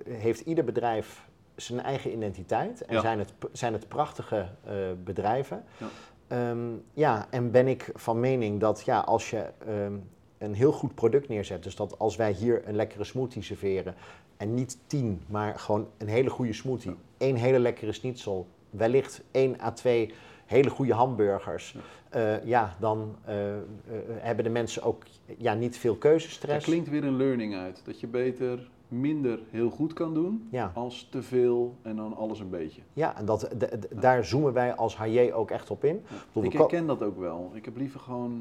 heeft 0.10 0.40
ieder 0.40 0.64
bedrijf 0.64 1.28
zijn 1.56 1.80
eigen 1.82 2.12
identiteit 2.14 2.82
en 2.86 2.96
Ja. 2.96 3.02
zijn, 3.02 3.20
het, 3.20 3.34
zijn 3.52 3.74
het 3.74 3.88
prachtige 3.88 4.48
eh, 4.66 4.74
bedrijven. 5.04 5.64
Ja. 5.78 5.86
Ehm, 6.30 6.58
ja, 6.94 7.28
en 7.30 7.52
ben 7.52 7.68
ik 7.68 7.90
van 7.96 8.20
mening 8.20 8.60
dat 8.60 8.82
ja, 8.86 9.00
als 9.00 9.30
je 9.30 9.46
ehm, 9.68 9.94
een 10.38 10.54
heel 10.54 10.72
goed 10.72 10.96
product 10.96 11.28
neerzet, 11.28 11.64
dus 11.64 11.76
dat 11.76 12.00
als 12.00 12.16
wij 12.16 12.32
hier 12.32 12.68
een 12.68 12.76
lekkere 12.76 13.04
smoothie 13.04 13.44
serveren 13.44 13.96
en 14.38 14.54
niet 14.54 14.78
tien, 14.88 15.22
maar 15.28 15.60
gewoon 15.60 15.88
een 15.98 16.08
hele 16.08 16.30
goede 16.30 16.54
smoothie, 16.54 16.96
één 17.18 17.36
hele 17.36 17.60
lekkere 17.60 17.92
schnitzel, 17.92 18.48
wellicht 18.70 19.22
één 19.32 19.62
à 19.62 19.72
twee 19.72 20.14
hele 20.46 20.70
goede 20.70 20.94
hamburgers, 20.94 21.76
ja, 22.12 22.40
ja 22.44 22.76
dan 22.80 23.16
eh, 23.26 23.58
eh, 23.58 23.62
hebben 24.08 24.44
de 24.44 24.50
mensen 24.50 24.84
ook 24.84 25.04
ja, 25.38 25.54
niet 25.54 25.78
veel 25.78 25.94
Er 25.94 26.00
keuzestress. 26.00 26.66
klinkt 26.66 26.90
weer 26.90 27.04
een 27.04 27.18
learning 27.18 27.56
uit. 27.56 27.82
Dat 27.86 28.00
je 28.00 28.08
beter 28.08 28.70
minder 28.90 29.40
heel 29.50 29.70
goed 29.70 29.94
kan 29.94 30.14
doen 30.14 30.48
Ja. 30.52 30.72
als 30.76 31.08
te 31.12 31.22
veel 31.22 31.76
en 31.82 31.96
dan 31.96 32.16
alles 32.16 32.40
een 32.40 32.50
beetje. 32.50 32.82
Ja, 32.94 33.18
en 33.18 33.26
dat, 33.26 33.50
daar 33.96 34.26
zoomen 34.26 34.54
wij 34.54 34.76
als 34.76 34.98
HJ 34.98 35.32
ook 35.34 35.52
echt 35.52 35.70
op 35.72 35.84
in. 35.84 36.02
Ik 36.42 36.54
herken 36.54 36.88
dat 36.88 37.04
ook 37.04 37.18
wel. 37.20 37.52
Ik 37.54 37.66
heb 37.66 37.78
liever 37.78 38.00
gewoon 38.00 38.32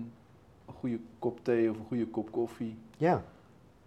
een 0.66 0.74
goede 0.74 0.98
kop 1.18 1.38
thee 1.44 1.70
of 1.70 1.78
een 1.78 1.84
goede 1.87 2.06
kop 2.06 2.30
koffie. 2.32 2.76
Ja, 2.96 3.22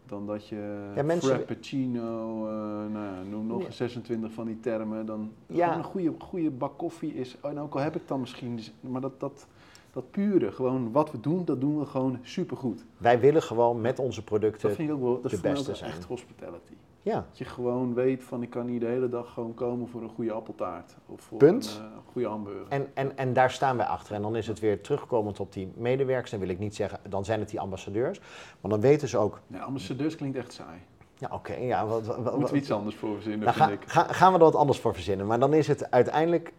Dan 0.06 0.26
dat 0.28 0.47
je 0.47 0.89
Ja, 0.95 1.04
mensen- 1.04 1.30
frappuccino, 1.36 2.45
eh, 2.47 2.54
nou, 2.93 3.06
ja, 3.15 3.21
noem 3.30 3.47
nog 3.47 3.63
Ja. 3.63 3.71
26 3.71 4.32
van 4.32 4.45
die 4.45 4.60
termen. 4.60 5.06
Dan 5.06 5.32
Ja. 5.45 5.78
een 5.78 5.84
goede, 5.84 6.13
goede 6.19 6.50
bak 6.52 6.78
koffie 6.78 7.13
is, 7.13 7.38
en 7.41 7.60
ook 7.60 7.74
al 7.74 7.80
heb 7.82 7.95
ik 7.95 8.08
dan 8.08 8.19
misschien, 8.19 8.60
maar 8.80 9.02
dat, 9.02 9.19
dat, 9.19 9.47
dat 9.91 10.12
pure, 10.12 10.51
gewoon 10.51 10.91
wat 10.91 11.12
we 11.12 11.19
doen, 11.19 11.45
dat 11.45 11.62
doen 11.62 11.80
we 11.80 11.86
gewoon 11.86 12.19
supergoed. 12.21 12.86
Wij 12.97 13.19
willen 13.19 13.41
gewoon 13.43 13.82
met 13.82 13.99
onze 13.99 14.23
producten. 14.23 14.67
Dat 14.67 14.77
vind 14.77 14.89
ik 14.89 14.95
ook 14.95 15.01
wel, 15.01 15.21
dat 15.21 15.32
de 15.32 15.39
beste 15.39 15.75
zijn. 15.75 15.91
echt 15.91 16.04
hospitality. 16.04 16.73
Ja, 17.04 17.25
Dat 17.30 17.38
je 17.38 17.45
gewoon 17.45 17.93
weet 17.93 18.23
van 18.23 18.41
ik 18.41 18.49
kan 18.49 18.67
hier 18.67 18.80
de 18.80 18.86
hele 18.86 19.10
dag 19.10 19.34
gewoon 19.34 19.54
komen 19.54 19.88
voor 19.88 20.01
een 20.01 20.10
goede 20.10 20.32
appeltaart. 20.32 20.95
Of 21.06 21.21
voor 21.21 21.38
Punt. 21.38 21.80
een 21.80 21.86
eh, 21.86 21.91
goede 22.12 22.27
hamburger. 22.27 22.65
en, 22.69 22.88
en, 22.93 23.17
en 23.17 23.34
daar 23.34 23.51
staan 23.51 23.77
wij 23.77 23.86
achter. 23.86 24.15
En 24.15 24.21
dan 24.21 24.36
is 24.36 24.47
het 24.47 24.60
weer 24.60 24.82
terugkomend 24.82 25.39
op 25.39 25.54
die 25.54 25.71
medewerkers. 25.75 26.32
Dan 26.32 26.39
wil 26.39 26.49
ik 26.49 26.60
niet 26.60 26.75
zeggen, 26.75 26.99
dan 27.10 27.25
zijn 27.25 27.39
het 27.39 27.49
die 27.49 27.60
ambassadeurs. 27.60 28.19
Maar 28.62 28.71
dan 28.71 28.82
weten 28.82 29.08
ze 29.08 29.17
ook, 29.17 29.39
Nee, 29.47 29.62
ambassadeurs 29.62 30.15
klinkt 30.15 30.38
echt 30.38 30.54
saai. 30.54 30.80
Ja 31.21 31.29
oké, 31.34 31.53
ja, 31.55 31.86
wat, 31.86 32.05
wat, 32.05 32.36
moeten 32.38 32.53
we 32.53 32.60
iets 32.60 32.71
anders 32.71 32.95
voor 32.95 33.13
verzinnen, 33.13 33.45
Daar 33.45 33.53
vind 33.53 33.65
ga- 33.67 33.73
ik. 33.73 33.84
ga- 33.86 34.13
gaan 34.13 34.31
we 34.34 34.38
er 34.38 34.43
wat 34.43 34.55
anders 34.55 34.79
voor 34.79 34.93
verzinnen. 34.93 35.27
Maar 35.27 35.39
dan 35.39 35.53
is 35.53 35.67
het 35.67 35.91
uiteindelijk, 35.91 36.53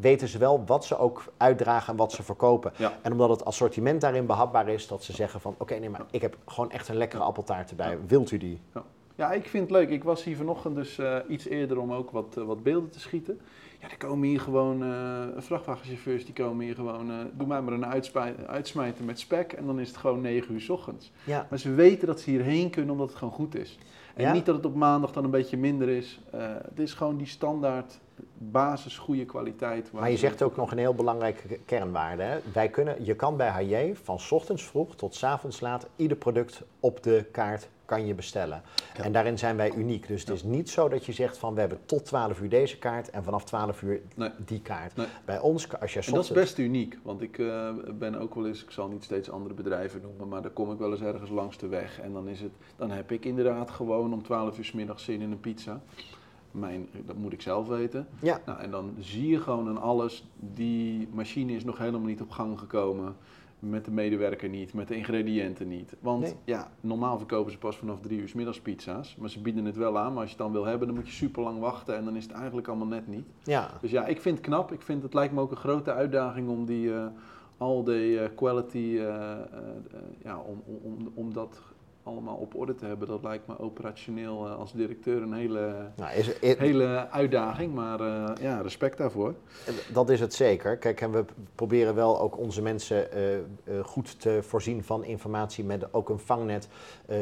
weten 0.00 0.28
ze 0.28 0.38
wel 0.38 0.62
wat 0.66 0.84
ze 0.84 0.98
ook 0.98 1.24
uitdragen 1.36 1.92
en 1.92 1.98
wat 1.98 2.12
ze 2.12 2.22
verkopen. 2.22 2.72
Ja. 2.76 2.92
En 3.02 3.12
omdat 3.12 3.28
het 3.30 3.44
assortiment 3.44 4.00
daarin 4.00 4.26
behapbaar 4.26 4.68
is, 4.68 4.86
dat 4.88 5.02
ze 5.04 5.12
zeggen 5.12 5.40
van, 5.40 5.54
oké, 5.58 5.74
nee, 5.74 5.90
maar 5.90 6.04
ik 6.10 6.20
heb 6.22 6.36
gewoon 6.46 6.70
echt 6.70 6.88
een 6.88 6.96
lekkere 6.96 7.22
appeltaart 7.22 7.70
erbij. 7.70 7.98
Wilt 8.06 8.30
u 8.30 8.38
die? 8.38 8.60
Ja, 9.14 9.32
ik 9.32 9.46
vind 9.48 9.62
het 9.62 9.72
leuk. 9.72 9.88
Ik 9.88 10.04
was 10.04 10.24
hier 10.24 10.36
vanochtend 10.36 10.74
dus 10.74 10.98
eh, 10.98 11.16
iets 11.28 11.46
eerder 11.46 11.78
om 11.78 11.92
ook 11.92 12.10
wat, 12.10 12.36
eh, 12.36 12.44
wat 12.44 12.62
beelden 12.62 12.90
te 12.90 13.00
schieten. 13.00 13.40
Ja, 13.80 13.90
er 13.90 13.96
komen 13.96 14.28
hier 14.28 14.40
gewoon 14.40 14.82
eh, 14.82 15.22
vrachtwagenchauffeurs, 15.36 16.24
die 16.24 16.34
komen 16.34 16.64
hier 16.64 16.74
gewoon... 16.74 17.10
eh, 17.10 17.16
doe 17.32 17.46
mij 17.46 17.60
maar 17.62 17.72
een 17.72 17.86
uitsmijter 18.46 19.04
met 19.04 19.18
spek 19.18 19.52
en 19.52 19.66
dan 19.66 19.80
is 19.80 19.88
het 19.88 19.96
gewoon 19.96 20.20
9 20.20 20.54
uur 20.54 20.60
's 20.60 20.68
ochtends. 20.68 21.12
Ja, 21.24 21.46
Maar 21.50 21.58
ze 21.58 21.74
weten 21.74 22.06
dat 22.06 22.20
ze 22.20 22.30
hierheen 22.30 22.70
kunnen 22.70 22.90
omdat 22.90 23.08
het 23.08 23.18
gewoon 23.18 23.34
goed 23.34 23.54
is. 23.54 23.78
En 24.18 24.24
Ja? 24.24 24.32
niet 24.32 24.46
dat 24.46 24.56
het 24.56 24.66
op 24.66 24.74
maandag 24.74 25.12
dan 25.12 25.24
een 25.24 25.30
beetje 25.30 25.56
minder 25.56 25.88
is. 25.88 26.20
Eh, 26.30 26.40
het 26.68 26.78
is 26.78 26.94
gewoon 26.94 27.16
die 27.16 27.26
standaard 27.26 27.98
basis 28.38 28.98
goede 28.98 29.24
kwaliteit. 29.24 29.92
maar 29.92 30.10
je 30.10 30.16
ze- 30.16 30.20
zegt 30.26 30.42
ook 30.42 30.56
nog 30.56 30.70
een 30.70 30.78
heel 30.78 30.94
belangrijke 30.94 31.58
kernwaarde. 31.64 32.22
Hè? 32.22 32.38
Wij 32.52 32.68
kunnen, 32.68 33.04
je 33.04 33.14
kan 33.14 33.36
bij 33.36 33.48
HJ 33.48 33.94
van 34.02 34.18
's 34.18 34.30
ochtends 34.32 34.62
vroeg 34.62 34.94
tot 34.96 35.14
's 35.14 35.22
avonds 35.24 35.60
laat 35.60 35.86
ieder 35.96 36.16
product 36.16 36.62
op 36.80 37.02
de 37.02 37.24
kaart 37.32 37.68
kan 37.88 38.06
je 38.06 38.14
bestellen. 38.14 38.62
Ja. 38.96 39.04
En 39.04 39.12
daarin 39.12 39.38
zijn 39.38 39.56
wij 39.56 39.72
uniek. 39.74 40.06
Dus 40.06 40.20
het 40.20 40.30
is 40.30 40.42
niet 40.42 40.70
zo 40.70 40.88
dat 40.88 41.06
je 41.06 41.12
zegt 41.12 41.38
van 41.38 41.54
we 41.54 41.60
hebben 41.60 41.78
tot 41.84 42.04
12 42.04 42.40
uur 42.40 42.48
deze 42.48 42.78
kaart 42.78 43.10
en 43.10 43.24
vanaf 43.24 43.44
12 43.44 43.82
uur 43.82 44.00
Nee. 44.14 44.30
die 44.44 44.60
kaart. 44.60 44.96
Nee. 44.96 45.06
Bij 45.24 45.38
ons, 45.38 45.80
als 45.80 45.92
je 45.92 46.00
En 46.06 46.12
dat 46.12 46.24
is 46.24 46.30
best 46.30 46.58
uniek, 46.58 46.98
want 47.02 47.22
ik 47.22 47.38
eh, 47.38 47.68
ben 47.98 48.14
ook 48.14 48.34
wel 48.34 48.46
eens, 48.46 48.62
ik 48.62 48.70
zal 48.70 48.88
niet 48.88 49.04
steeds 49.04 49.30
andere 49.30 49.54
bedrijven 49.54 50.00
noemen, 50.00 50.28
maar 50.28 50.42
dan 50.42 50.52
kom 50.52 50.72
ik 50.72 50.78
wel 50.78 50.90
eens 50.90 51.00
ergens 51.00 51.30
langs 51.30 51.58
de 51.58 51.66
weg. 51.68 52.00
En 52.00 52.12
dan, 52.12 52.28
is 52.28 52.40
het, 52.40 52.52
dan 52.76 52.90
heb 52.90 53.12
ik 53.12 53.24
inderdaad 53.24 53.70
gewoon 53.70 54.12
om 54.12 54.22
12 54.22 54.58
uur 54.58 54.64
's 54.64 54.72
middags 54.72 55.04
zin 55.04 55.20
in 55.20 55.30
een 55.30 55.40
pizza. 55.40 55.80
Mijn, 56.50 56.88
dat 57.06 57.16
moet 57.16 57.32
ik 57.32 57.42
zelf 57.42 57.66
weten. 57.66 58.08
Ja, 58.20 58.40
Nou, 58.46 58.60
en 58.60 58.70
dan 58.70 58.94
zie 58.98 59.28
je 59.28 59.40
gewoon 59.40 59.68
aan 59.68 59.80
alles, 59.80 60.28
die 60.36 61.08
machine 61.12 61.52
is 61.52 61.64
nog 61.64 61.78
helemaal 61.78 62.00
niet 62.06 62.20
op 62.20 62.30
gang 62.30 62.58
gekomen. 62.58 63.16
Met 63.58 63.84
de 63.84 63.90
medewerker 63.90 64.48
niet, 64.48 64.74
met 64.74 64.88
de 64.88 64.96
ingrediënten 64.96 65.68
niet. 65.68 65.96
Want 66.00 66.22
Nee. 66.22 66.34
ja, 66.44 66.70
normaal 66.80 67.18
verkopen 67.18 67.52
ze 67.52 67.58
pas 67.58 67.76
vanaf 67.76 68.00
drie 68.00 68.18
uur 68.18 68.32
middags 68.34 68.60
pizza's. 68.60 69.16
Maar 69.16 69.30
ze 69.30 69.40
bieden 69.42 69.64
het 69.64 69.76
wel 69.76 69.98
aan, 69.98 70.12
maar 70.12 70.20
als 70.22 70.30
je 70.30 70.36
het 70.36 70.44
dan 70.44 70.52
wil 70.52 70.64
hebben, 70.64 70.86
dan 70.86 70.96
moet 70.96 71.06
je 71.06 71.12
super 71.12 71.42
lang 71.42 71.58
wachten. 71.60 71.96
En 71.96 72.04
dan 72.04 72.16
is 72.16 72.22
het 72.22 72.32
eigenlijk 72.32 72.68
allemaal 72.68 72.86
net 72.86 73.08
niet. 73.08 73.26
ja. 73.42 73.70
Dus 73.80 73.90
ja, 73.90 74.06
ik 74.06 74.20
vind 74.20 74.38
het 74.38 74.46
knap. 74.46 74.72
Ik 74.72 74.82
vind 74.82 75.02
het 75.02 75.14
lijkt 75.14 75.34
me 75.34 75.40
ook 75.40 75.50
een 75.50 75.56
grote 75.56 75.92
uitdaging 75.92 76.48
om 76.48 76.64
die 76.64 76.94
eh 76.94 77.06
al 77.56 77.84
die 77.84 78.20
eh, 78.20 78.28
quality, 78.36 78.96
eh, 79.00 79.36
ja, 80.22 80.38
om, 80.38 80.62
om, 80.66 80.78
om, 80.82 81.12
om 81.14 81.32
dat 81.32 81.60
allemaal 82.08 82.36
op 82.36 82.54
orde 82.54 82.74
te 82.74 82.86
hebben. 82.86 83.08
Dat 83.08 83.22
lijkt 83.22 83.46
me 83.46 83.58
operationeel 83.58 84.46
eh, 84.46 84.58
als 84.58 84.72
directeur 84.72 85.22
een 85.22 85.32
hele, 85.32 85.90
Nou, 85.96 86.12
is, 86.16 86.28
is- 86.38 86.56
hele 86.58 87.10
uitdaging. 87.10 87.74
Maar 87.74 88.00
eh, 88.00 88.30
ja, 88.42 88.60
respect 88.60 88.98
daarvoor. 88.98 89.34
Dat 89.92 90.10
is 90.10 90.20
het 90.20 90.34
zeker. 90.34 90.76
Kijk, 90.76 91.00
en 91.00 91.10
we 91.10 91.24
proberen 91.54 91.94
wel 91.94 92.20
ook 92.20 92.38
onze 92.38 92.62
mensen 92.62 93.12
eh, 93.12 93.20
goed 93.82 94.20
te 94.20 94.38
voorzien 94.42 94.84
van 94.84 95.04
informatie 95.04 95.64
met 95.64 95.94
ook 95.94 96.08
een 96.08 96.18
vangnet 96.18 96.68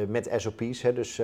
met 0.09 0.31
SOP's. 0.37 0.83
Hè, 0.83 0.92
dus 0.92 1.20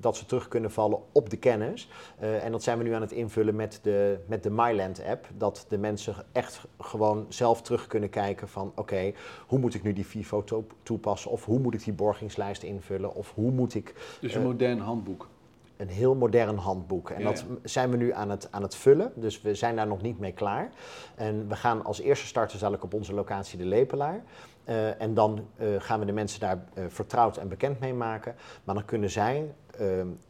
dat 0.00 0.16
ze 0.16 0.26
terug 0.26 0.48
kunnen 0.48 0.70
vallen 0.70 0.98
op 1.12 1.30
de 1.30 1.36
kennis. 1.36 1.88
En 2.18 2.52
dat 2.52 2.62
zijn 2.62 2.78
we 2.78 2.84
nu 2.84 2.92
aan 2.92 3.00
het 3.00 3.12
invullen 3.12 3.56
met 3.56 3.78
de, 3.82 4.18
met 4.26 4.42
de 4.42 4.50
Myland 4.50 5.02
app. 5.04 5.26
Dat 5.36 5.66
de 5.68 5.78
mensen 5.78 6.14
echt 6.32 6.66
gewoon 6.78 7.26
zelf 7.28 7.62
terug 7.62 7.86
kunnen 7.86 8.10
kijken 8.10 8.48
van 8.48 8.72
oké, 8.74 9.12
hoe 9.46 9.58
moet 9.58 9.74
ik 9.74 9.82
nu 9.82 9.92
die 9.92 10.04
FIFO 10.04 10.44
to- 10.44 10.66
toepassen? 10.82 11.30
Of 11.30 11.44
hoe 11.44 11.58
moet 11.58 11.74
ik 11.74 11.84
die 11.84 11.92
borgingslijst 12.40 12.62
invullen? 12.62 13.14
Of 13.14 13.32
hoe 13.34 13.50
moet 13.50 13.74
ik 13.74 13.94
Dus 14.20 14.34
een 14.34 14.40
Eh, 14.40 14.46
modern 14.46 14.78
handboek. 14.78 15.28
een 15.76 15.88
heel 15.88 16.14
modern 16.14 16.56
handboek. 16.56 17.10
En 17.10 17.18
Ja, 17.20 17.24
dat 17.28 17.38
ja. 17.48 17.54
zijn 17.68 17.90
we 17.90 17.96
nu 17.96 18.12
aan 18.12 18.30
het, 18.30 18.48
aan 18.50 18.62
het 18.62 18.74
vullen. 18.74 19.12
Dus 19.14 19.40
we 19.42 19.54
zijn 19.54 19.76
daar 19.76 19.86
nog 19.86 20.02
niet 20.02 20.18
mee 20.18 20.32
klaar. 20.32 20.70
En 21.14 21.48
we 21.48 21.56
gaan 21.56 21.84
als 21.84 22.00
eerste 22.00 22.26
starten 22.26 22.58
dadelijk 22.58 22.84
op 22.84 22.94
onze 22.94 23.14
locatie 23.14 23.58
de 23.58 23.64
Lepelaar. 23.66 24.22
Eh, 24.64 25.00
en 25.00 25.14
dan 25.14 25.46
eh, 25.56 25.66
gaan 25.78 26.00
we 26.00 26.06
de 26.06 26.12
mensen 26.12 26.40
daar 26.40 26.58
vertrouwd 26.88 27.36
en 27.36 27.48
bekend 27.48 27.80
mee 27.80 27.94
maken. 27.94 28.34
Maar 28.64 28.74
dan 28.74 28.84
kunnen 28.84 29.10
zij 29.10 29.54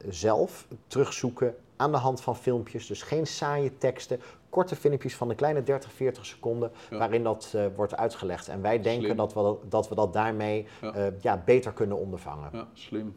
zelf 0.09 0.66
terugzoeken 0.87 1.55
aan 1.80 1.90
de 1.90 1.96
hand 1.98 2.20
van 2.20 2.36
filmpjes. 2.36 2.86
Dus 2.86 3.02
geen 3.02 3.26
saaie 3.26 3.78
teksten. 3.78 4.20
Korte 4.48 4.76
filmpjes 4.76 5.16
van 5.16 5.30
een 5.30 5.36
kleine 5.36 5.62
30, 5.62 5.92
40 5.92 6.26
seconden 6.26 6.70
Ja. 6.90 6.98
waarin 6.98 7.22
dat 7.22 7.52
eh, 7.56 7.64
wordt 7.76 7.96
uitgelegd. 7.96 8.48
En 8.48 8.62
wij 8.62 8.80
denken 8.80 9.04
Slim. 9.04 9.16
dat 9.16 9.34
we, 9.34 9.40
dat- 9.42 9.60
dat 9.68 9.88
we 9.88 9.94
dat 9.94 10.12
daarmee 10.12 10.66
Ja. 10.80 10.92
eh, 10.94 11.06
ja, 11.20 11.42
beter 11.44 11.72
kunnen 11.72 11.96
ondervangen. 11.98 12.48
Ja, 12.52 12.68
slim. 12.72 13.14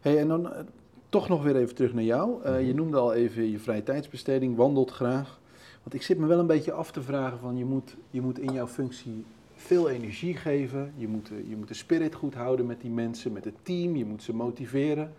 Hey, 0.00 0.18
en 0.18 0.28
dan 0.28 0.52
eh, 0.52 0.60
toch 1.08 1.28
nog 1.28 1.42
weer 1.42 1.56
even 1.56 1.74
terug 1.74 1.92
naar 1.94 2.04
jou. 2.04 2.42
Eh, 2.42 2.52
Mhm. 2.52 2.60
Je 2.64 2.74
noemde 2.74 2.98
al 2.98 3.12
even 3.14 3.50
je 3.50 3.58
vrije 3.58 3.82
tijdsbesteding, 3.82 4.56
wandelt 4.56 4.90
graag. 4.90 5.40
Want 5.82 5.94
ik 5.94 6.02
zit 6.02 6.18
me 6.18 6.26
wel 6.26 6.38
een 6.38 6.46
beetje 6.46 6.72
af 6.72 6.90
te 6.92 7.02
vragen 7.02 7.38
van 7.38 7.56
je 7.56 7.64
moet, 7.64 7.96
je 8.10 8.20
moet 8.20 8.38
in 8.38 8.52
jouw 8.52 8.66
functie 8.66 9.24
veel 9.54 9.88
energie 9.88 10.36
geven. 10.36 10.92
Je 10.96 11.08
moet, 11.08 11.30
je 11.48 11.56
moet 11.56 11.68
de 11.68 11.74
spirit 11.74 12.14
goed 12.14 12.34
houden 12.34 12.66
met 12.66 12.80
die 12.80 12.90
mensen, 12.90 13.32
met 13.32 13.44
het 13.44 13.54
team. 13.62 13.96
Je 13.96 14.04
moet 14.04 14.22
ze 14.22 14.34
motiveren. 14.34 15.12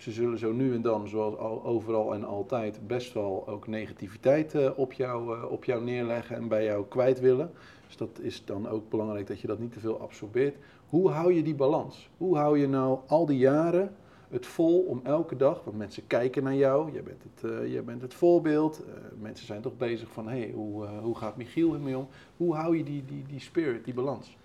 Ze 0.00 0.10
zullen 0.10 0.38
zo 0.38 0.52
nu 0.52 0.74
en 0.74 0.82
dan, 0.82 1.08
zoals 1.08 1.36
al, 1.36 1.64
overal 1.64 2.14
en 2.14 2.24
altijd, 2.24 2.86
best 2.86 3.12
wel 3.12 3.48
ook 3.48 3.66
negativiteit 3.66 4.54
eh, 4.54 4.70
op, 4.76 4.92
jou, 4.92 5.36
eh, 5.36 5.50
op 5.50 5.64
jou 5.64 5.84
neerleggen 5.84 6.36
en 6.36 6.48
bij 6.48 6.64
jou 6.64 6.84
kwijt 6.88 7.20
willen. 7.20 7.50
Dus 7.86 7.96
dat 7.96 8.18
is 8.20 8.44
dan 8.44 8.68
ook 8.68 8.90
belangrijk 8.90 9.26
dat 9.26 9.40
je 9.40 9.46
dat 9.46 9.58
niet 9.58 9.72
te 9.72 9.80
veel 9.80 10.00
absorbeert. 10.00 10.56
Hoe 10.88 11.10
hou 11.10 11.32
je 11.32 11.42
die 11.42 11.54
balans? 11.54 12.10
Hoe 12.16 12.36
hou 12.36 12.58
je 12.58 12.68
nou 12.68 12.98
al 13.06 13.26
die 13.26 13.38
jaren 13.38 13.96
het 14.28 14.46
vol 14.46 14.80
om 14.80 15.00
elke 15.02 15.36
dag, 15.36 15.64
want 15.64 15.76
mensen 15.76 16.06
kijken 16.06 16.42
naar 16.42 16.56
jou, 16.56 16.92
jij 16.92 17.02
bent 17.02 17.22
het, 17.22 17.50
eh, 17.50 17.72
jij 17.72 17.84
bent 17.84 18.02
het 18.02 18.14
voorbeeld, 18.14 18.84
mensen 19.18 19.46
zijn 19.46 19.60
toch 19.60 19.76
bezig 19.76 20.10
van, 20.10 20.28
hé, 20.28 20.38
hey, 20.38 20.50
hoe, 20.54 20.86
hoe 20.86 21.16
gaat 21.16 21.36
Michiel 21.36 21.74
ermee 21.74 21.98
om? 21.98 22.08
Hoe 22.36 22.54
hou 22.54 22.76
je 22.76 22.84
die, 22.84 23.04
die, 23.04 23.24
die 23.28 23.40
spirit, 23.40 23.84
die 23.84 23.94
balans? 23.94 24.36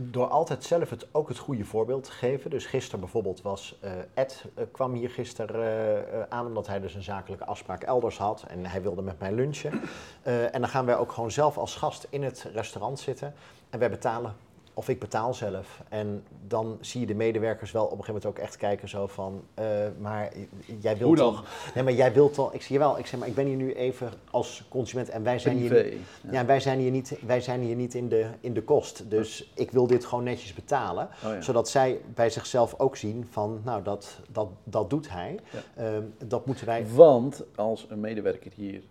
Door 0.00 0.26
altijd 0.26 0.64
zelf 0.64 0.90
het, 0.90 1.06
ook 1.12 1.28
het 1.28 1.38
goede 1.38 1.64
voorbeeld 1.64 2.04
te 2.04 2.10
geven. 2.10 2.50
Dus 2.50 2.66
gisteren 2.66 3.00
bijvoorbeeld 3.00 3.42
was 3.42 3.78
eh, 3.80 3.92
Ed 4.14 4.44
eh, 4.54 4.64
kwam 4.72 4.92
hier 4.92 5.10
gisteren 5.10 6.12
eh, 6.12 6.22
aan 6.28 6.46
omdat 6.46 6.66
hij 6.66 6.80
dus 6.80 6.94
een 6.94 7.02
zakelijke 7.02 7.44
afspraak 7.44 7.82
elders 7.82 8.18
had 8.18 8.44
en 8.48 8.66
hij 8.66 8.82
wilde 8.82 9.02
met 9.02 9.18
mij 9.18 9.32
lunchen. 9.32 9.80
En 10.22 10.60
dan 10.60 10.68
gaan 10.68 10.86
wij 10.86 10.96
ook 10.96 11.12
gewoon 11.12 11.30
zelf 11.30 11.58
als 11.58 11.76
gast 11.76 12.06
in 12.10 12.22
het 12.22 12.48
restaurant 12.52 13.00
zitten 13.00 13.34
en 13.70 13.78
wij 13.78 13.90
betalen. 13.90 14.34
Of 14.78 14.88
ik 14.88 14.98
betaal 14.98 15.34
zelf. 15.34 15.82
En 15.88 16.24
dan 16.46 16.78
zie 16.80 17.00
je 17.00 17.06
de 17.06 17.14
medewerkers 17.14 17.72
wel 17.72 17.84
op 17.84 17.90
een 17.90 17.96
gegeven 17.96 18.14
moment 18.14 18.38
ook 18.38 18.44
echt 18.44 18.56
kijken 18.56 18.88
zo 18.88 19.06
van, 19.06 19.42
eh, 19.54 19.64
maar 19.98 20.32
jij 20.80 20.96
wilt 20.96 21.08
Hoe 21.08 21.16
dan? 21.16 21.34
toch... 21.34 21.44
Nee, 21.74 21.84
maar 21.84 21.92
jij 21.92 22.12
wilt 22.12 22.34
toch... 22.34 22.52
Ik 22.52 22.62
zie 22.62 22.72
je 22.72 22.78
wel, 22.78 22.98
ik 22.98 23.06
zeg 23.06 23.20
maar, 23.20 23.28
ik 23.28 23.34
ben 23.34 23.46
hier 23.46 23.56
nu 23.56 23.74
even 23.74 24.10
als 24.30 24.64
consument 24.68 25.08
en 25.08 25.22
wij 25.22 25.38
zijn 25.38 25.56
hier 25.56 25.68
Privé. 25.68 25.96
ja, 26.30 26.44
wij 26.44 26.60
zijn 26.60 26.78
hier 26.78 26.90
niet, 26.90 27.18
wij 27.26 27.40
zijn 27.40 27.60
hier 27.60 27.76
niet 27.76 27.94
in, 27.94 28.08
de, 28.08 28.26
in 28.40 28.54
de 28.54 28.62
kost. 28.62 29.10
Dus 29.10 29.52
ik 29.54 29.70
wil 29.70 29.86
dit 29.86 30.04
gewoon 30.04 30.24
netjes 30.24 30.54
betalen. 30.54 31.08
Oh 31.24 31.32
ja. 31.32 31.40
Zodat 31.40 31.68
zij 31.68 32.00
bij 32.14 32.30
zichzelf 32.30 32.74
ook 32.78 32.96
zien 32.96 33.26
van, 33.30 33.60
nou, 33.64 33.82
dat, 33.82 34.20
dat, 34.32 34.48
dat 34.64 34.90
doet 34.90 35.10
hij. 35.10 35.38
Ja. 35.50 35.84
Ehm, 35.84 36.02
dat 36.26 36.46
moeten 36.46 36.66
wij... 36.66 36.86
Want 36.94 37.44
als 37.54 37.86
een 37.88 38.00
medewerker 38.00 38.52
hier 38.54 38.82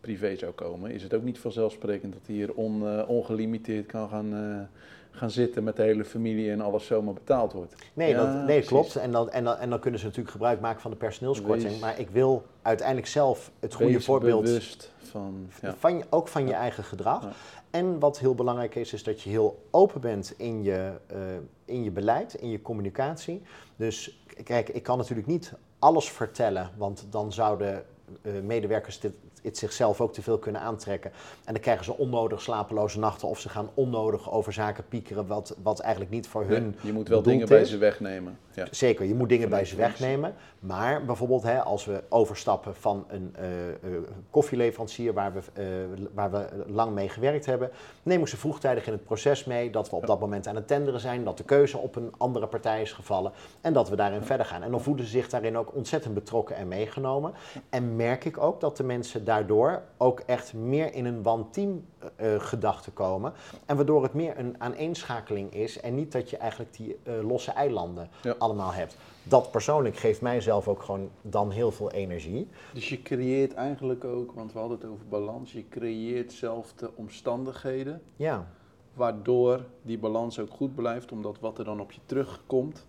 privé 0.00 0.36
zou 0.36 0.52
komen, 0.52 0.90
is 0.90 1.02
het 1.02 1.14
ook 1.14 1.22
niet 1.22 1.38
vanzelfsprekend 1.38 2.12
dat 2.12 2.22
hij 2.26 2.34
hier 2.34 2.54
on, 2.54 2.86
eh, 2.86 3.08
ongelimiteerd 3.08 3.86
kan 3.86 4.08
gaan, 4.08 4.34
eh, 4.34 4.78
gaan 5.16 5.30
zitten 5.30 5.64
met 5.64 5.76
de 5.76 5.82
hele 5.82 6.04
familie 6.04 6.50
en 6.50 6.60
alles 6.60 6.86
zomaar 6.86 7.14
betaald 7.14 7.52
wordt. 7.52 7.74
Nee, 7.94 8.10
Ja, 8.10 8.24
dat, 8.34 8.46
nee 8.46 8.62
klopt. 8.62 8.96
En 8.96 9.12
dan, 9.12 9.30
en, 9.30 9.44
dan, 9.44 9.56
en 9.56 9.70
dan 9.70 9.78
kunnen 9.80 10.00
ze 10.00 10.06
natuurlijk 10.06 10.32
gebruik 10.32 10.60
maken 10.60 10.80
van 10.80 10.90
de 10.90 10.96
personeelskorting. 10.96 11.70
Wees- 11.70 11.80
Maar 11.80 11.98
ik 11.98 12.10
wil 12.10 12.42
uiteindelijk 12.62 13.06
zelf 13.08 13.50
het 13.60 13.74
goede 13.74 14.00
voorbeeld... 14.00 14.42
bewust 14.42 14.92
van. 14.98 15.48
Ja. 15.62 15.74
Van 15.78 15.96
je, 15.96 16.04
ook 16.10 16.28
van 16.28 16.46
je 16.46 16.52
eigen 16.52 16.84
gedrag. 16.84 17.28
En 17.70 17.98
wat 17.98 18.18
heel 18.18 18.34
belangrijk 18.34 18.74
is, 18.74 18.92
is 18.92 19.02
dat 19.02 19.22
je 19.22 19.30
heel 19.30 19.62
open 19.70 20.00
bent 20.00 20.34
in 20.36 20.62
je, 20.62 20.92
eh, 21.06 21.16
in 21.64 21.82
je 21.84 21.90
beleid, 21.90 22.34
in 22.34 22.50
je 22.50 22.62
communicatie. 22.62 23.42
Dus 23.76 24.24
kijk, 24.44 24.68
ik 24.68 24.82
kan 24.82 24.98
natuurlijk 24.98 25.26
niet 25.28 25.52
alles 25.78 26.10
vertellen, 26.10 26.70
want 26.76 27.06
dan 27.10 27.32
zouden 27.32 27.84
medewerkers 28.42 29.00
dit, 29.00 29.12
het 29.42 29.58
zichzelf 29.58 30.00
ook 30.00 30.12
te 30.12 30.22
veel 30.22 30.38
kunnen 30.38 30.60
aantrekken. 30.60 31.10
En 31.44 31.52
dan 31.52 31.62
krijgen 31.62 31.84
ze 31.84 31.96
onnodig 31.96 32.42
slapeloze 32.42 32.98
nachten 32.98 33.28
of 33.28 33.40
ze 33.40 33.48
gaan 33.48 33.70
onnodig 33.74 34.32
over 34.32 34.52
zaken 34.52 34.84
piekeren 34.88 35.26
wat, 35.26 35.56
wat 35.62 35.80
eigenlijk 35.80 36.10
niet 36.10 36.26
voor 36.26 36.44
hun. 36.44 36.62
Nee, 36.62 36.74
je 36.80 36.92
moet 36.92 37.08
wel 37.08 37.22
dingen 37.22 37.48
bij 37.48 37.64
ze 37.64 37.78
wegnemen. 37.78 38.38
Ja. 38.54 38.66
Zeker, 38.70 39.04
je 39.06 39.14
moet 39.14 39.28
dingen 39.28 39.48
bij 39.48 39.64
ze 39.64 39.76
wegnemen. 39.76 40.34
Maar 40.58 41.04
bijvoorbeeld 41.04 41.42
hè, 41.42 41.62
als 41.62 41.84
we 41.84 42.02
overstappen 42.08 42.74
van 42.74 43.04
een 43.08 43.34
eh, 43.36 43.68
eh, 43.68 43.74
koffieleverancier 44.30 45.12
waar 45.12 45.32
we, 45.32 45.40
eh, 45.52 45.64
waar 46.14 46.30
we 46.30 46.46
lang 46.66 46.94
mee 46.94 47.08
gewerkt 47.08 47.46
hebben, 47.46 47.70
neem 48.02 48.20
ik 48.20 48.26
ze 48.26 48.36
vroegtijdig 48.36 48.86
in 48.86 48.92
het 48.92 49.04
proces 49.04 49.44
mee 49.44 49.70
dat 49.70 49.90
we 49.90 49.96
op 49.96 50.06
dat 50.06 50.20
moment 50.20 50.46
aan 50.46 50.54
het 50.54 50.66
tenderen 50.68 51.00
zijn, 51.00 51.24
dat 51.24 51.36
de 51.36 51.44
keuze 51.44 51.78
op 51.78 51.96
een 51.96 52.12
andere 52.16 52.46
partij 52.46 52.82
is 52.82 52.92
gevallen 52.92 53.32
en 53.60 53.72
dat 53.72 53.88
we 53.88 53.96
daarin 53.96 54.22
verder 54.22 54.46
gaan. 54.46 54.62
En 54.62 54.70
dan 54.70 54.80
voelen 54.80 55.04
ze 55.04 55.10
zich 55.10 55.28
daarin 55.28 55.56
ook 55.56 55.74
ontzettend 55.74 56.14
betrokken 56.14 56.56
en 56.56 56.68
meegenomen. 56.68 57.32
En 57.70 57.95
merk 57.96 58.24
ik 58.24 58.38
ook 58.38 58.60
dat 58.60 58.76
de 58.76 58.82
mensen 58.84 59.24
daardoor 59.24 59.82
ook 59.96 60.20
echt 60.20 60.54
meer 60.54 60.94
in 60.94 61.04
een 61.04 61.26
one-team 61.26 61.84
eh, 62.16 62.34
eh, 62.34 62.40
gedachte 62.40 62.90
komen. 62.90 63.32
En 63.66 63.76
waardoor 63.76 64.02
het 64.02 64.14
meer 64.14 64.38
een 64.38 64.54
aaneenschakeling 64.58 65.54
is 65.54 65.80
en 65.80 65.94
niet 65.94 66.12
dat 66.12 66.30
je 66.30 66.36
eigenlijk 66.36 66.76
die 66.76 66.96
eh, 67.02 67.14
losse 67.28 67.50
eilanden 67.50 68.08
Ja. 68.22 68.34
allemaal 68.38 68.72
hebt. 68.72 68.96
Dat 69.22 69.50
persoonlijk 69.50 69.96
geeft 69.96 70.20
mijzelf 70.20 70.68
ook 70.68 70.82
gewoon 70.82 71.10
dan 71.22 71.50
heel 71.50 71.70
veel 71.70 71.90
energie. 71.90 72.48
Dus 72.72 72.88
je 72.88 73.02
creëert 73.02 73.54
eigenlijk 73.54 74.04
ook, 74.04 74.32
want 74.32 74.52
we 74.52 74.58
hadden 74.58 74.78
het 74.80 74.88
over 74.90 75.06
balans, 75.08 75.52
je 75.52 75.68
creëert 75.68 76.32
zelf 76.32 76.72
de 76.72 76.90
omstandigheden 76.94 78.02
Ja, 78.16 78.46
waardoor 78.94 79.64
die 79.82 79.98
balans 79.98 80.38
ook 80.38 80.50
goed 80.50 80.74
blijft, 80.74 81.12
omdat 81.12 81.38
wat 81.40 81.58
er 81.58 81.64
dan 81.64 81.80
op 81.80 81.92
je 81.92 82.00
terugkomt 82.06 82.86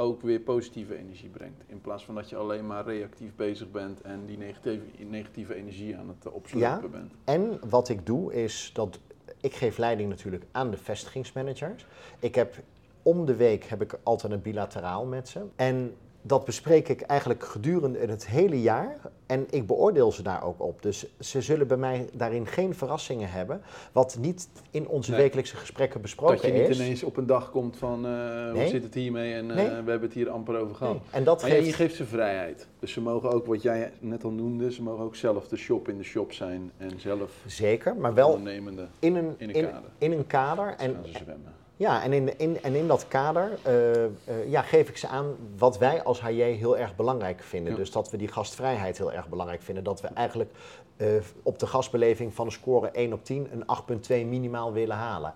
ook 0.00 0.22
weer 0.22 0.40
positieve 0.40 0.96
energie 0.98 1.28
brengt. 1.28 1.62
In 1.66 1.80
plaats 1.80 2.04
van 2.04 2.14
dat 2.14 2.28
je 2.28 2.36
alleen 2.36 2.66
maar 2.66 2.84
reactief 2.84 3.34
bezig 3.36 3.70
bent 3.70 4.00
en 4.00 4.26
die 4.26 4.38
negatieve, 4.38 4.84
negatieve 4.98 5.54
energie 5.54 5.96
aan 5.96 6.08
het 6.08 6.26
eh, 6.26 6.34
opslopen 6.34 6.68
Ja. 6.68 6.88
bent. 6.88 7.12
En 7.24 7.60
wat 7.70 7.88
ik 7.88 8.06
doe 8.06 8.32
is 8.34 8.70
dat 8.74 9.00
ik 9.40 9.54
geef 9.54 9.78
leiding 9.78 10.08
natuurlijk 10.08 10.44
aan 10.52 10.70
de 10.70 10.76
vestigingsmanagers. 10.76 11.86
Ik 12.18 12.34
heb 12.34 12.54
om 13.02 13.26
de 13.26 13.36
week 13.36 13.64
heb 13.64 13.82
ik 13.82 13.98
altijd 14.02 14.32
een 14.32 14.42
bilateraal 14.42 15.06
met 15.06 15.28
ze. 15.28 15.44
En 15.56 15.94
dat 16.22 16.44
bespreek 16.44 16.88
ik 16.88 17.00
eigenlijk 17.00 17.44
gedurende 17.44 17.98
het 17.98 18.26
hele 18.26 18.60
jaar. 18.62 18.96
En 19.26 19.46
ik 19.50 19.66
beoordeel 19.66 20.12
ze 20.12 20.22
daar 20.22 20.44
ook 20.44 20.62
op. 20.62 20.82
Dus 20.82 21.06
ze 21.18 21.40
zullen 21.40 21.66
bij 21.66 21.76
mij 21.76 22.08
daarin 22.12 22.46
geen 22.46 22.74
verrassingen 22.74 23.30
hebben. 23.30 23.62
Wat 23.92 24.16
niet 24.20 24.48
in 24.70 24.88
onze 24.88 25.10
Nee. 25.10 25.20
wekelijkse 25.20 25.56
gesprekken 25.56 26.00
besproken 26.00 26.36
Dat 26.36 26.44
je 26.46 26.52
niet 26.52 26.68
is. 26.68 26.78
ineens 26.78 27.02
op 27.02 27.16
een 27.16 27.26
dag 27.26 27.50
komt 27.50 27.76
van 27.76 28.06
eh, 28.06 28.52
hoe 28.52 28.66
zit 28.66 28.82
het 28.82 28.94
hiermee 28.94 29.34
en 29.34 29.50
eh, 29.50 29.56
Nee. 29.56 29.66
we 29.66 29.72
hebben 29.72 30.00
het 30.00 30.12
hier 30.12 30.30
amper 30.30 30.56
over 30.58 30.74
gehad. 30.76 30.92
Nee. 30.92 31.02
En 31.10 31.24
dat 31.24 31.40
Maar 31.40 31.50
ja, 31.50 31.56
je 31.56 31.62
geeft. 31.62 31.74
geeft 31.76 31.94
ze 31.96 32.04
vrijheid. 32.06 32.66
Dus 32.78 32.92
ze 32.92 33.00
mogen 33.00 33.30
ook, 33.30 33.46
wat 33.46 33.62
jij 33.62 33.92
net 34.00 34.24
al 34.24 34.30
noemde, 34.30 34.72
ze 34.72 34.82
mogen 34.82 35.04
ook 35.04 35.16
zelf 35.16 35.48
de 35.48 35.56
shop 35.56 35.88
in 35.88 35.96
de 35.96 36.04
shop 36.04 36.32
zijn 36.32 36.70
en 36.76 37.00
zelf 37.00 37.32
Zeker, 37.46 37.96
maar 37.96 38.14
wel 38.14 38.28
ondernemende 38.28 38.86
in 38.98 39.16
een, 39.16 39.34
in 39.38 39.48
een 39.48 39.54
kader. 39.64 39.90
in 39.98 40.12
een 40.12 40.26
kader. 40.26 40.74
En, 40.78 40.94
gaan 40.94 41.04
ze 41.04 41.12
zwemmen. 41.22 41.52
Ja, 41.80 42.02
en 42.02 42.12
in, 42.12 42.38
in, 42.38 42.62
en 42.62 42.74
in 42.74 42.86
dat 42.86 43.08
kader 43.08 43.58
eh, 43.62 44.04
eh, 44.04 44.10
ja, 44.46 44.62
geef 44.62 44.88
ik 44.88 44.96
ze 44.96 45.08
aan 45.08 45.36
wat 45.56 45.78
wij 45.78 46.02
als 46.02 46.20
HJ 46.20 46.42
heel 46.42 46.78
erg 46.78 46.96
belangrijk 46.96 47.40
vinden. 47.42 47.72
Ja. 47.72 47.78
Dus 47.78 47.90
dat 47.90 48.10
we 48.10 48.16
die 48.16 48.28
gastvrijheid 48.28 48.98
heel 48.98 49.12
erg 49.12 49.28
belangrijk 49.28 49.62
vinden. 49.62 49.84
Dat 49.84 50.00
we 50.00 50.08
eigenlijk 50.08 50.50
eh, 50.96 51.08
op 51.42 51.58
de 51.58 51.66
gastbeleving 51.66 52.34
van 52.34 52.46
een 52.46 52.52
score 52.52 52.90
1 52.90 53.12
op 53.12 53.24
10 53.24 53.48
een 53.52 53.64
8,2 53.98 54.08
minimaal 54.08 54.72
willen 54.72 54.96
halen. 54.96 55.32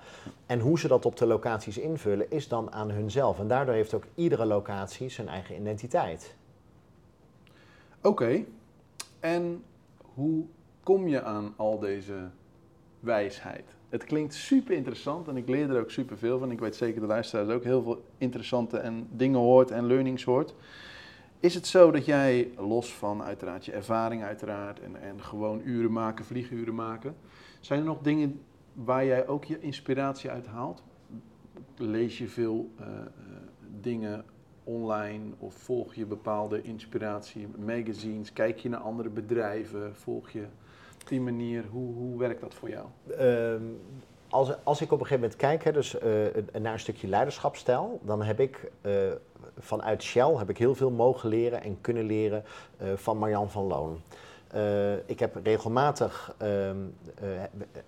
En 0.47 0.61
hoe 0.61 0.79
ze 0.79 0.89
dat 0.89 1.07
op 1.07 1.17
de 1.17 1.27
locaties 1.27 1.79
invullen 1.79 2.31
is 2.31 2.49
dan 2.49 2.73
aan 2.73 2.91
hunzelf. 2.91 3.39
En 3.39 3.49
daardoor 3.49 3.75
heeft 3.75 3.95
ook 3.95 4.05
iedere 4.15 4.47
locatie 4.47 5.09
zijn 5.09 5.29
eigen 5.29 5.57
identiteit. 5.57 6.35
Oké, 8.03 8.45
en 9.21 9.65
hoe 10.15 10.45
kom 10.83 11.09
je 11.09 11.23
aan 11.23 11.55
al 11.57 11.79
deze 11.79 12.29
wijsheid? 13.01 13.65
Het 13.95 14.05
klinkt 14.05 14.35
super 14.35 14.75
interessant 14.75 15.29
en 15.29 15.37
ik 15.37 15.49
leer 15.49 15.71
er 15.71 15.81
ook 15.81 15.91
super 15.91 16.19
veel 16.19 16.39
van. 16.39 16.51
Ik 16.51 16.61
weet 16.61 16.77
zeker 16.77 17.01
de 17.01 17.07
luisteraars 17.07 17.49
ook 17.49 17.65
heel 17.65 17.83
veel 17.83 18.05
interessante 18.19 18.79
en 18.79 19.09
dingen 19.11 19.41
hoort 19.41 19.71
en 19.71 19.87
learnings 19.87 20.25
hoort. 20.25 20.55
Is 21.41 21.55
het 21.55 21.67
zo 21.67 21.91
dat 21.91 22.05
jij, 22.05 22.51
los 22.57 22.95
van 22.95 23.23
uiteraard 23.23 23.65
je 23.65 23.73
ervaring 23.73 24.23
uiteraard 24.23 24.81
en, 24.81 25.03
en 25.03 25.23
gewoon 25.23 25.61
uren 25.65 25.93
maken, 25.93 26.25
vlieguren 26.25 26.75
maken, 26.75 27.17
zijn 27.61 27.81
er 27.81 27.87
nog 27.87 28.01
dingen 28.01 28.41
waar 28.73 29.05
jij 29.05 29.27
ook 29.27 29.45
je 29.45 29.61
inspiratie 29.61 30.31
uit 30.31 30.47
haalt? 30.47 30.83
Lees 31.77 32.19
je 32.19 32.29
veel 32.29 32.71
eh, 32.79 32.87
eh, 32.87 33.05
dingen 33.81 34.25
online 34.65 35.25
of 35.39 35.55
volg 35.55 35.95
je 35.95 36.07
bepaalde 36.07 36.63
inspiratie, 36.63 37.49
magazines, 37.59 38.33
kijk 38.33 38.59
je 38.59 38.69
naar 38.69 38.81
andere 38.81 39.09
bedrijven, 39.09 39.97
volg 39.97 40.31
je 40.31 40.47
die 41.09 41.21
manier, 41.21 41.65
hoe, 41.71 41.95
hoe 41.95 42.19
werkt 42.19 42.41
dat 42.41 42.55
voor 42.55 42.69
jou? 42.69 42.87
Ehm, 43.19 43.63
als, 44.29 44.53
als 44.63 44.81
ik 44.81 44.93
op 44.93 45.01
een 45.01 45.07
gegeven 45.07 45.21
moment 45.21 45.37
kijk 45.37 45.65
hè, 45.65 45.73
dus, 45.73 45.99
eh, 45.99 46.11
naar 46.61 46.73
een 46.73 46.79
stukje 46.79 47.09
leiderschapstijl, 47.09 48.01
dan 48.03 48.23
heb 48.23 48.41
ik 48.41 48.71
eh, 48.81 48.93
vanuit 49.59 50.03
Shell 50.03 50.35
heb 50.37 50.51
ik 50.51 50.59
heel 50.59 50.75
veel 50.75 50.91
mogen 50.91 51.29
leren 51.29 51.63
en 51.63 51.81
kunnen 51.81 52.05
leren 52.05 52.45
eh, 52.77 52.89
van 52.95 53.19
Marjan 53.19 53.51
van 53.51 53.67
Loon. 53.67 54.01
Ik 55.07 55.19
heb 55.19 55.37
regelmatig 55.45 56.35
ehm, 56.39 56.77
eh, 57.15 57.29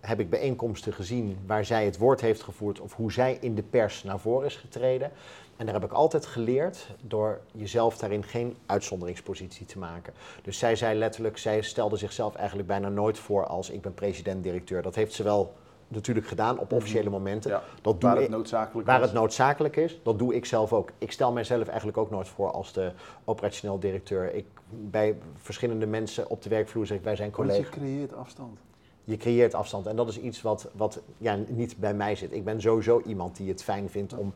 heb 0.00 0.20
ik 0.20 0.30
bijeenkomsten 0.30 0.92
gezien 0.92 1.38
waar 1.46 1.64
zij 1.64 1.84
het 1.84 1.98
woord 1.98 2.20
heeft 2.20 2.42
gevoerd 2.42 2.80
of 2.80 2.94
hoe 2.94 3.12
zij 3.12 3.38
in 3.40 3.54
de 3.54 3.62
pers 3.62 4.02
naar 4.02 4.18
voren 4.18 4.46
is 4.46 4.56
getreden. 4.56 5.10
En 5.56 5.64
daar 5.66 5.74
heb 5.74 5.84
ik 5.84 5.92
altijd 5.92 6.26
geleerd 6.26 6.86
door 7.00 7.40
jezelf 7.52 7.98
daarin 7.98 8.22
geen 8.22 8.56
uitzonderingspositie 8.66 9.66
te 9.66 9.78
maken. 9.78 10.12
Dus 10.42 10.58
zij 10.58 10.76
zei 10.76 10.98
letterlijk, 10.98 11.38
zij 11.38 11.62
stelde 11.62 11.96
zichzelf 11.96 12.34
eigenlijk 12.34 12.68
bijna 12.68 12.88
nooit 12.88 13.18
voor 13.18 13.46
als 13.46 13.70
ik 13.70 13.82
ben 13.82 13.94
president-directeur. 13.94 14.82
Dat 14.82 14.94
heeft 14.94 15.14
ze 15.14 15.22
wel 15.22 15.54
natuurlijk 15.88 16.26
gedaan 16.26 16.58
op 16.58 16.72
officiële 16.72 17.10
momenten. 17.10 17.50
Ja, 17.50 17.62
Dat 17.82 18.00
doe 18.00 18.10
waar 18.10 18.20
het 18.20 18.30
noodzakelijk 18.30 18.86
waar 18.86 19.00
het 19.00 19.12
noodzakelijk 19.12 19.76
is, 19.76 20.00
dat 20.02 20.18
doe 20.18 20.34
ik 20.34 20.44
zelf 20.44 20.72
ook. 20.72 20.90
Ik 20.98 21.12
stel 21.12 21.32
mijzelf 21.32 21.68
eigenlijk 21.68 21.98
ook 21.98 22.10
nooit 22.10 22.28
voor 22.28 22.50
als 22.50 22.72
de 22.72 22.92
operationeel 23.24 23.78
directeur. 23.78 24.34
Ik, 24.34 24.46
bij 24.70 25.18
verschillende 25.36 25.86
mensen 25.86 26.30
op 26.30 26.42
de 26.42 26.48
werkvloer 26.48 26.86
zeg 26.86 26.98
ik, 26.98 27.04
wij 27.04 27.16
zijn 27.16 27.30
Want 27.30 27.48
je 27.48 27.54
collega's. 27.54 27.78
creëert 27.78 28.14
afstand. 28.14 28.58
Je 29.06 29.16
creëert 29.16 29.54
afstand 29.54 29.86
en 29.86 29.96
dat 29.96 30.08
is 30.08 30.20
iets 30.20 30.42
wat, 30.42 30.70
wat 30.76 31.02
ja, 31.18 31.38
niet 31.48 31.76
bij 31.76 31.94
mij 31.94 32.14
zit. 32.14 32.32
Ik 32.32 32.44
ben 32.44 32.60
sowieso 32.60 33.02
iemand 33.06 33.36
die 33.36 33.48
het 33.48 33.62
fijn 33.62 33.90
vindt 33.90 34.14
om 34.14 34.32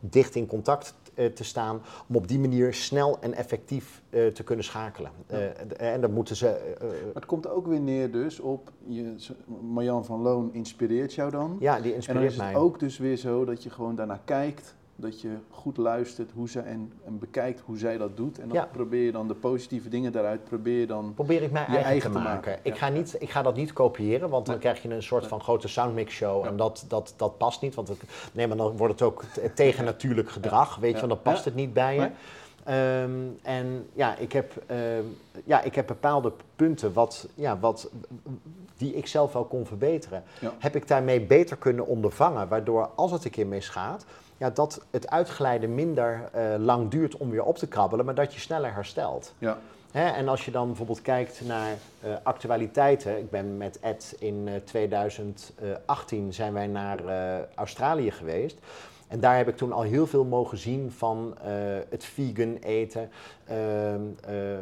dicht 0.00 0.34
in 0.34 0.46
contact 0.46 0.94
eh, 1.14 1.26
te 1.26 1.44
staan, 1.44 1.80
om 2.08 2.16
op 2.16 2.28
die 2.28 2.38
manier 2.38 2.74
snel 2.74 3.18
en 3.20 3.34
effectief 3.34 4.02
eh, 4.10 4.26
te 4.26 4.44
kunnen 4.44 4.64
schakelen. 4.64 5.10
Ja. 5.28 5.36
Eh, 5.36 5.92
en 5.92 6.00
dat 6.00 6.10
moeten 6.10 6.36
ze. 6.36 6.74
Maar 6.80 7.14
het 7.14 7.26
komt 7.26 7.48
ook 7.48 7.66
weer 7.66 7.80
neer 7.80 8.10
dus 8.10 8.40
op, 8.40 8.70
je, 8.86 9.14
Marjan 9.72 10.04
van 10.04 10.20
Loon 10.20 10.52
inspireert 10.52 11.14
jou 11.14 11.30
dan. 11.30 11.56
ja, 11.60 11.74
die 11.74 11.82
en 11.82 11.88
dan 11.88 11.94
inspireert 11.94 12.30
is 12.30 12.36
het 12.36 12.44
mij. 12.44 12.56
ook 12.56 12.78
dus 12.78 12.98
weer 12.98 13.16
zo 13.16 13.44
dat 13.44 13.62
je 13.62 13.70
gewoon 13.70 13.94
daarnaar 13.94 14.22
kijkt, 14.24 14.74
dat 14.96 15.20
je 15.20 15.28
goed 15.50 15.76
luistert 15.76 16.30
hoe 16.34 16.48
zij 16.48 16.62
en, 16.62 16.92
en 17.04 17.18
bekijkt 17.18 17.60
hoe 17.64 17.78
zij 17.78 17.96
dat 17.98 18.16
doet. 18.16 18.38
En 18.38 18.48
dan 18.48 18.56
Ja. 18.56 18.68
probeer 18.72 19.04
je 19.04 19.12
dan 19.12 19.28
de 19.28 19.34
positieve 19.34 19.88
dingen 19.88 20.12
daaruit, 20.12 20.44
probeer 20.44 20.80
je 20.80 20.86
dan... 20.86 21.12
Probeer 21.14 21.42
ik 21.42 21.50
mij 21.52 21.62
je 21.62 21.66
eigen, 21.68 21.84
eigen 21.86 22.10
te 22.12 22.18
maken. 22.18 22.32
maken. 22.34 22.58
Ik, 22.62 22.72
Ja. 22.72 22.78
ga 22.78 22.88
niet, 22.88 23.16
ik 23.18 23.30
ga 23.30 23.42
dat 23.42 23.56
niet 23.56 23.72
kopiëren, 23.72 24.28
want 24.28 24.46
dan 24.46 24.54
Nee. 24.54 24.62
krijg 24.64 24.82
je 24.82 24.90
een 24.94 25.02
soort 25.02 25.20
Nee. 25.20 25.30
van 25.30 25.40
grote 25.40 25.68
soundmix 25.68 26.14
show. 26.14 26.42
Ja. 26.44 26.50
En 26.50 26.56
dat, 26.56 26.84
dat, 26.88 27.14
dat 27.16 27.38
past 27.38 27.60
niet. 27.60 27.74
Want 27.74 27.88
het, 27.88 28.02
nee, 28.32 28.46
maar 28.46 28.56
dan 28.56 28.76
wordt 28.76 28.92
het 28.92 29.02
ook 29.02 29.22
tegen 29.54 29.84
natuurlijk 29.84 30.30
gedrag. 30.30 30.76
Weet 30.76 30.92
je, 30.92 30.96
want 31.06 31.08
dan 31.12 31.22
past 31.22 31.44
het 31.44 31.54
niet 31.54 31.72
bij 31.72 31.94
je. 31.94 32.10
Ehm, 32.64 33.10
en 33.42 33.86
ja 33.92 34.16
ik, 34.16 34.32
heb, 34.32 34.62
ehm, 34.66 35.04
ja, 35.44 35.62
ik 35.62 35.74
heb 35.74 35.86
bepaalde 35.86 36.32
punten 36.56 36.92
wat, 36.92 37.28
ja, 37.34 37.58
wat, 37.58 37.90
die 38.76 38.94
ik 38.94 39.06
zelf 39.06 39.32
wel 39.32 39.44
kon 39.44 39.66
verbeteren. 39.66 40.22
Heb 40.58 40.76
ik 40.76 40.88
daarmee 40.88 41.20
beter 41.20 41.56
kunnen 41.56 41.86
ondervangen, 41.86 42.48
waardoor 42.48 42.90
als 42.94 43.10
het 43.10 43.24
een 43.24 43.30
keer 43.30 43.46
misgaat, 43.46 44.04
ja, 44.44 44.50
dat 44.50 44.80
het 44.90 45.10
uitglijden 45.10 45.74
minder 45.74 46.28
eh, 46.32 46.54
lang 46.58 46.90
duurt 46.90 47.16
om 47.16 47.30
weer 47.30 47.44
op 47.44 47.58
te 47.58 47.66
krabbelen, 47.66 48.04
maar 48.04 48.14
dat 48.14 48.34
je 48.34 48.40
sneller 48.40 48.74
herstelt. 48.74 49.34
Ja, 49.38 49.58
Hè, 49.94 50.08
en 50.08 50.28
als 50.28 50.44
je 50.44 50.50
dan 50.50 50.66
bijvoorbeeld 50.66 51.02
kijkt 51.02 51.40
naar 51.44 51.72
eh, 52.00 52.10
actualiteiten. 52.22 53.18
Ik 53.18 53.30
ben 53.30 53.56
met 53.56 53.80
Ed 53.80 54.16
in 54.18 54.48
eh, 54.48 54.54
2018 54.64 56.32
zijn 56.32 56.52
wij 56.52 56.66
naar 56.66 57.04
eh, 57.06 57.42
Australië 57.54 58.10
geweest. 58.10 58.58
En 59.08 59.20
daar 59.20 59.36
heb 59.36 59.48
ik 59.48 59.56
toen 59.56 59.72
al 59.72 59.82
heel 59.82 60.06
veel 60.06 60.24
mogen 60.24 60.58
zien 60.58 60.92
van 60.96 61.34
eh, 61.42 61.52
het 61.88 62.04
vegan 62.04 62.56
eten. 62.56 63.10
ehm, 63.44 64.00
eh, 64.24 64.52
eh, 64.54 64.60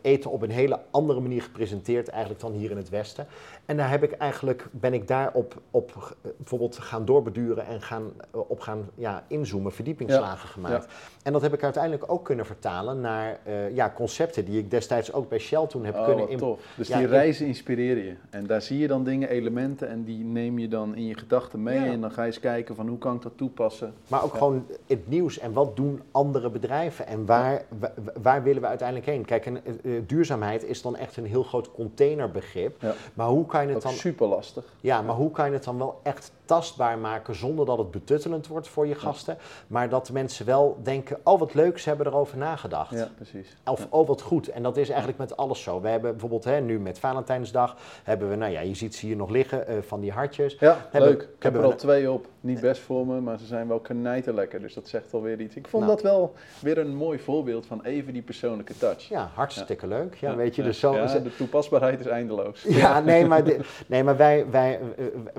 eten 0.00 0.30
op 0.30 0.42
een 0.42 0.50
hele 0.50 0.80
andere 0.90 1.20
manier 1.20 1.42
gepresenteerd 1.42 2.08
eigenlijk 2.08 2.40
dan 2.40 2.52
hier 2.52 2.70
in 2.70 2.76
het 2.76 2.88
Westen. 2.88 3.26
En 3.66 3.76
daar 3.76 3.90
heb 3.90 4.02
ik 4.02 4.12
eigenlijk, 4.12 4.66
ben 4.70 4.94
ik 4.94 5.08
daarop 5.08 5.54
op, 5.70 5.92
eh, 6.22 6.30
bijvoorbeeld 6.36 6.76
gaan 6.78 7.04
doorbeduren 7.04 7.66
en 7.66 7.82
gaan, 7.82 8.12
eh, 8.32 8.40
op 8.50 8.60
gaan 8.60 8.88
ja, 8.94 9.24
inzoomen, 9.26 9.72
verdiepingsslagen 9.72 10.48
gemaakt. 10.48 10.86
En 11.22 11.32
dat 11.32 11.42
heb 11.42 11.52
ik 11.54 11.62
uiteindelijk 11.62 12.12
ook 12.12 12.24
kunnen 12.24 12.46
vertalen 12.46 13.00
naar 13.00 13.38
eh, 13.44 13.74
ja, 13.74 13.92
concepten 13.94 14.44
die 14.44 14.58
ik 14.58 14.70
destijds 14.70 15.12
ook 15.12 15.28
bij 15.28 15.38
Shell 15.38 15.66
toen 15.66 15.84
heb 15.84 15.94
oh, 15.96 16.04
kunnen 16.04 16.28
im- 16.28 16.38
tof. 16.38 16.60
Dus 16.76 16.88
Ja, 16.88 16.98
die 16.98 17.06
reizen 17.06 17.46
inspireren 17.46 18.04
je. 18.04 18.14
En 18.30 18.46
daar 18.46 18.62
zie 18.62 18.78
je 18.78 18.86
dan 18.88 19.04
dingen, 19.04 19.28
elementen 19.28 19.88
en 19.88 20.04
die 20.04 20.24
neem 20.24 20.58
je 20.58 20.68
dan 20.68 20.94
in 20.94 21.06
je 21.06 21.14
gedachten 21.16 21.62
mee. 21.62 21.78
En 21.78 22.00
dan 22.00 22.10
ga 22.10 22.20
je 22.20 22.26
eens 22.26 22.40
kijken 22.40 22.74
van 22.74 22.88
hoe 22.88 22.98
kan 22.98 23.14
ik 23.16 23.22
dat 23.22 23.32
toepassen. 23.36 23.92
Maar 24.08 24.22
ook 24.24 24.34
gewoon 24.34 24.66
het 24.86 25.08
nieuws 25.08 25.38
en 25.38 25.52
wat 25.52 25.76
doen 25.76 26.02
andere 26.10 26.50
bedrijven 26.50 27.06
en 27.06 27.26
waar, 27.26 27.62
wa- 27.78 27.92
waar, 28.22 28.42
willen 28.42 28.62
we 28.62 28.68
uiteindelijk 28.68 29.06
heen? 29.08 29.24
Kijk, 29.24 29.46
en, 29.46 29.60
duurzaamheid 30.06 30.64
is 30.64 30.82
dan 30.82 30.96
echt 30.96 31.16
een 31.16 31.26
heel 31.26 31.42
groot 31.42 31.72
containerbegrip. 31.72 32.82
Maar 33.14 33.26
hoe 33.28 33.46
kan 33.46 33.55
je 33.60 33.72
het 33.72 33.82
dan 33.82 33.92
super 33.92 34.26
lastig. 34.26 34.64
Ja, 34.80 35.02
maar 35.02 35.14
hoe 35.14 35.30
kan 35.30 35.46
je 35.46 35.52
het 35.52 35.64
dan 35.64 35.78
wel 35.78 36.00
echt 36.02 36.32
tastbaar 36.44 36.98
maken 36.98 37.34
zonder 37.34 37.66
dat 37.66 37.78
het 37.78 37.90
betuttelend 37.90 38.46
wordt 38.46 38.68
voor 38.68 38.86
je 38.86 38.94
gasten, 38.94 39.38
maar 39.66 39.88
dat 39.88 40.06
de 40.06 40.12
mensen 40.12 40.46
wel 40.46 40.78
denken, 40.82 41.18
oh 41.24 41.38
wat 41.38 41.54
leuk, 41.54 41.78
ze 41.78 41.88
hebben 41.88 42.06
erover 42.06 42.38
nagedacht. 42.38 42.90
Ja, 42.90 43.08
precies. 43.16 43.56
Of 43.64 43.86
oh 43.90 44.06
wat 44.06 44.20
goed. 44.22 44.48
En 44.48 44.62
dat 44.62 44.76
is 44.76 44.88
eigenlijk 44.88 45.18
met 45.18 45.36
alles 45.36 45.62
zo. 45.62 45.80
We 45.80 45.88
hebben 45.88 46.10
bijvoorbeeld 46.10 46.44
hè, 46.44 46.60
nu 46.60 46.80
met 46.80 46.98
Valentijnsdag, 46.98 47.76
hebben 48.02 48.28
we, 48.28 48.36
nou 48.36 48.52
ja, 48.52 48.60
je 48.60 48.74
ziet 48.74 48.94
ze 48.94 49.06
hier 49.06 49.16
nog 49.16 49.30
liggen, 49.30 49.66
eh, 49.66 49.76
van 49.80 50.00
die 50.00 50.12
hartjes. 50.12 50.56
Ja, 50.58 50.86
Hebben- 50.90 51.10
leuk. 51.10 51.22
Ik 51.22 51.42
heb 51.42 51.54
er 51.54 51.64
al 51.64 51.74
twee 51.74 52.10
op. 52.10 52.26
Niet 52.46 52.60
best 52.60 52.80
voor 52.80 53.06
me, 53.06 53.20
maar 53.20 53.38
ze 53.38 53.46
zijn 53.46 53.68
wel 53.68 53.78
knijterlekker. 53.80 54.60
Dus 54.60 54.74
dat 54.74 54.88
zegt 54.88 55.14
alweer 55.14 55.40
iets. 55.40 55.56
Ik 55.56 55.68
vond 55.68 55.84
Nou. 55.84 55.94
dat 55.94 56.04
wel 56.04 56.34
weer 56.60 56.78
een 56.78 56.94
mooi 56.96 57.18
voorbeeld 57.18 57.66
van 57.66 57.82
even 57.84 58.12
die 58.12 58.22
persoonlijke 58.22 58.76
touch. 58.78 59.08
Ja, 59.08 59.30
hartstikke 59.34 59.86
leuk. 59.86 60.14
Ja, 60.14 60.36
weet 60.36 60.54
je, 60.54 60.62
dus 60.62 60.78
zo... 60.78 60.94
ja, 60.94 61.18
de 61.18 61.36
toepasbaarheid 61.36 62.00
is 62.00 62.06
eindeloos. 62.06 62.62
Ja, 62.68 63.00
nee, 63.00 63.26
maar, 63.26 63.44
de- 63.44 63.60
nee, 63.86 64.04
maar 64.04 64.16
wij, 64.16 64.46
wij, 64.50 64.80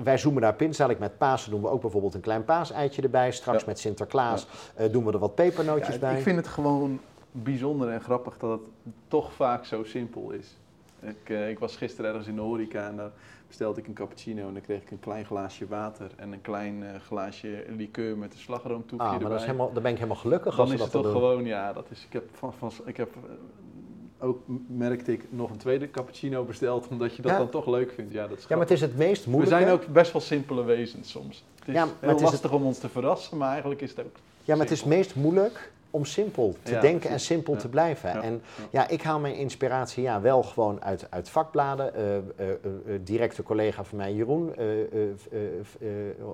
wij 0.02 0.18
zoomen 0.18 0.42
daar 0.42 0.54
pin. 0.54 0.70
Dadelijk 0.70 0.98
met 0.98 1.18
Pasen 1.18 1.50
doen 1.50 1.62
we 1.62 1.68
ook 1.68 1.80
bijvoorbeeld 1.80 2.14
een 2.14 2.20
klein 2.20 2.44
paaseitje 2.44 3.02
erbij. 3.02 3.32
Straks 3.32 3.64
met 3.64 3.78
Sinterklaas 3.78 4.46
eh, 4.74 4.92
doen 4.92 5.04
we 5.04 5.12
er 5.12 5.18
wat 5.18 5.34
pepernootjes 5.34 5.98
bij. 5.98 6.16
ik 6.16 6.22
vind 6.22 6.36
het 6.36 6.48
gewoon 6.48 7.00
bijzonder 7.32 7.88
en 7.88 8.00
grappig 8.00 8.38
dat 8.38 8.50
het 8.50 8.92
toch 9.08 9.32
vaak 9.32 9.64
zo 9.64 9.84
simpel 9.84 10.30
is. 10.30 10.56
Ik, 11.00 11.16
eh, 11.30 11.48
ik 11.48 11.58
was 11.58 11.76
gisteren 11.76 12.10
ergens 12.10 12.28
in 12.28 12.34
de 12.34 12.40
horeca 12.40 12.88
en 12.88 12.96
daar 12.96 13.10
bestelde 13.48 13.80
ik 13.80 13.86
een 13.86 13.94
cappuccino 13.94 14.46
en 14.46 14.52
dan 14.52 14.62
kreeg 14.62 14.82
ik 14.82 14.90
een 14.90 15.00
klein 15.00 15.24
glaasje 15.24 15.66
water 15.68 16.10
en 16.16 16.32
een 16.32 16.40
klein 16.40 16.82
eh, 16.82 17.00
glaasje 17.00 17.64
liqueur 17.76 18.18
met 18.18 18.32
een 18.32 18.38
slagroomtoefje 18.38 19.04
Ah, 19.04 19.10
maar 19.12 19.14
erbij. 19.20 19.30
dat 19.30 19.40
is 19.40 19.46
helemaal, 19.46 19.72
dan 19.72 19.82
ben 19.82 19.90
ik 19.92 19.96
helemaal 19.98 20.20
gelukkig 20.20 20.50
dan 20.56 20.60
als 20.60 20.68
we 20.68 20.74
is 20.74 20.80
dat 20.82 20.92
het 20.92 21.02
dan 21.02 21.12
toch 21.12 21.20
doen. 21.20 21.30
gewoon, 21.30 21.44
ja, 21.46 21.72
dat 21.72 21.86
is, 21.90 22.04
ik 22.04 22.12
heb, 22.12 22.24
van, 22.32 22.52
van, 22.54 22.70
ik 22.84 22.96
heb 22.96 23.14
eh, 23.16 24.26
ook 24.26 24.42
merkte 24.66 25.12
ik 25.12 25.24
nog 25.30 25.50
een 25.50 25.56
tweede 25.56 25.90
cappuccino 25.90 26.44
besteld, 26.44 26.88
omdat 26.88 27.16
je 27.16 27.22
dat 27.22 27.30
Ja. 27.30 27.38
dan 27.38 27.48
toch 27.48 27.66
leuk 27.66 27.92
vindt. 27.92 28.12
Ja, 28.12 28.26
dat 28.26 28.38
is 28.38 28.42
Ja, 28.48 28.56
maar 28.56 28.64
het 28.66 28.70
is 28.74 28.80
het 28.80 28.96
meest 28.96 29.24
we 29.24 29.30
moeilijke. 29.30 29.58
zijn 29.60 29.72
ook 29.74 29.86
best 29.86 30.12
wel 30.12 30.20
simpele 30.22 30.64
wezens 30.64 31.10
soms. 31.10 31.44
Het 31.58 31.68
is 31.68 31.74
Ja, 31.74 31.84
maar 31.84 31.94
heel 32.00 32.08
het 32.08 32.20
is 32.20 32.30
lastig 32.30 32.52
om 32.52 32.62
ons 32.64 32.78
te 32.78 32.88
verrassen, 32.88 33.36
maar 33.36 33.50
eigenlijk 33.50 33.80
is 33.80 33.90
het 33.90 34.00
ook 34.00 34.16
Ja, 34.44 34.54
maar 34.54 34.64
het 34.64 34.74
is 34.74 34.84
meest 34.84 35.14
moeilijk 35.14 35.72
om 35.90 36.04
simpel 36.04 36.56
te 36.62 36.72
Ja, 36.72 36.80
denken 36.80 37.10
en 37.10 37.20
simpel 37.20 37.52
Ja. 37.52 37.58
te 37.58 37.68
blijven. 37.68 38.10
Ja. 38.12 38.22
En 38.22 38.42
Ja. 38.70 38.88
ik 38.88 39.02
haal 39.02 39.18
mijn 39.20 39.34
inspiratie 39.34 40.02
ja, 40.02 40.20
wel 40.20 40.42
gewoon 40.42 40.82
uit, 40.82 41.06
uit 41.10 41.28
vakbladen. 41.30 41.94
Eh, 41.94 42.46
directe 43.00 43.42
collega 43.42 43.84
van 43.84 43.98
mij, 43.98 44.12
Jeroen, 44.12 44.54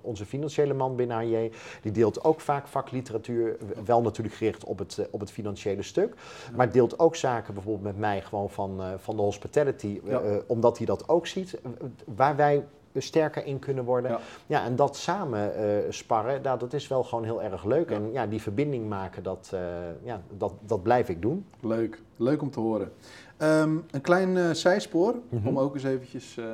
onze 0.02 0.26
financiële 0.26 0.74
man 0.74 0.96
binnen 0.96 1.16
HJ, 1.16 1.50
die 1.82 1.92
deelt 1.92 2.24
ook 2.24 2.40
vaak 2.40 2.66
vakliteratuur. 2.66 3.56
Wel 3.84 4.02
natuurlijk 4.02 4.34
gericht 4.36 4.64
op 4.64 4.78
het, 4.78 5.08
op 5.10 5.20
het 5.20 5.30
financiële 5.30 5.82
stuk. 5.82 6.14
Maar 6.56 6.72
deelt 6.72 6.98
ook 6.98 7.16
zaken 7.16 7.54
bijvoorbeeld 7.54 7.84
met 7.84 7.98
mij 7.98 8.22
gewoon 8.22 8.50
van, 8.50 8.80
van 8.98 9.16
de 9.16 9.22
hospitality, 9.22 10.00
omdat 10.46 10.76
hij 10.76 10.86
dat 10.86 11.08
ook 11.08 11.26
ziet. 11.26 11.58
Waar 12.04 12.36
wij 12.36 12.64
sterker 13.02 13.44
in 13.46 13.58
kunnen 13.58 13.84
worden. 13.84 14.10
Ja. 14.10 14.18
Ja, 14.46 14.64
en 14.64 14.76
dat 14.76 14.96
samen 14.96 15.54
eh, 15.54 15.90
sparren, 15.90 16.42
nou, 16.42 16.58
dat 16.58 16.72
is 16.72 16.88
wel 16.88 17.02
gewoon 17.04 17.24
heel 17.24 17.42
erg 17.42 17.64
leuk. 17.64 17.88
Ja. 17.90 17.96
En 17.96 18.12
ja, 18.12 18.26
die 18.26 18.42
verbinding 18.42 18.88
maken, 18.88 19.22
dat, 19.22 19.50
eh, 19.54 19.60
ja, 20.02 20.20
dat, 20.36 20.52
dat 20.60 20.82
blijf 20.82 21.08
ik 21.08 21.22
doen. 21.22 21.46
Leuk, 21.60 22.02
leuk 22.16 22.42
om 22.42 22.50
te 22.50 22.60
horen. 22.60 22.92
Ehm, 23.36 23.76
een 23.90 24.00
klein 24.00 24.36
eh, 24.36 24.50
zijspoor, 24.50 25.14
Mhm. 25.28 25.48
om 25.48 25.58
ook 25.58 25.74
eens 25.74 25.84
eventjes 25.84 26.36
ehm, 26.36 26.48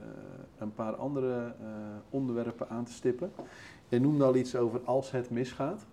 eh, 0.00 0.06
een 0.58 0.72
paar 0.74 0.94
andere 0.96 1.52
onderwerpen 2.10 2.68
aan 2.68 2.84
te 2.84 2.92
stippen. 2.92 3.32
Je 3.88 4.00
noemde 4.00 4.24
al 4.24 4.36
iets 4.36 4.56
over 4.56 4.80
als 4.84 5.10
het 5.10 5.30
misgaat. 5.30 5.86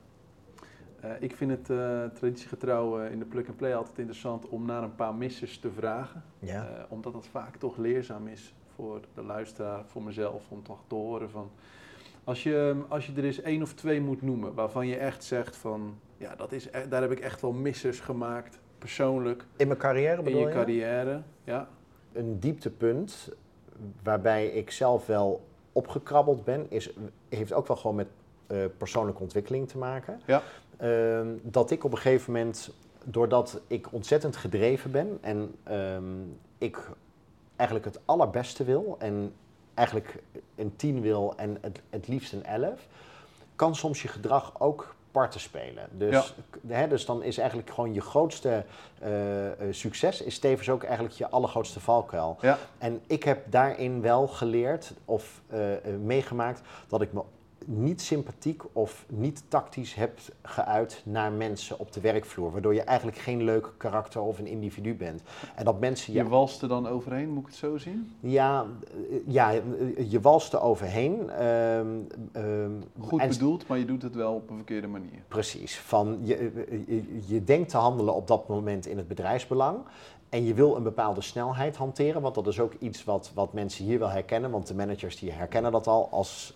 Ik 1.20 1.36
vind 1.36 1.52
het 1.52 1.70
eh, 1.70 2.04
traditiegetrouw 2.14 3.00
in 3.02 3.20
de 3.20 3.26
plug-and-play 3.26 3.76
altijd 3.76 3.98
interessant 3.98 4.50
om 4.50 4.66
naar 4.66 4.84
een 4.84 4.96
paar 4.96 5.16
missers 5.16 5.60
te 5.60 5.72
vragen. 5.72 6.24
Ja. 6.40 6.86
Omdat 6.90 7.14
dat 7.14 7.28
vaak 7.32 7.56
toch 7.56 7.78
leerzaam 7.78 8.28
is 8.28 8.54
voor 8.76 9.00
de 9.14 9.24
luisteraar, 9.24 9.84
voor 9.86 10.04
mezelf, 10.04 10.44
om 10.50 10.64
toch 10.64 10.80
te 10.88 10.96
horen 10.96 11.30
van... 11.30 11.52
Als 12.24 12.44
je, 12.44 12.76
als 12.88 13.06
je 13.06 13.14
er 13.16 13.24
eens 13.24 13.42
één 13.42 13.62
of 13.62 13.74
twee 13.74 14.02
moet 14.02 14.22
noemen 14.22 14.54
waarvan 14.54 14.88
je 14.88 14.96
echt 14.98 15.24
zegt 15.24 15.56
van... 15.56 15.98
Ja, 16.18 16.36
dat 16.36 16.52
is, 16.52 16.68
e- 16.72 16.88
daar 16.90 17.02
heb 17.02 17.12
ik 17.12 17.20
echt 17.20 17.42
wel 17.42 17.52
missers 17.52 18.00
gemaakt, 18.00 18.60
persoonlijk, 18.78 19.46
In 19.58 19.68
mijn 19.68 19.80
carrière 19.80 20.18
in 20.18 20.24
bedoel 20.24 20.40
je 20.40 20.48
je? 20.48 20.54
carrière. 20.54 21.22
Ja, 21.44 21.68
Een 22.14 22.40
dieptepunt 22.40 23.30
waarbij 24.04 24.48
ik 24.48 24.72
zelf 24.72 25.06
wel 25.06 25.46
opgekrabbeld 25.72 26.44
ben, 26.44 26.66
is, 26.70 26.94
heeft 27.30 27.54
ook 27.54 27.68
wel 27.68 27.78
gewoon 27.78 27.96
met 27.96 28.08
eh, 28.48 28.58
persoonlijke 28.78 29.22
ontwikkeling 29.22 29.68
te 29.68 29.78
maken. 29.78 30.22
Ja. 30.26 30.42
Ehm, 30.78 31.28
dat 31.42 31.72
ik 31.72 31.84
op 31.84 31.92
een 31.92 31.98
gegeven 31.98 32.34
moment, 32.34 32.74
doordat 33.04 33.62
ik 33.68 33.88
ontzettend 33.94 34.36
gedreven 34.36 34.92
ben 34.92 35.18
en 35.22 35.56
ehm, 35.64 36.04
ik 36.58 36.90
eigenlijk 37.56 37.90
het 37.90 38.00
allerbeste 38.06 38.64
wil 38.64 38.96
en 39.00 39.34
eigenlijk 39.74 40.24
een 40.56 40.76
10 40.76 41.02
wil 41.02 41.34
en 41.38 41.58
het, 41.62 41.82
het 41.90 42.08
liefst 42.08 42.34
een 42.34 42.46
11, 42.46 42.88
kan 43.56 43.76
soms 43.76 44.02
je 44.02 44.08
gedrag 44.08 44.60
ook 44.60 44.96
parten 45.16 45.40
spelen. 45.40 45.88
Dus, 45.92 46.34
hè, 46.68 46.88
dus 46.88 47.06
dan 47.06 47.24
is 47.24 47.38
eigenlijk 47.38 47.70
gewoon 47.70 47.94
je 47.94 48.02
grootste 48.02 48.66
eh, 49.00 49.52
eh, 49.52 49.58
succes 49.72 50.22
is 50.22 50.40
tevens 50.40 50.70
ook 50.70 50.84
eigenlijk 50.84 51.16
je 51.16 51.30
allergrootste 51.30 51.80
valkuil. 51.80 52.38
ja, 52.42 52.58
En 52.78 53.02
ik 53.08 53.24
heb 53.24 53.52
daarin 53.52 54.02
wel 54.02 54.28
geleerd 54.28 54.94
of 55.06 55.42
eh, 55.48 55.60
meegemaakt 56.04 56.62
dat 56.88 57.02
ik 57.02 57.14
me 57.14 57.22
niet 57.66 58.02
sympathiek 58.02 58.64
of 58.74 59.06
niet 59.10 59.44
tactisch 59.48 59.94
heb 59.94 60.20
geuit 60.42 61.02
naar 61.06 61.32
mensen 61.32 61.80
op 61.80 61.92
de 61.92 62.02
werkvloer. 62.02 62.52
Waardoor 62.52 62.74
je 62.74 62.82
eigenlijk 62.82 63.18
geen 63.18 63.44
leuk 63.44 63.74
karakter 63.78 64.22
of 64.22 64.40
een 64.40 64.48
individu 64.48 64.96
bent. 64.96 65.22
En 65.56 65.66
dat 65.66 65.80
mensen 65.80 66.14
je 66.14 66.20
je 66.24 66.28
walst 66.30 66.62
er 66.62 66.68
dan 66.68 66.88
overheen, 66.88 67.30
moet 67.30 67.42
ik 67.44 67.48
het 67.48 67.56
zo 67.56 67.78
zien? 67.78 68.12
ja, 68.20 68.66
eh, 69.10 69.18
ja, 69.26 69.54
eh, 69.54 70.12
je 70.12 70.20
walst 70.22 70.54
er 70.54 70.62
overheen. 70.62 71.30
ehm, 71.30 71.88
ehm, 72.32 72.72
Goed 73.00 73.22
en- 73.22 73.30
bedoeld, 73.30 73.68
maar 73.68 73.78
je 73.78 73.86
doet 73.86 74.02
het 74.02 74.16
wel 74.16 74.34
op 74.34 74.50
een 74.50 74.56
verkeerde 74.56 74.88
manier. 74.88 75.20
Precies. 75.28 75.78
Van 75.80 76.20
je, 76.24 76.36
eh, 76.36 76.52
je, 76.88 77.22
je 77.28 77.44
denkt 77.44 77.70
te 77.70 77.78
handelen 77.78 78.14
op 78.16 78.28
dat 78.28 78.48
moment 78.48 78.86
in 78.86 78.98
het 78.98 79.08
bedrijfsbelang. 79.08 79.78
En 80.30 80.44
je 80.46 80.54
wil 80.54 80.76
een 80.76 80.84
bepaalde 80.84 81.22
snelheid 81.22 81.76
hanteren. 81.76 82.22
Want 82.22 82.36
dat 82.36 82.48
is 82.48 82.60
ook 82.60 82.74
iets 82.80 83.04
wat, 83.04 83.32
wat 83.34 83.54
mensen 83.54 83.86
hier 83.86 84.00
wel 84.00 84.10
herkennen. 84.10 84.52
Want 84.52 84.68
de 84.68 84.76
managers 84.76 85.18
die 85.20 85.32
herkennen 85.32 85.72
dat 85.72 85.88
al. 85.88 86.10
Als 86.12 86.54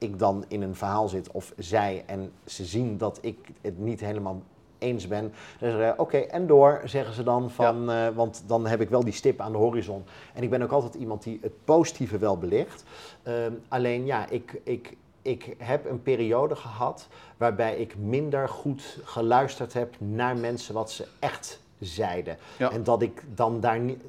ik 0.00 0.18
dan 0.18 0.44
in 0.48 0.62
een 0.62 0.74
verhaal 0.74 1.08
zit 1.08 1.30
of 1.30 1.52
zij 1.56 2.02
en 2.06 2.32
ze 2.44 2.64
zien 2.64 2.98
dat 2.98 3.18
ik 3.20 3.36
het 3.60 3.78
niet 3.78 4.00
helemaal 4.00 4.42
eens 4.78 5.08
ben. 5.08 5.32
Ze, 5.58 5.94
oké, 5.96 6.16
en 6.16 6.46
door, 6.46 6.80
zeggen 6.84 7.14
ze 7.14 7.22
dan. 7.22 7.50
Van, 7.50 7.90
eh, 7.90 8.08
want 8.08 8.42
dan 8.46 8.66
heb 8.66 8.80
ik 8.80 8.88
wel 8.88 9.04
die 9.04 9.12
stip 9.12 9.40
aan 9.40 9.52
de 9.52 9.58
horizon. 9.58 10.04
En 10.34 10.42
ik 10.42 10.50
ben 10.50 10.62
ook 10.62 10.72
altijd 10.72 10.94
iemand 10.94 11.22
die 11.22 11.38
het 11.42 11.64
positieve 11.64 12.18
wel 12.18 12.38
belicht. 12.38 12.84
Ehm, 13.22 13.52
alleen 13.68 14.06
ja, 14.06 14.28
ik, 14.28 14.60
ik, 14.64 14.96
ik 15.22 15.54
heb 15.58 15.90
een 15.90 16.02
periode 16.02 16.56
gehad 16.56 17.08
waarbij 17.36 17.76
ik 17.76 17.96
minder 17.96 18.48
goed 18.48 18.98
geluisterd 19.04 19.72
heb 19.72 19.94
naar 19.98 20.36
mensen 20.36 20.74
wat 20.74 20.90
ze 20.90 21.06
echt 21.18 21.60
zeiden. 21.78 22.36
Ja. 22.58 22.70
En 22.70 22.84
dat 22.84 23.02
ik 23.02 23.22
dan 23.34 23.60
daar 23.60 23.80
niet. 23.80 24.00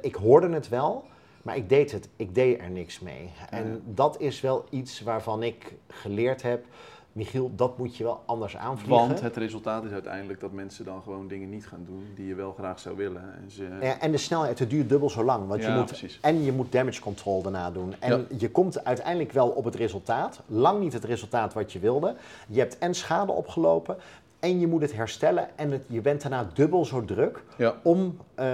Ik 0.00 0.14
hoorde 0.14 0.48
het 0.48 0.68
wel, 0.68 1.04
maar 1.46 1.56
ik 1.56 1.68
deed 1.68 1.92
het. 1.92 2.08
Ik 2.16 2.34
deed 2.34 2.60
er 2.60 2.70
niks 2.70 3.00
mee. 3.00 3.30
En 3.50 3.68
Ja. 3.70 3.76
dat 3.84 4.20
is 4.20 4.40
wel 4.40 4.64
iets 4.70 5.00
waarvan 5.00 5.42
ik 5.42 5.74
geleerd 5.88 6.42
heb. 6.42 6.64
Michiel, 7.12 7.50
dat 7.54 7.78
moet 7.78 7.96
je 7.96 8.04
wel 8.04 8.22
anders 8.26 8.56
aanvliegen. 8.56 9.06
Want 9.08 9.20
het 9.20 9.36
resultaat 9.36 9.84
is 9.84 9.90
uiteindelijk 9.90 10.40
dat 10.40 10.52
mensen 10.52 10.84
dan 10.84 11.02
gewoon 11.02 11.28
dingen 11.28 11.50
niet 11.50 11.66
gaan 11.66 11.84
doen 11.86 12.04
die 12.14 12.26
je 12.26 12.34
wel 12.34 12.52
graag 12.52 12.78
zou 12.78 12.96
willen. 12.96 13.22
En 13.42 13.50
ze, 13.50 13.68
Ja, 13.80 14.00
en 14.00 14.10
de 14.10 14.16
snelheid, 14.18 14.58
het 14.58 14.70
duurt 14.70 14.88
dubbel 14.88 15.10
zo 15.10 15.24
lang. 15.24 15.48
Want 15.48 15.62
je 15.62 15.68
Ja, 15.68 15.76
moet, 15.76 15.86
precies. 15.86 16.18
en 16.22 16.42
je 16.42 16.52
moet 16.52 16.72
damage 16.72 17.00
control 17.00 17.42
daarna 17.42 17.70
doen. 17.70 17.94
En 17.98 18.10
Ja. 18.30 18.36
je 18.38 18.50
komt 18.50 18.84
uiteindelijk 18.84 19.32
wel 19.32 19.48
op 19.48 19.64
het 19.64 19.74
resultaat. 19.74 20.40
Lang 20.46 20.80
niet 20.80 20.92
het 20.92 21.04
resultaat 21.04 21.52
wat 21.54 21.72
je 21.72 21.78
wilde. 21.78 22.16
Je 22.48 22.58
hebt 22.58 22.78
en 22.78 22.94
schade 22.94 23.32
opgelopen. 23.32 23.96
En 24.40 24.60
je 24.60 24.66
moet 24.66 24.82
het 24.82 24.92
herstellen. 24.92 25.48
En 25.56 25.70
het, 25.70 25.82
je 25.86 26.00
bent 26.00 26.22
daarna 26.22 26.50
dubbel 26.54 26.84
zo 26.84 27.04
druk 27.04 27.42
ja. 27.56 27.74
om 27.82 28.18
eh, 28.34 28.46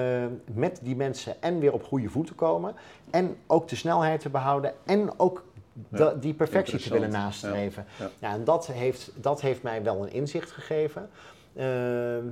met 0.55 0.81
die 0.83 0.97
mensen 0.97 1.43
en 1.43 1.59
weer 1.59 1.73
op 1.73 1.85
goede 1.85 2.09
voet 2.09 2.27
te 2.27 2.35
komen. 2.35 2.75
En 3.11 3.37
ook 3.47 3.69
de 3.69 3.77
snelheid 3.77 4.21
te 4.21 4.31
behouden. 4.31 4.73
En 4.85 5.11
ook 5.19 5.45
de- 5.89 6.17
die 6.21 6.35
perfectie 6.35 6.79
te 6.79 6.93
willen 6.93 7.11
nastreven. 7.11 7.85
Ja, 8.19 8.33
en 8.33 8.45
dat 8.45 8.67
heeft, 8.67 9.13
dat 9.15 9.41
heeft 9.41 9.63
mij 9.63 9.83
wel 9.83 10.03
een 10.03 10.13
inzicht 10.13 10.51
gegeven. 10.51 11.11
Eh, 11.53 11.65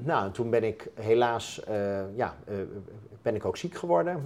nou, 0.02 0.24
en 0.24 0.32
toen 0.32 0.50
ben 0.50 0.64
ik 0.64 0.88
helaas, 0.94 1.64
eh, 1.64 2.16
ja, 2.16 2.34
ben 3.22 3.34
ik 3.34 3.44
ook 3.44 3.56
ziek 3.56 3.74
geworden. 3.74 4.22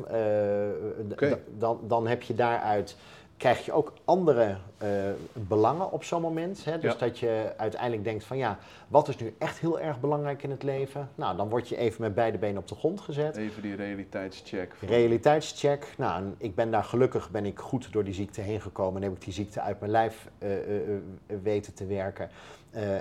Dan, 1.59 1.81
dan 1.87 2.07
heb 2.07 2.23
je 2.23 2.35
daaruit 2.35 2.97
krijg 3.37 3.65
je 3.65 3.73
ook 3.73 3.93
andere 4.05 4.57
eh, 4.79 4.89
belangen 5.33 5.93
op 5.93 6.05
zo'n 6.05 6.21
moment. 6.21 6.65
Hè? 6.65 6.79
Dus 6.79 6.93
Ja. 6.93 6.99
dat 6.99 7.19
je 7.19 7.53
uiteindelijk 7.57 8.05
denkt 8.05 8.25
van 8.25 8.37
ja, 8.37 8.59
wat 8.89 9.09
is 9.09 9.17
nu 9.17 9.35
echt 9.39 9.59
heel 9.59 9.81
erg 9.81 10.01
belangrijk 10.01 10.43
in 10.43 10.51
het 10.51 10.63
leven? 10.63 11.09
Nou, 11.15 11.37
dan 11.37 11.49
word 11.49 11.69
je 11.69 11.77
even 11.77 12.01
met 12.01 12.15
beide 12.15 12.39
benen 12.39 12.59
op 12.59 12.69
de 12.69 12.75
grond 12.75 13.01
gezet. 13.01 13.37
Even 13.37 13.63
die 13.63 13.77
realiteitscheck. 13.77 14.75
Realiteitscheck. 14.81 15.95
Nou, 15.97 16.23
en 16.23 16.35
ik 16.39 16.55
ben 16.55 16.71
daar 16.71 16.85
gelukkig 16.85 17.31
ben 17.31 17.45
ik 17.47 17.59
goed 17.59 17.93
door 17.93 18.05
die 18.05 18.15
ziekte 18.15 18.41
heen 18.41 18.61
gekomen 18.61 19.03
en 19.03 19.09
heb 19.09 19.17
ik 19.17 19.25
die 19.25 19.33
ziekte 19.33 19.61
uit 19.61 19.81
mijn 19.81 19.93
lijf 19.93 20.29
eh, 20.39 20.57
eh, 20.57 21.01
weten 21.43 21.75
te 21.75 21.87
werken. 21.87 22.31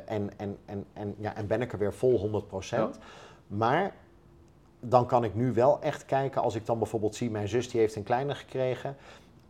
En, 0.06 0.30
en, 0.38 0.58
en, 0.66 0.86
en, 0.94 1.16
ja, 1.18 1.36
en 1.36 1.48
ben 1.48 1.62
ik 1.62 1.72
er 1.74 1.80
weer 1.80 1.94
vol 1.94 2.44
100%. 2.96 3.00
Maar 3.48 3.94
dan 4.80 5.06
kan 5.06 5.24
ik 5.24 5.36
nu 5.36 5.54
wel 5.54 5.82
echt 5.82 6.06
kijken, 6.06 6.42
als 6.42 6.56
ik 6.56 6.66
dan 6.66 6.78
bijvoorbeeld 6.78 7.16
zie, 7.16 7.32
mijn 7.32 7.48
zus 7.48 7.70
die 7.70 7.80
heeft 7.80 7.96
een 7.96 8.04
kleine 8.04 8.36
gekregen. 8.36 8.96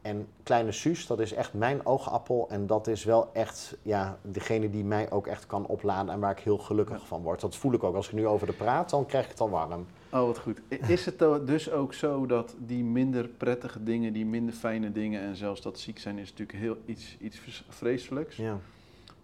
En 0.04 0.28
kleine 0.44 0.72
Suus, 0.72 1.08
dat 1.08 1.20
is 1.20 1.34
echt 1.34 1.54
mijn 1.54 1.86
oogappel. 1.86 2.48
En 2.50 2.68
dat 2.68 2.88
is 2.88 3.04
wel 3.04 3.30
echt 3.34 3.78
ja, 3.82 4.18
degene 4.22 4.70
die 4.70 4.84
mij 4.84 5.12
ook 5.12 5.28
echt 5.28 5.46
kan 5.46 5.66
opladen 5.66 6.14
en 6.14 6.20
waar 6.20 6.32
ik 6.32 6.40
heel 6.40 6.58
gelukkig 6.58 7.08
van 7.08 7.22
word. 7.22 7.42
Dat 7.42 7.56
voel 7.56 7.74
ik 7.74 7.84
ook. 7.84 7.96
Als 7.96 8.08
ik 8.08 8.14
nu 8.14 8.28
over 8.28 8.48
de 8.48 8.54
praat, 8.54 8.90
dan 8.90 9.06
krijg 9.06 9.24
ik 9.24 9.32
het 9.32 9.40
al 9.40 9.50
warm. 9.50 9.86
Oh, 10.12 10.26
wat 10.26 10.38
goed. 10.38 10.62
Is 10.88 11.06
het 11.06 11.20
dus 11.46 11.72
ook 11.72 11.94
zo 11.94 12.26
dat 12.26 12.56
die 12.58 12.84
minder 12.84 13.28
prettige 13.28 13.84
dingen, 13.84 14.14
die 14.14 14.26
minder 14.26 14.54
fijne 14.54 14.92
dingen 14.92 15.22
en 15.22 15.36
zelfs 15.36 15.62
dat 15.62 15.80
ziek 15.80 16.00
zijn 16.00 16.18
is 16.18 16.30
natuurlijk 16.30 16.58
heel 16.58 16.78
iets, 16.86 17.18
iets 17.20 17.64
vreselijks. 17.70 18.36
Ja. 18.36 18.58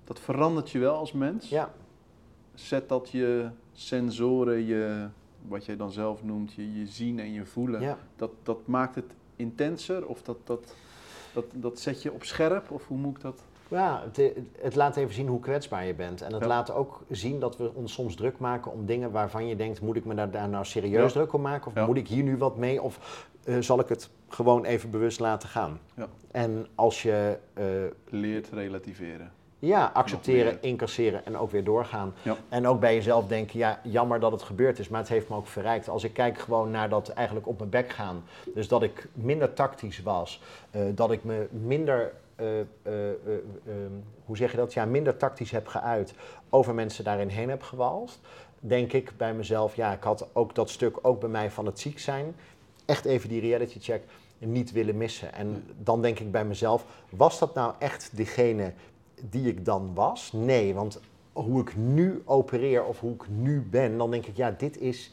Dat 0.03 0.19
verandert 0.19 0.69
je 0.69 0.79
wel 0.79 0.95
als 0.95 1.11
mens. 1.11 1.49
ja. 1.49 1.73
Zet 2.53 2.89
dat 2.89 3.09
je 3.09 3.49
sensoren, 3.73 4.65
je, 4.65 5.07
wat 5.47 5.65
jij 5.65 5.75
dan 5.75 5.91
zelf 5.91 6.23
noemt, 6.23 6.53
je, 6.53 6.79
je 6.79 6.87
zien 6.87 7.19
en 7.19 7.31
je 7.33 7.45
voelen, 7.45 7.81
ja. 7.81 7.97
dat, 8.15 8.31
dat 8.43 8.67
maakt 8.67 8.95
het 8.95 9.13
intenser 9.39 10.07
of 10.07 10.21
dat, 10.21 10.37
dat, 10.43 10.73
dat, 11.33 11.45
dat 11.53 11.79
zet 11.79 12.01
je 12.01 12.13
op 12.13 12.23
scherp 12.23 12.71
of 12.71 12.87
hoe 12.87 12.97
moet 12.97 13.15
ik 13.15 13.21
dat? 13.21 13.43
Ja, 13.67 14.03
het, 14.11 14.33
het 14.61 14.75
laat 14.75 14.95
even 14.95 15.13
zien 15.13 15.27
hoe 15.27 15.39
kwetsbaar 15.39 15.85
je 15.85 15.93
bent. 15.93 16.21
En 16.21 16.31
het 16.33 16.41
Ja. 16.41 16.47
laat 16.47 16.71
ook 16.71 17.01
zien 17.09 17.39
dat 17.39 17.57
we 17.57 17.73
ons 17.73 17.93
soms 17.93 18.15
druk 18.15 18.37
maken 18.39 18.71
om 18.71 18.85
dingen 18.85 19.11
waarvan 19.11 19.47
je 19.47 19.55
denkt: 19.55 19.81
moet 19.81 19.95
ik 19.95 20.05
me 20.05 20.13
daar, 20.15 20.31
daar 20.31 20.49
nou 20.49 20.65
serieus 20.65 21.13
Ja. 21.13 21.19
druk 21.19 21.33
om 21.33 21.41
maken? 21.41 21.67
Of 21.67 21.73
Ja. 21.73 21.85
moet 21.85 21.97
ik 21.97 22.07
hier 22.07 22.23
nu 22.23 22.37
wat 22.37 22.57
mee? 22.57 22.81
Of 22.81 23.27
eh, 23.43 23.57
zal 23.59 23.79
ik 23.79 23.87
het 23.87 24.09
gewoon 24.27 24.65
even 24.65 24.89
bewust 24.89 25.19
laten 25.19 25.49
gaan? 25.49 25.79
Ja. 25.95 26.07
En 26.31 26.67
als 26.75 27.01
je 27.01 27.37
eh, 27.53 27.65
Leert 28.09 28.49
relativeren. 28.49 29.31
Ja, 29.59 29.91
accepteren, 29.93 30.57
incasseren 30.61 31.25
en 31.25 31.37
ook 31.37 31.51
weer 31.51 31.63
doorgaan. 31.63 32.13
Ja. 32.21 32.37
En 32.49 32.67
ook 32.67 32.79
bij 32.79 32.95
jezelf 32.95 33.27
denken: 33.27 33.59
ja, 33.59 33.79
jammer 33.83 34.19
dat 34.19 34.31
het 34.31 34.41
gebeurd 34.41 34.79
is, 34.79 34.87
maar 34.87 34.99
het 34.99 35.09
heeft 35.09 35.29
me 35.29 35.35
ook 35.35 35.47
verrijkt. 35.47 35.89
Als 35.89 36.03
ik 36.03 36.13
kijk 36.13 36.39
gewoon 36.39 36.71
naar 36.71 36.89
dat 36.89 37.09
eigenlijk 37.09 37.47
op 37.47 37.57
mijn 37.57 37.69
bek 37.69 37.89
gaan. 37.89 38.23
Dus 38.55 38.67
dat 38.67 38.83
ik 38.83 39.07
minder 39.13 39.53
tactisch 39.53 40.01
was, 40.01 40.41
eh, 40.71 40.81
dat 40.95 41.11
ik 41.11 41.23
me 41.23 41.47
minder. 41.51 42.11
eh, 42.35 42.59
eh, 42.59 42.65
eh, 42.83 43.09
ehm, 43.67 43.91
hoe 44.25 44.37
zeg 44.37 44.51
je 44.51 44.57
dat? 44.57 44.73
Ja, 44.73 44.85
minder 44.85 45.17
tactisch 45.17 45.51
heb 45.51 45.67
geuit, 45.67 46.13
over 46.49 46.73
mensen 46.73 47.03
daarin 47.03 47.27
heen 47.27 47.49
heb 47.49 47.63
gewalst. 47.63 48.19
Denk 48.59 48.93
ik 48.93 49.11
bij 49.17 49.33
mezelf, 49.33 49.75
ja, 49.75 49.93
ik 49.93 50.03
had 50.03 50.27
ook 50.33 50.55
dat 50.55 50.69
stuk, 50.69 50.97
ook 51.01 51.19
bij 51.19 51.29
mij 51.29 51.51
van 51.51 51.65
het 51.65 51.79
ziek 51.79 51.99
zijn, 51.99 52.35
echt 52.85 53.05
even 53.05 53.29
die 53.29 53.41
reality 53.41 53.79
check 53.79 54.01
niet 54.37 54.71
willen 54.71 54.97
missen. 54.97 55.33
En 55.33 55.63
dan 55.77 56.01
denk 56.01 56.19
ik 56.19 56.31
bij 56.31 56.45
mezelf, 56.45 56.85
was 57.09 57.39
dat 57.39 57.53
nou 57.53 57.73
echt 57.79 58.17
degene 58.17 58.73
die 59.29 59.47
ik 59.47 59.65
dan 59.65 59.91
was? 59.93 60.31
Nee, 60.33 60.73
want 60.73 60.99
hoe 61.33 61.61
ik 61.61 61.75
nu 61.75 62.21
opereer 62.25 62.83
of 62.85 62.99
hoe 62.99 63.13
ik 63.13 63.23
nu 63.29 63.61
ben, 63.61 63.97
dan 63.97 64.11
denk 64.11 64.25
ik, 64.25 64.35
ja, 64.37 64.51
dit 64.51 64.77
is 64.77 65.11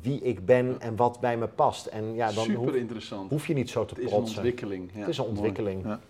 wie 0.00 0.20
ik 0.20 0.44
ben 0.46 0.76
en 0.80 0.96
wat 0.96 1.20
bij 1.20 1.36
me 1.38 1.46
past. 1.46 1.86
En 1.86 2.14
ja, 2.14 2.32
dan 2.32 2.44
Super 2.44 2.60
hoef, 2.60 2.74
interessant. 2.74 3.30
hoef 3.30 3.46
je 3.46 3.54
niet 3.54 3.70
zo 3.70 3.84
te 3.84 3.94
Het 3.94 4.04
is 4.04 4.10
een 4.10 4.16
protsen. 4.16 4.36
ontwikkeling. 4.36 4.90
Ja, 4.92 4.98
Het 5.00 5.08
is 5.08 5.18
een 5.18 5.24
ontwikkeling. 5.24 5.84
Ja. 5.84 6.00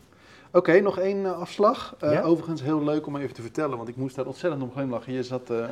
Oké, 0.53 0.81
nog 0.81 0.99
één 0.99 1.25
eh, 1.25 1.39
afslag. 1.41 1.95
Eh, 1.99 2.13
Ja? 2.13 2.23
Overigens 2.23 2.63
heel 2.63 2.85
leuk 2.85 3.07
om 3.07 3.17
even 3.17 3.35
te 3.35 3.43
vertellen, 3.43 3.77
want 3.77 3.89
ik 3.89 3.97
moest 3.97 4.17
daar 4.17 4.27
ontzettend 4.27 4.63
om 4.63 4.73
glimlachen. 4.73 5.13
Je 5.13 5.23
zat 5.23 5.51
eh, 5.51 5.65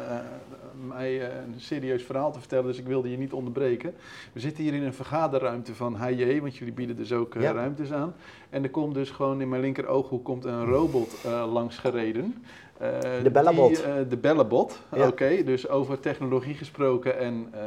mij 0.86 1.24
een 1.24 1.54
serieus 1.56 2.02
verhaal 2.02 2.32
te 2.32 2.38
vertellen, 2.38 2.64
dus 2.66 2.78
ik 2.78 2.86
wilde 2.86 3.10
je 3.10 3.18
niet 3.18 3.32
onderbreken. 3.32 3.94
We 4.32 4.40
zitten 4.40 4.64
hier 4.64 4.74
in 4.74 4.82
een 4.82 4.94
vergaderruimte 4.94 5.74
van 5.74 5.96
HJ, 5.96 6.40
want 6.40 6.56
jullie 6.56 6.74
bieden 6.74 6.96
dus 6.96 7.12
ook 7.12 7.34
Ja. 7.34 7.52
ruimtes 7.52 7.92
aan. 7.92 8.14
En 8.50 8.62
er 8.62 8.70
komt 8.70 8.94
dus 8.94 9.10
gewoon 9.10 9.40
in 9.40 9.48
mijn 9.48 9.62
linker 9.62 9.86
ooghoek 9.86 10.24
komt 10.24 10.44
een 10.44 10.64
robot 10.64 11.24
langs 11.52 11.78
gereden. 11.78 12.34
Eh, 12.78 13.22
De 13.22 13.30
Bellabot. 13.30 13.68
die, 13.76 13.82
eh, 13.84 13.94
de 14.08 14.16
Bellabot, 14.16 14.78
Ja. 14.94 15.06
oké. 15.06 15.42
dus 15.44 15.68
over 15.68 16.00
technologie 16.00 16.54
gesproken 16.54 17.18
en... 17.18 17.48
eh, 17.52 17.60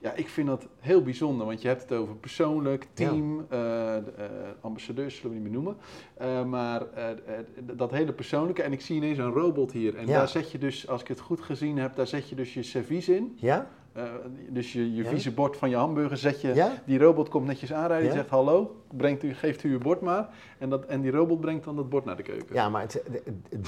ja, 0.00 0.12
ik 0.14 0.28
vind 0.28 0.46
dat 0.46 0.66
heel 0.80 1.02
bijzonder, 1.02 1.46
want 1.46 1.62
je 1.62 1.68
hebt 1.68 1.82
het 1.82 1.92
over 1.92 2.14
persoonlijk, 2.14 2.86
team, 2.92 3.46
de, 3.48 4.02
ambassadeurs 4.60 5.16
zullen 5.16 5.30
we 5.36 5.42
niet 5.42 5.52
meer 5.52 5.62
noemen. 5.62 6.48
Maar 6.50 6.82
dat 7.62 7.90
hele 7.90 8.12
persoonlijke, 8.12 8.62
en 8.62 8.72
ik 8.72 8.80
zie 8.80 8.96
ineens 8.96 9.18
een 9.18 9.32
robot 9.32 9.72
hier. 9.72 9.96
En 9.96 10.06
Ja. 10.06 10.18
daar 10.18 10.28
zet 10.28 10.50
je 10.50 10.58
dus, 10.58 10.88
als 10.88 11.00
ik 11.00 11.08
het 11.08 11.20
goed 11.20 11.40
gezien 11.40 11.78
heb, 11.78 11.94
daar 11.96 12.06
zet 12.06 12.28
je 12.28 12.34
dus 12.34 12.54
je 12.54 12.62
servies 12.62 13.08
in. 13.08 13.36
Ja? 13.40 13.68
Eh, 13.94 14.02
dus 14.48 14.72
je, 14.72 14.94
je 14.94 15.02
Ja. 15.02 15.08
vieze 15.08 15.30
bord 15.32 15.56
van 15.56 15.70
je 15.70 15.76
hamburger 15.76 16.16
zet 16.16 16.40
je, 16.40 16.54
Ja? 16.54 16.72
die 16.84 16.98
robot 16.98 17.28
komt 17.28 17.46
netjes 17.46 17.72
aanrijden, 17.72 18.08
Ja. 18.08 18.14
zegt 18.14 18.28
hallo, 18.28 18.76
brengt 18.90 19.22
u, 19.22 19.34
geeft 19.34 19.62
u 19.62 19.70
uw 19.72 19.78
bord 19.78 20.00
maar. 20.00 20.28
En, 20.58 20.68
dat, 20.70 20.84
en 20.84 21.00
die 21.00 21.10
robot 21.10 21.40
brengt 21.40 21.64
dan 21.64 21.76
dat 21.76 21.88
bord 21.88 22.04
naar 22.04 22.16
de 22.16 22.22
keuken. 22.22 22.54
Ja, 22.54 22.68
maar 22.68 22.82
het, 22.82 23.02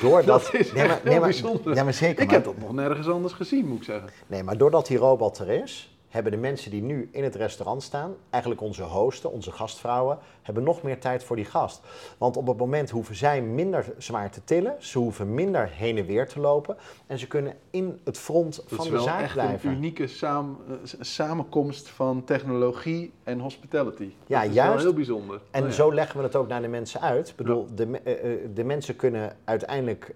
doordat... 0.00 0.24
Dat 0.50 0.54
is 0.54 0.72
nee, 0.72 0.86
maar, 0.86 1.00
nee, 1.04 1.14
maar, 1.14 1.22
bijzonder. 1.22 1.74
Ja, 1.74 1.84
maar 1.84 1.92
zeker. 1.94 2.22
Ik 2.22 2.26
maar- 2.26 2.34
heb 2.36 2.44
dat 2.44 2.58
nog 2.58 2.72
nergens 2.72 3.08
anders 3.08 3.32
gezien, 3.34 3.66
moet 3.66 3.78
ik 3.78 3.84
zeggen. 3.84 4.10
Nee, 4.26 4.42
maar 4.42 4.56
doordat 4.58 4.86
die 4.86 4.96
robot 4.98 5.38
er 5.38 5.48
is, 5.48 5.96
hebben 6.08 6.32
de 6.32 6.38
mensen 6.38 6.70
die 6.70 6.82
nu 6.82 7.08
in 7.12 7.24
het 7.24 7.34
restaurant 7.34 7.82
staan, 7.82 8.14
eigenlijk 8.30 8.62
onze 8.62 8.82
hosten, 8.82 9.32
onze 9.32 9.52
gastvrouwen, 9.52 10.18
hebben 10.46 10.64
nog 10.64 10.82
meer 10.82 10.98
tijd 11.00 11.24
voor 11.24 11.36
die 11.36 11.44
gast. 11.44 11.80
Want 12.18 12.36
op 12.36 12.46
het 12.46 12.56
moment 12.56 12.90
hoeven 12.90 13.14
zij 13.16 13.42
minder 13.42 13.84
zwaar 13.98 14.30
te 14.30 14.40
tillen, 14.44 14.74
ze 14.78 14.98
hoeven 14.98 15.34
minder 15.34 15.68
heen 15.72 15.98
en 15.98 16.06
weer 16.06 16.28
te 16.28 16.40
lopen 16.40 16.76
en 17.06 17.18
ze 17.18 17.26
kunnen 17.26 17.54
in 17.70 18.00
het 18.04 18.18
front 18.18 18.56
Dat 18.56 18.64
van 18.68 18.84
is 18.86 18.90
de 18.92 18.98
zaak 19.00 19.32
blijven. 19.32 19.70
een 19.70 19.76
unieke 19.76 20.06
saam- 20.06 20.58
eh, 20.68 20.74
samenkomst 21.00 21.88
van 21.88 22.24
technologie 22.24 23.12
en 23.24 23.40
hospitality. 23.40 24.10
Ja, 24.26 24.40
dat 24.40 24.48
is 24.48 24.54
juist. 24.54 24.72
wel 24.74 24.82
heel 24.82 24.92
bijzonder. 24.94 25.40
En 25.50 25.62
Oh 25.62 25.68
ja. 25.68 25.74
zo 25.74 25.94
leggen 25.94 26.18
we 26.18 26.22
het 26.24 26.36
ook 26.36 26.48
naar 26.48 26.62
de 26.62 26.68
mensen 26.68 27.00
uit. 27.00 27.28
Ik 27.28 27.36
bedoel, 27.36 27.66
de, 27.74 28.00
eh, 28.04 28.32
eh, 28.32 28.38
de 28.54 28.64
mensen 28.64 28.96
kunnen 28.96 29.36
uiteindelijk 29.44 30.14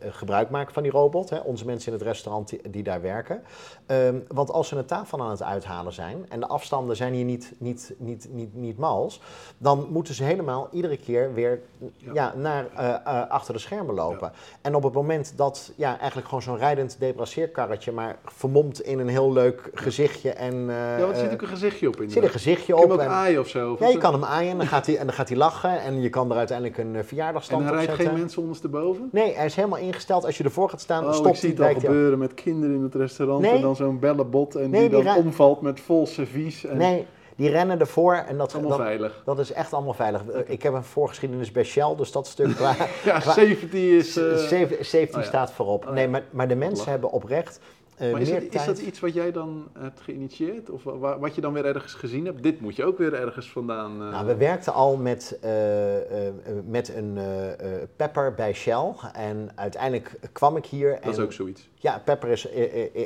gebruik 0.00 0.50
maken 0.50 0.74
van 0.74 0.82
die 0.82 0.92
robot. 0.92 1.30
Hè, 1.30 1.38
onze 1.38 1.64
mensen 1.64 1.92
in 1.92 1.98
het 1.98 2.06
restaurant 2.06 2.48
die, 2.48 2.70
die 2.70 2.82
daar 2.82 3.00
werken. 3.00 3.42
Ehm, 3.86 4.16
want 4.28 4.50
als 4.50 4.68
ze 4.68 4.76
een 4.76 4.84
tafel 4.84 5.20
aan 5.20 5.30
het 5.30 5.42
uithalen 5.42 5.92
zijn 5.92 6.26
en 6.28 6.40
de 6.40 6.46
afstanden 6.46 6.96
zijn 6.96 7.12
hier 7.12 7.24
niet, 7.24 7.52
niet, 7.58 7.94
niet, 7.98 8.28
niet, 8.30 8.54
niet 8.54 8.78
mals, 8.78 9.20
dan 9.58 9.71
moeten 9.76 10.14
ze 10.14 10.24
helemaal 10.24 10.68
iedere 10.72 10.96
keer 10.96 11.34
weer 11.34 11.60
ja. 11.96 12.12
Ja. 12.14 12.32
naar 12.36 12.66
eh, 12.76 12.88
eh, 12.88 13.30
achter 13.30 13.54
de 13.54 13.60
schermen 13.60 13.94
lopen. 13.94 14.32
En 14.60 14.74
op 14.74 14.82
het 14.82 14.92
moment 14.92 15.32
dat 15.36 15.72
ja, 15.76 15.98
eigenlijk 15.98 16.28
gewoon 16.28 16.42
zo'n 16.42 16.56
rijdend 16.58 16.96
debraceerkarretje, 16.98 17.92
maar 17.92 18.16
vermomd 18.24 18.80
in 18.82 18.98
een 18.98 19.08
heel 19.08 19.32
leuk 19.32 19.70
gezichtje 19.74 20.30
en 20.30 20.54
eh, 20.70 20.76
Ja, 20.76 20.98
want 21.00 21.12
er 21.12 21.16
zit 21.22 21.32
ook 21.32 21.42
een 21.42 21.48
gezichtje 21.48 21.88
op 21.88 22.00
in. 22.00 22.10
zit 22.10 22.22
een 22.22 22.28
gezichtje 22.30 22.72
Kun 22.72 22.76
je 22.76 22.82
op. 22.82 22.90
hem 22.90 22.98
ook 22.98 23.04
en- 23.06 23.10
aaien 23.12 23.40
of 23.40 23.48
zo? 23.48 23.72
Of 23.72 23.78
ja, 23.78 23.84
wat- 23.84 23.92
je 23.94 23.98
kan 24.00 24.12
hem 24.12 24.24
aaien 24.24 24.50
en 24.50 24.58
dan 24.58 24.66
gaat 24.66 24.86
hij, 24.86 24.96
en 24.98 25.06
dan 25.06 25.14
gaat 25.14 25.28
hij 25.28 25.36
lachen 25.38 25.80
en 25.82 26.00
je 26.00 26.08
kan 26.08 26.30
er 26.30 26.36
uiteindelijk 26.36 26.78
een 26.78 26.92
eh, 26.92 26.98
En 26.98 27.04
verjaardagstand 27.06 27.62
hij 27.62 27.70
op 27.72 27.76
rijdt 27.78 27.94
geen 28.02 28.12
mensen 28.18 28.42
ondersteboven? 28.42 29.08
Nee, 29.12 29.34
hij 29.34 29.44
is 29.46 29.54
helemaal 29.54 29.78
ingesteld. 29.78 30.24
Als 30.24 30.38
je 30.38 30.44
ervoor 30.44 30.70
gaat 30.70 30.80
staan, 30.80 31.00
dan 31.02 31.10
Oh, 31.10 31.16
ik 31.16 31.22
stopt 31.22 31.38
zie 31.38 31.48
hij. 31.48 31.50
het 31.50 31.58
al 31.60 31.64
wijkt 31.66 31.80
hij 31.80 31.90
af. 31.90 31.94
gebeuren 31.96 32.18
met 32.18 32.34
kinderen 32.34 32.76
in 32.76 32.82
het 32.82 32.94
restaurant 32.94 33.40
Nee. 33.40 33.50
en 33.52 33.60
dan 33.60 33.76
zo'n 33.76 33.98
bellenbot 33.98 34.54
en 34.54 34.70
Nee, 34.70 34.88
die 34.88 34.96
die 34.96 35.04
dan 35.04 35.16
omvalt 35.16 35.60
met 35.60 35.80
vol 35.80 36.06
servies. 36.06 36.64
En 36.64 36.76
Nee, 36.76 37.06
die 37.36 37.50
rennen 37.50 37.80
ervoor 37.80 38.14
en 38.14 38.36
dat, 38.38 38.52
allemaal 38.52 38.70
dat, 38.70 38.80
veilig. 38.86 39.22
dat 39.24 39.38
is 39.38 39.52
echt 39.52 39.72
allemaal 39.72 39.94
veilig. 39.94 40.22
Ik 40.46 40.62
heb 40.62 40.72
een 40.72 40.84
voorgeschiedenis 40.84 41.50
bij 41.52 41.64
Shell, 41.64 41.94
dus 41.96 42.12
dat 42.12 42.26
stuk 42.26 42.58
waar... 42.58 42.76
Ja, 43.04 43.18
Qua- 43.18 43.32
safety 43.32 43.76
is... 43.76 44.16
eh, 44.16 44.36
Safety 44.36 44.82
safety 44.82 45.16
oh 45.16 45.20
ja. 45.22 45.26
staat 45.28 45.52
voorop. 45.52 45.86
Oh 45.86 45.92
nee, 45.92 46.08
maar, 46.08 46.22
maar 46.30 46.48
de 46.48 46.56
mensen 46.56 46.90
hebben 46.90 47.10
oprecht 47.10 47.60
maar 47.98 48.20
is, 48.20 48.30
dat, 48.64 48.78
is 48.78 48.84
iets 48.86 49.00
wat 49.00 49.14
jij 49.14 49.32
dan 49.32 49.68
hebt 49.78 50.00
geïnitieerd? 50.00 50.70
Of 50.70 50.82
wa- 50.84 50.98
wa- 50.98 51.18
wat 51.18 51.34
je 51.34 51.40
dan 51.40 51.52
weer 51.52 51.64
ergens 51.64 51.94
gezien 51.94 52.24
hebt? 52.24 52.42
Dit 52.42 52.60
moet 52.60 52.76
je 52.76 52.84
ook 52.84 52.98
weer 52.98 53.14
ergens 53.14 53.50
vandaan... 53.50 53.92
eh, 54.02 54.10
Nou, 54.10 54.26
we 54.26 54.36
werkten 54.36 54.72
al 54.72 54.96
met, 54.96 55.38
eh, 55.40 55.96
eh, 55.96 56.26
eh, 56.28 56.32
met 56.66 56.94
een 56.96 57.18
eh, 57.18 57.52
eh, 57.52 57.88
pepper 57.96 58.34
bij 58.34 58.52
Shell. 58.54 58.92
En 59.12 59.50
uiteindelijk 59.54 60.18
kwam 60.32 60.56
ik 60.56 60.66
hier. 60.66 60.98
dat 61.02 61.10
is 61.12 61.16
en, 61.18 61.24
ook 61.24 61.32
zoiets. 61.32 61.70
Ja, 61.74 61.98
Pepper 62.04 62.28
is, 62.28 62.46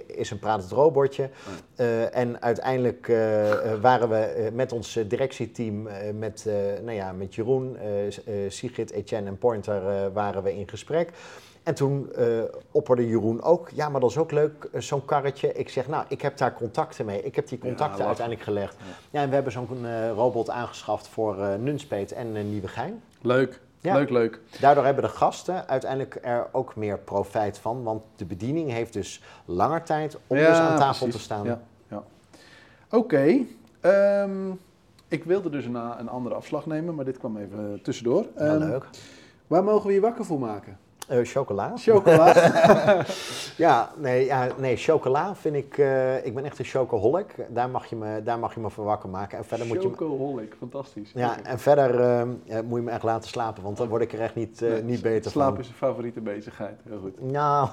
is 0.06 0.30
een 0.30 0.38
pratend 0.38 0.70
robotje. 0.72 1.30
Eh, 1.76 2.16
en 2.16 2.42
uiteindelijk 2.42 3.08
eh, 3.08 3.50
eh, 3.72 3.80
waren 3.80 4.08
we 4.08 4.16
eh, 4.16 4.52
met 4.52 4.72
ons 4.72 4.96
eh, 4.96 5.04
directieteam, 5.08 5.86
eh, 5.86 6.12
met, 6.14 6.44
eh, 6.46 6.54
nou 6.82 6.96
ja, 6.96 7.12
met 7.12 7.34
Jeroen, 7.34 7.76
eh, 7.76 8.06
eh, 8.06 8.12
Sigrid, 8.48 8.90
Etienne 8.90 9.28
en 9.28 9.38
Pointer, 9.38 9.88
eh, 9.88 10.06
waren 10.12 10.42
we 10.42 10.54
in 10.58 10.68
gesprek. 10.68 11.10
En 11.66 11.74
toen 11.74 12.12
eh, 12.12 12.26
opperde 12.70 13.08
Jeroen 13.08 13.42
ook, 13.42 13.70
ja, 13.74 13.88
maar 13.88 14.00
dat 14.00 14.10
is 14.10 14.18
ook 14.18 14.30
leuk, 14.30 14.68
eh, 14.72 14.80
zo'n 14.80 15.04
karretje. 15.04 15.52
Ik 15.52 15.68
zeg, 15.68 15.88
nou, 15.88 16.04
ik 16.08 16.22
heb 16.22 16.36
daar 16.36 16.54
contacten 16.54 17.04
mee. 17.06 17.22
Ik 17.22 17.36
heb 17.36 17.48
die 17.48 17.58
contacten 17.58 18.06
uiteindelijk 18.06 18.46
gelegd. 18.46 18.76
Ja. 19.10 19.20
en 19.22 19.28
we 19.28 19.34
hebben 19.34 19.52
zo'n 19.52 19.68
eh, 19.86 20.10
robot 20.10 20.50
aangeschaft 20.50 21.08
voor 21.08 21.42
eh 21.42 21.54
Nunspeet 21.54 22.12
en 22.12 22.50
Nieuwegein. 22.50 23.02
Leuk, 23.20 23.60
Ja. 23.80 23.94
leuk, 23.94 24.10
leuk. 24.10 24.40
Daardoor 24.60 24.84
hebben 24.84 25.02
de 25.02 25.08
gasten 25.08 25.68
uiteindelijk 25.68 26.18
er 26.22 26.46
ook 26.52 26.76
meer 26.76 26.98
profijt 26.98 27.58
van. 27.58 27.82
Want 27.82 28.02
de 28.16 28.24
bediening 28.24 28.70
heeft 28.70 28.92
dus 28.92 29.22
langer 29.44 29.82
tijd 29.82 30.18
om 30.26 30.36
dus 30.36 30.46
aan 30.46 30.78
tafel 30.78 31.06
precies. 31.06 31.14
te 31.14 31.20
staan. 31.20 31.44
Ja, 31.44 31.60
ja. 31.88 32.02
Oké. 32.90 33.38
ehm, 33.80 34.50
ik 34.50 34.58
ik 35.08 35.24
wilde 35.24 35.50
dus 35.50 35.64
een, 35.64 35.74
een 35.74 36.08
andere 36.08 36.34
afslag 36.34 36.66
nemen, 36.66 36.94
maar 36.94 37.04
dit 37.04 37.18
kwam 37.18 37.36
even 37.36 37.80
tussendoor. 37.82 38.26
Ehm, 38.36 38.58
leuk. 38.58 38.84
Waar 39.46 39.64
mogen 39.64 39.86
we 39.86 39.92
je 39.92 40.00
wakker 40.00 40.24
voor 40.24 40.38
maken? 40.38 40.78
Eh, 41.06 41.18
chocola. 41.24 41.72
Chocola. 41.76 42.34
Ja, 43.56 43.90
nee, 43.96 44.24
ja, 44.24 44.48
nee, 44.56 44.76
chocola 44.76 45.34
vind 45.34 45.56
ik... 45.56 45.78
eh, 45.78 46.26
ik 46.26 46.34
ben 46.34 46.44
echt 46.44 46.58
een 46.58 46.64
chocoholic. 46.64 47.34
Daar 47.48 47.68
mag 47.70 47.86
je 47.86 47.96
me, 47.96 48.22
daar 48.22 48.38
mag 48.38 48.54
je 48.54 48.60
me 48.60 48.70
voor 48.70 48.84
wakker 48.84 49.08
maken. 49.08 49.38
En 49.38 49.44
verder 49.44 49.66
moet 49.66 49.82
je... 49.82 49.88
me- 49.88 49.94
Chocoholic, 49.96 50.54
fantastisch. 50.58 51.10
Ja, 51.14 51.36
en 51.42 51.58
verder 51.58 52.00
eh, 52.00 52.20
eh, 52.20 52.64
moet 52.64 52.78
je 52.78 52.84
me 52.84 52.90
echt 52.90 53.02
laten 53.02 53.28
slapen, 53.28 53.62
want 53.62 53.76
dan 53.76 53.88
word 53.88 54.02
ik 54.02 54.12
er 54.12 54.20
echt 54.20 54.34
niet, 54.34 54.62
eh, 54.62 54.70
Nee, 54.70 54.82
niet 54.82 55.02
beter 55.02 55.30
Slaap 55.30 55.50
van. 55.52 55.60
is 55.60 55.68
een 55.68 55.74
favoriete 55.74 56.20
bezigheid. 56.20 56.80
Heel 56.88 56.98
goed. 57.00 57.20
Nou, 57.32 57.68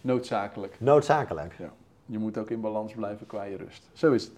Noodzakelijk. 0.00 0.76
noodzakelijk. 0.78 1.54
Je 2.10 2.18
moet 2.18 2.38
ook 2.38 2.50
in 2.50 2.60
balans 2.60 2.92
blijven 2.92 3.26
qua 3.26 3.42
je 3.42 3.56
rust. 3.56 3.88
Zo 3.92 4.12
is 4.12 4.22
het. 4.24 4.32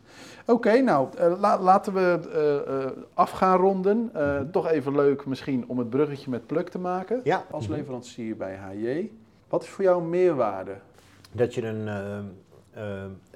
Oké, 0.47 0.81
nou 0.81 1.09
eh, 1.17 1.41
la- 1.41 1.61
laten 1.61 1.93
we 1.95 2.93
af 3.15 3.31
gaan 3.31 3.59
ronden. 3.59 4.11
Eh, 4.15 4.41
Toch 4.41 4.69
even 4.69 4.95
leuk 4.95 5.27
misschien 5.27 5.65
om 5.67 5.79
het 5.79 5.91
bruggetje 5.91 6.31
met 6.31 6.47
Pluk 6.47 6.69
te 6.69 6.79
maken. 6.79 7.21
Ja, 7.25 7.45
Als 7.51 7.67
leverancier 7.69 8.37
bij 8.37 8.57
HJ. 8.57 9.11
Wat 9.49 9.63
is 9.63 9.69
voor 9.69 9.85
jou 9.85 10.03
een 10.03 10.11
meerwaarde? 10.11 10.75
dat 11.35 11.55
je 11.55 11.67
een, 11.67 11.85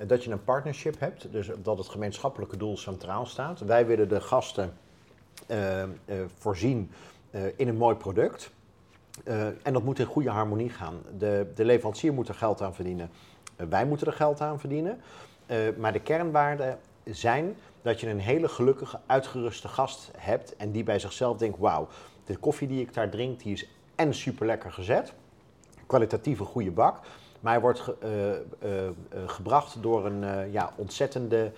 dat 0.07 0.25
je 0.25 0.31
een 0.31 0.45
partnership 0.45 0.95
hebt, 1.01 1.33
dus 1.33 1.51
dat 1.63 1.79
het 1.79 1.89
gemeenschappelijke 1.89 2.57
doel 2.57 2.77
centraal 2.77 3.27
staat. 3.27 3.61
Wij 3.61 3.87
willen 3.87 4.09
de 4.09 4.21
gasten 4.21 4.73
voorzien 6.39 6.91
in 7.57 7.69
een 7.69 7.77
mooi 7.77 7.97
product. 7.97 8.51
En 9.63 9.73
dat 9.73 9.83
moet 9.85 9.99
in 9.99 10.07
goede 10.07 10.31
harmonie 10.31 10.71
gaan. 10.71 10.95
De, 11.19 11.47
de 11.55 11.65
leverancier 11.65 12.13
moet 12.13 12.29
er 12.29 12.35
geld 12.35 12.63
aan 12.63 12.75
verdienen. 12.75 13.11
Eh, 13.57 13.67
wij 13.69 13.87
moeten 13.87 14.07
er 14.07 14.13
geld 14.13 14.41
aan 14.41 14.61
verdienen. 14.61 15.01
Eh, 15.47 15.59
maar 15.79 15.93
de 15.93 16.01
kernwaarden 16.01 16.79
zijn 17.05 17.57
dat 17.83 18.01
je 18.01 18.09
een 18.09 18.21
hele 18.21 18.49
gelukkige, 18.49 18.99
uitgeruste 19.07 19.69
gast 19.69 20.11
hebt. 20.17 20.57
En 20.57 20.71
die 20.73 20.85
bij 20.85 20.99
zichzelf 20.99 21.37
denkt: 21.37 21.59
wauw, 21.59 21.89
de 22.25 22.37
koffie 22.37 22.69
die 22.69 22.81
ik 22.81 22.95
daar 22.95 23.11
drink, 23.11 23.41
die 23.43 23.53
is 23.53 23.69
en 23.95 24.15
super 24.15 24.47
lekker 24.47 24.73
gezet. 24.73 25.13
Kwalitatieve 25.87 26.45
goede 26.45 26.71
bak. 26.71 26.99
Maar 27.41 27.53
hij 27.53 27.61
wordt 27.63 27.81
ge- 27.81 27.97
eh, 28.59 28.69
gebracht 29.27 29.83
door 29.83 30.07
een 30.07 30.51
ja, 30.53 30.73
ontzettende. 30.77 31.53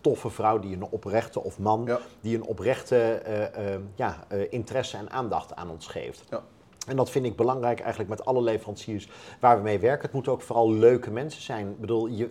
toffe 0.00 0.30
vrouw 0.30 0.58
die 0.58 0.76
een 0.76 0.82
oprechte 0.90 1.40
of 1.42 1.58
man 1.58 1.84
Ja. 1.86 1.98
die 2.20 2.36
een 2.36 2.42
oprechte 2.42 3.22
ja, 3.94 4.24
interesse 4.50 4.96
en 4.96 5.10
aandacht 5.10 5.54
aan 5.56 5.70
ons 5.70 5.86
geeft. 5.86 6.24
Ja. 6.30 6.42
En 6.86 6.96
dat 6.96 7.10
vind 7.10 7.24
ik 7.24 7.36
belangrijk 7.36 7.80
eigenlijk 7.80 8.10
met 8.10 8.24
alle 8.24 8.42
leveranciers 8.42 9.08
waar 9.40 9.56
we 9.56 9.62
mee 9.62 9.78
werken. 9.78 10.02
Het 10.02 10.12
moeten 10.12 10.32
ook 10.32 10.42
vooral 10.42 10.72
leuke 10.72 11.10
mensen 11.10 11.42
zijn. 11.42 11.68
Ik 11.68 11.80
bedoel, 11.80 12.06
je, 12.06 12.30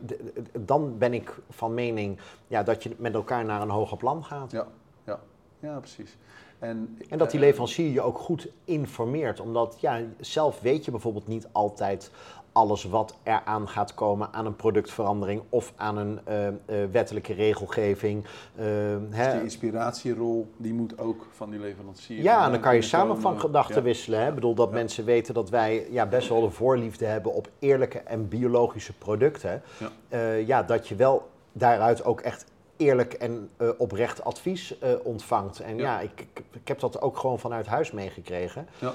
dan 0.59 0.97
ben 0.97 1.13
ik 1.13 1.35
van 1.49 1.73
mening 1.73 2.19
ja, 2.47 2.63
dat 2.63 2.83
je 2.83 2.95
met 2.97 3.13
elkaar 3.13 3.45
naar 3.45 3.61
een 3.61 3.69
hoger 3.69 3.97
plan 3.97 4.23
gaat. 4.23 4.51
Ja, 4.51 4.67
ja. 5.05 5.19
ja 5.59 5.79
precies. 5.79 6.17
En, 6.59 6.97
En 7.09 7.17
dat 7.17 7.31
die 7.31 7.39
eh, 7.39 7.45
leverancier 7.45 7.91
je 7.91 8.01
ook 8.01 8.17
goed 8.17 8.47
informeert. 8.65 9.39
Omdat 9.39 9.77
ja, 9.79 10.01
zelf 10.19 10.61
weet 10.61 10.85
je 10.85 10.91
bijvoorbeeld 10.91 11.27
niet 11.27 11.47
altijd 11.51 12.11
alles 12.53 12.83
wat 12.83 13.15
eraan 13.23 13.69
gaat 13.69 13.93
komen 13.93 14.29
aan 14.31 14.45
een 14.45 14.55
productverandering 14.55 15.41
of 15.49 15.73
aan 15.75 15.97
een 15.97 16.19
eh, 16.23 16.47
eh, 16.47 16.53
wettelijke 16.91 17.33
regelgeving. 17.33 18.25
Hè. 18.55 19.07
Dus 19.09 19.31
die 19.33 19.41
inspiratierol, 19.41 20.51
die 20.57 20.73
moet 20.73 20.99
ook 20.99 21.27
van 21.31 21.49
die 21.49 21.59
leverancier. 21.59 22.21
Ja, 22.23 22.45
en 22.45 22.51
dan 22.51 22.59
kan 22.59 22.75
je 22.75 22.81
samen 22.81 23.21
van 23.21 23.39
gedachten 23.39 23.75
Ja. 23.75 23.81
wisselen. 23.81 24.19
Hè? 24.19 24.27
Ik 24.27 24.35
bedoel 24.35 24.55
dat 24.55 24.67
Ja. 24.69 24.73
mensen 24.75 25.05
weten 25.05 25.33
dat 25.33 25.49
wij 25.49 25.87
ja, 25.91 26.05
best 26.05 26.29
wel 26.29 26.43
een 26.43 26.51
voorliefde 26.51 27.05
hebben 27.05 27.33
op 27.33 27.49
eerlijke 27.59 27.99
en 27.99 28.27
biologische 28.27 28.93
producten. 28.93 29.61
Ja. 30.09 30.19
Ja, 30.33 30.63
dat 30.63 30.87
je 30.87 30.95
wel 30.95 31.29
daaruit 31.51 32.05
ook 32.05 32.21
echt 32.21 32.45
eerlijk 32.77 33.13
en 33.13 33.49
oprecht 33.77 34.23
advies 34.23 34.75
ontvangt. 35.03 35.59
En 35.59 35.77
ja, 35.77 35.83
Ja. 35.83 35.99
ik, 35.99 36.11
ik, 36.33 36.43
ik 36.51 36.67
heb 36.67 36.79
dat 36.79 37.01
ook 37.01 37.17
gewoon 37.17 37.39
vanuit 37.39 37.67
huis 37.67 37.91
meegekregen. 37.91 38.67
Ja. 38.79 38.93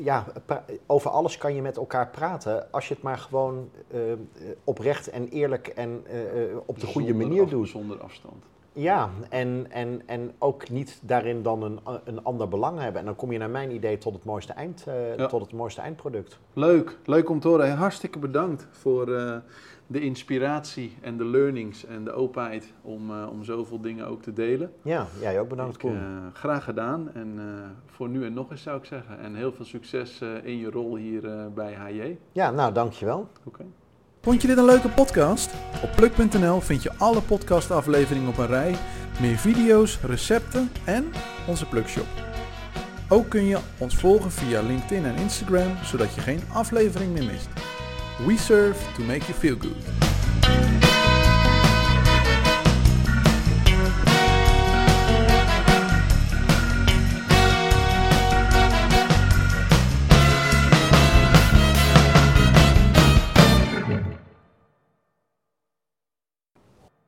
Ja, 0.00 0.24
over 0.86 1.10
alles 1.10 1.38
kan 1.38 1.54
je 1.54 1.62
met 1.62 1.76
elkaar 1.76 2.08
praten 2.08 2.72
als 2.72 2.88
je 2.88 2.94
het 2.94 3.02
maar 3.02 3.18
gewoon 3.18 3.70
eh, 3.90 4.12
eh, 4.12 4.18
oprecht 4.64 5.10
en 5.10 5.28
eerlijk 5.28 5.66
en 5.68 6.02
eh, 6.06 6.42
eh, 6.50 6.56
op 6.66 6.80
de 6.80 6.86
goede 6.86 7.14
manier 7.14 7.42
af- 7.42 7.48
doet. 7.50 7.68
Zonder 7.68 8.00
afstand. 8.02 8.44
Ja, 8.72 9.10
en, 9.28 9.66
en, 9.70 10.02
en 10.06 10.32
ook 10.38 10.68
niet 10.70 10.98
daarin 11.02 11.42
dan 11.42 11.62
een, 11.62 11.80
een 12.04 12.24
ander 12.24 12.48
belang 12.48 12.78
hebben. 12.80 13.00
En 13.00 13.06
dan 13.06 13.16
kom 13.16 13.32
je 13.32 13.38
naar 13.38 13.50
mijn 13.50 13.70
idee 13.74 13.98
tot 13.98 14.12
het 14.14 14.24
mooiste, 14.24 14.52
eind, 14.52 14.84
Ja. 15.16 15.26
tot 15.26 15.40
het 15.40 15.52
mooiste 15.52 15.80
eindproduct. 15.80 16.38
Leuk, 16.52 16.98
leuk 17.04 17.28
om 17.30 17.40
te 17.40 17.48
horen. 17.48 17.76
Hartstikke 17.76 18.18
bedankt 18.18 18.66
voor 18.70 19.42
de 19.90 20.00
inspiratie 20.00 20.96
en 21.00 21.16
de 21.16 21.24
learnings 21.24 21.84
en 21.86 22.04
de 22.04 22.12
openheid 22.12 22.72
om, 22.82 23.10
eh, 23.10 23.26
om 23.30 23.44
zoveel 23.44 23.80
dingen 23.80 24.06
ook 24.06 24.22
te 24.22 24.32
delen. 24.32 24.72
Ja, 24.82 25.06
jij 25.20 25.40
ook 25.40 25.48
bedankt, 25.48 25.74
Ik, 25.74 25.80
Koen. 25.80 25.96
eh, 25.96 26.00
graag 26.32 26.64
gedaan 26.64 27.10
en 27.14 27.32
eh, 27.38 27.44
voor 27.86 28.08
nu 28.08 28.24
en 28.24 28.32
nog 28.32 28.50
eens 28.50 28.62
zou 28.62 28.78
ik 28.78 28.84
zeggen. 28.84 29.18
En 29.18 29.34
heel 29.34 29.52
veel 29.52 29.64
succes 29.64 30.20
eh, 30.20 30.28
in 30.42 30.58
je 30.58 30.70
rol 30.70 30.96
hier 30.96 31.26
eh, 31.30 31.46
bij 31.54 31.74
HJ. 31.74 32.16
Ja, 32.32 32.50
nou, 32.50 32.72
dankjewel. 32.72 33.28
Oké. 33.44 33.64
Vond 34.20 34.42
je 34.42 34.48
dit 34.48 34.58
een 34.58 34.64
leuke 34.64 34.88
podcast? 34.88 35.54
Op 35.82 35.90
pluk.nl 35.96 36.60
vind 36.60 36.82
je 36.82 36.90
alle 36.98 37.20
podcastafleveringen 37.22 38.28
op 38.28 38.38
een 38.38 38.46
rij, 38.46 38.74
meer 39.20 39.36
video's, 39.36 40.00
recepten 40.00 40.68
en 40.84 41.04
onze 41.48 41.66
Plukshop. 41.68 42.06
Ook 43.08 43.28
kun 43.28 43.44
je 43.44 43.58
ons 43.78 43.96
volgen 43.96 44.30
via 44.30 44.62
LinkedIn 44.62 45.04
en 45.04 45.16
Instagram, 45.16 45.76
zodat 45.84 46.14
je 46.14 46.20
geen 46.20 46.40
aflevering 46.52 47.12
meer 47.12 47.24
mist. 47.24 47.48
We 48.24 48.36
serve 48.36 48.76
to 48.96 49.02
make 49.02 49.28
you 49.28 49.34
feel 49.34 49.54
good. 49.54 50.77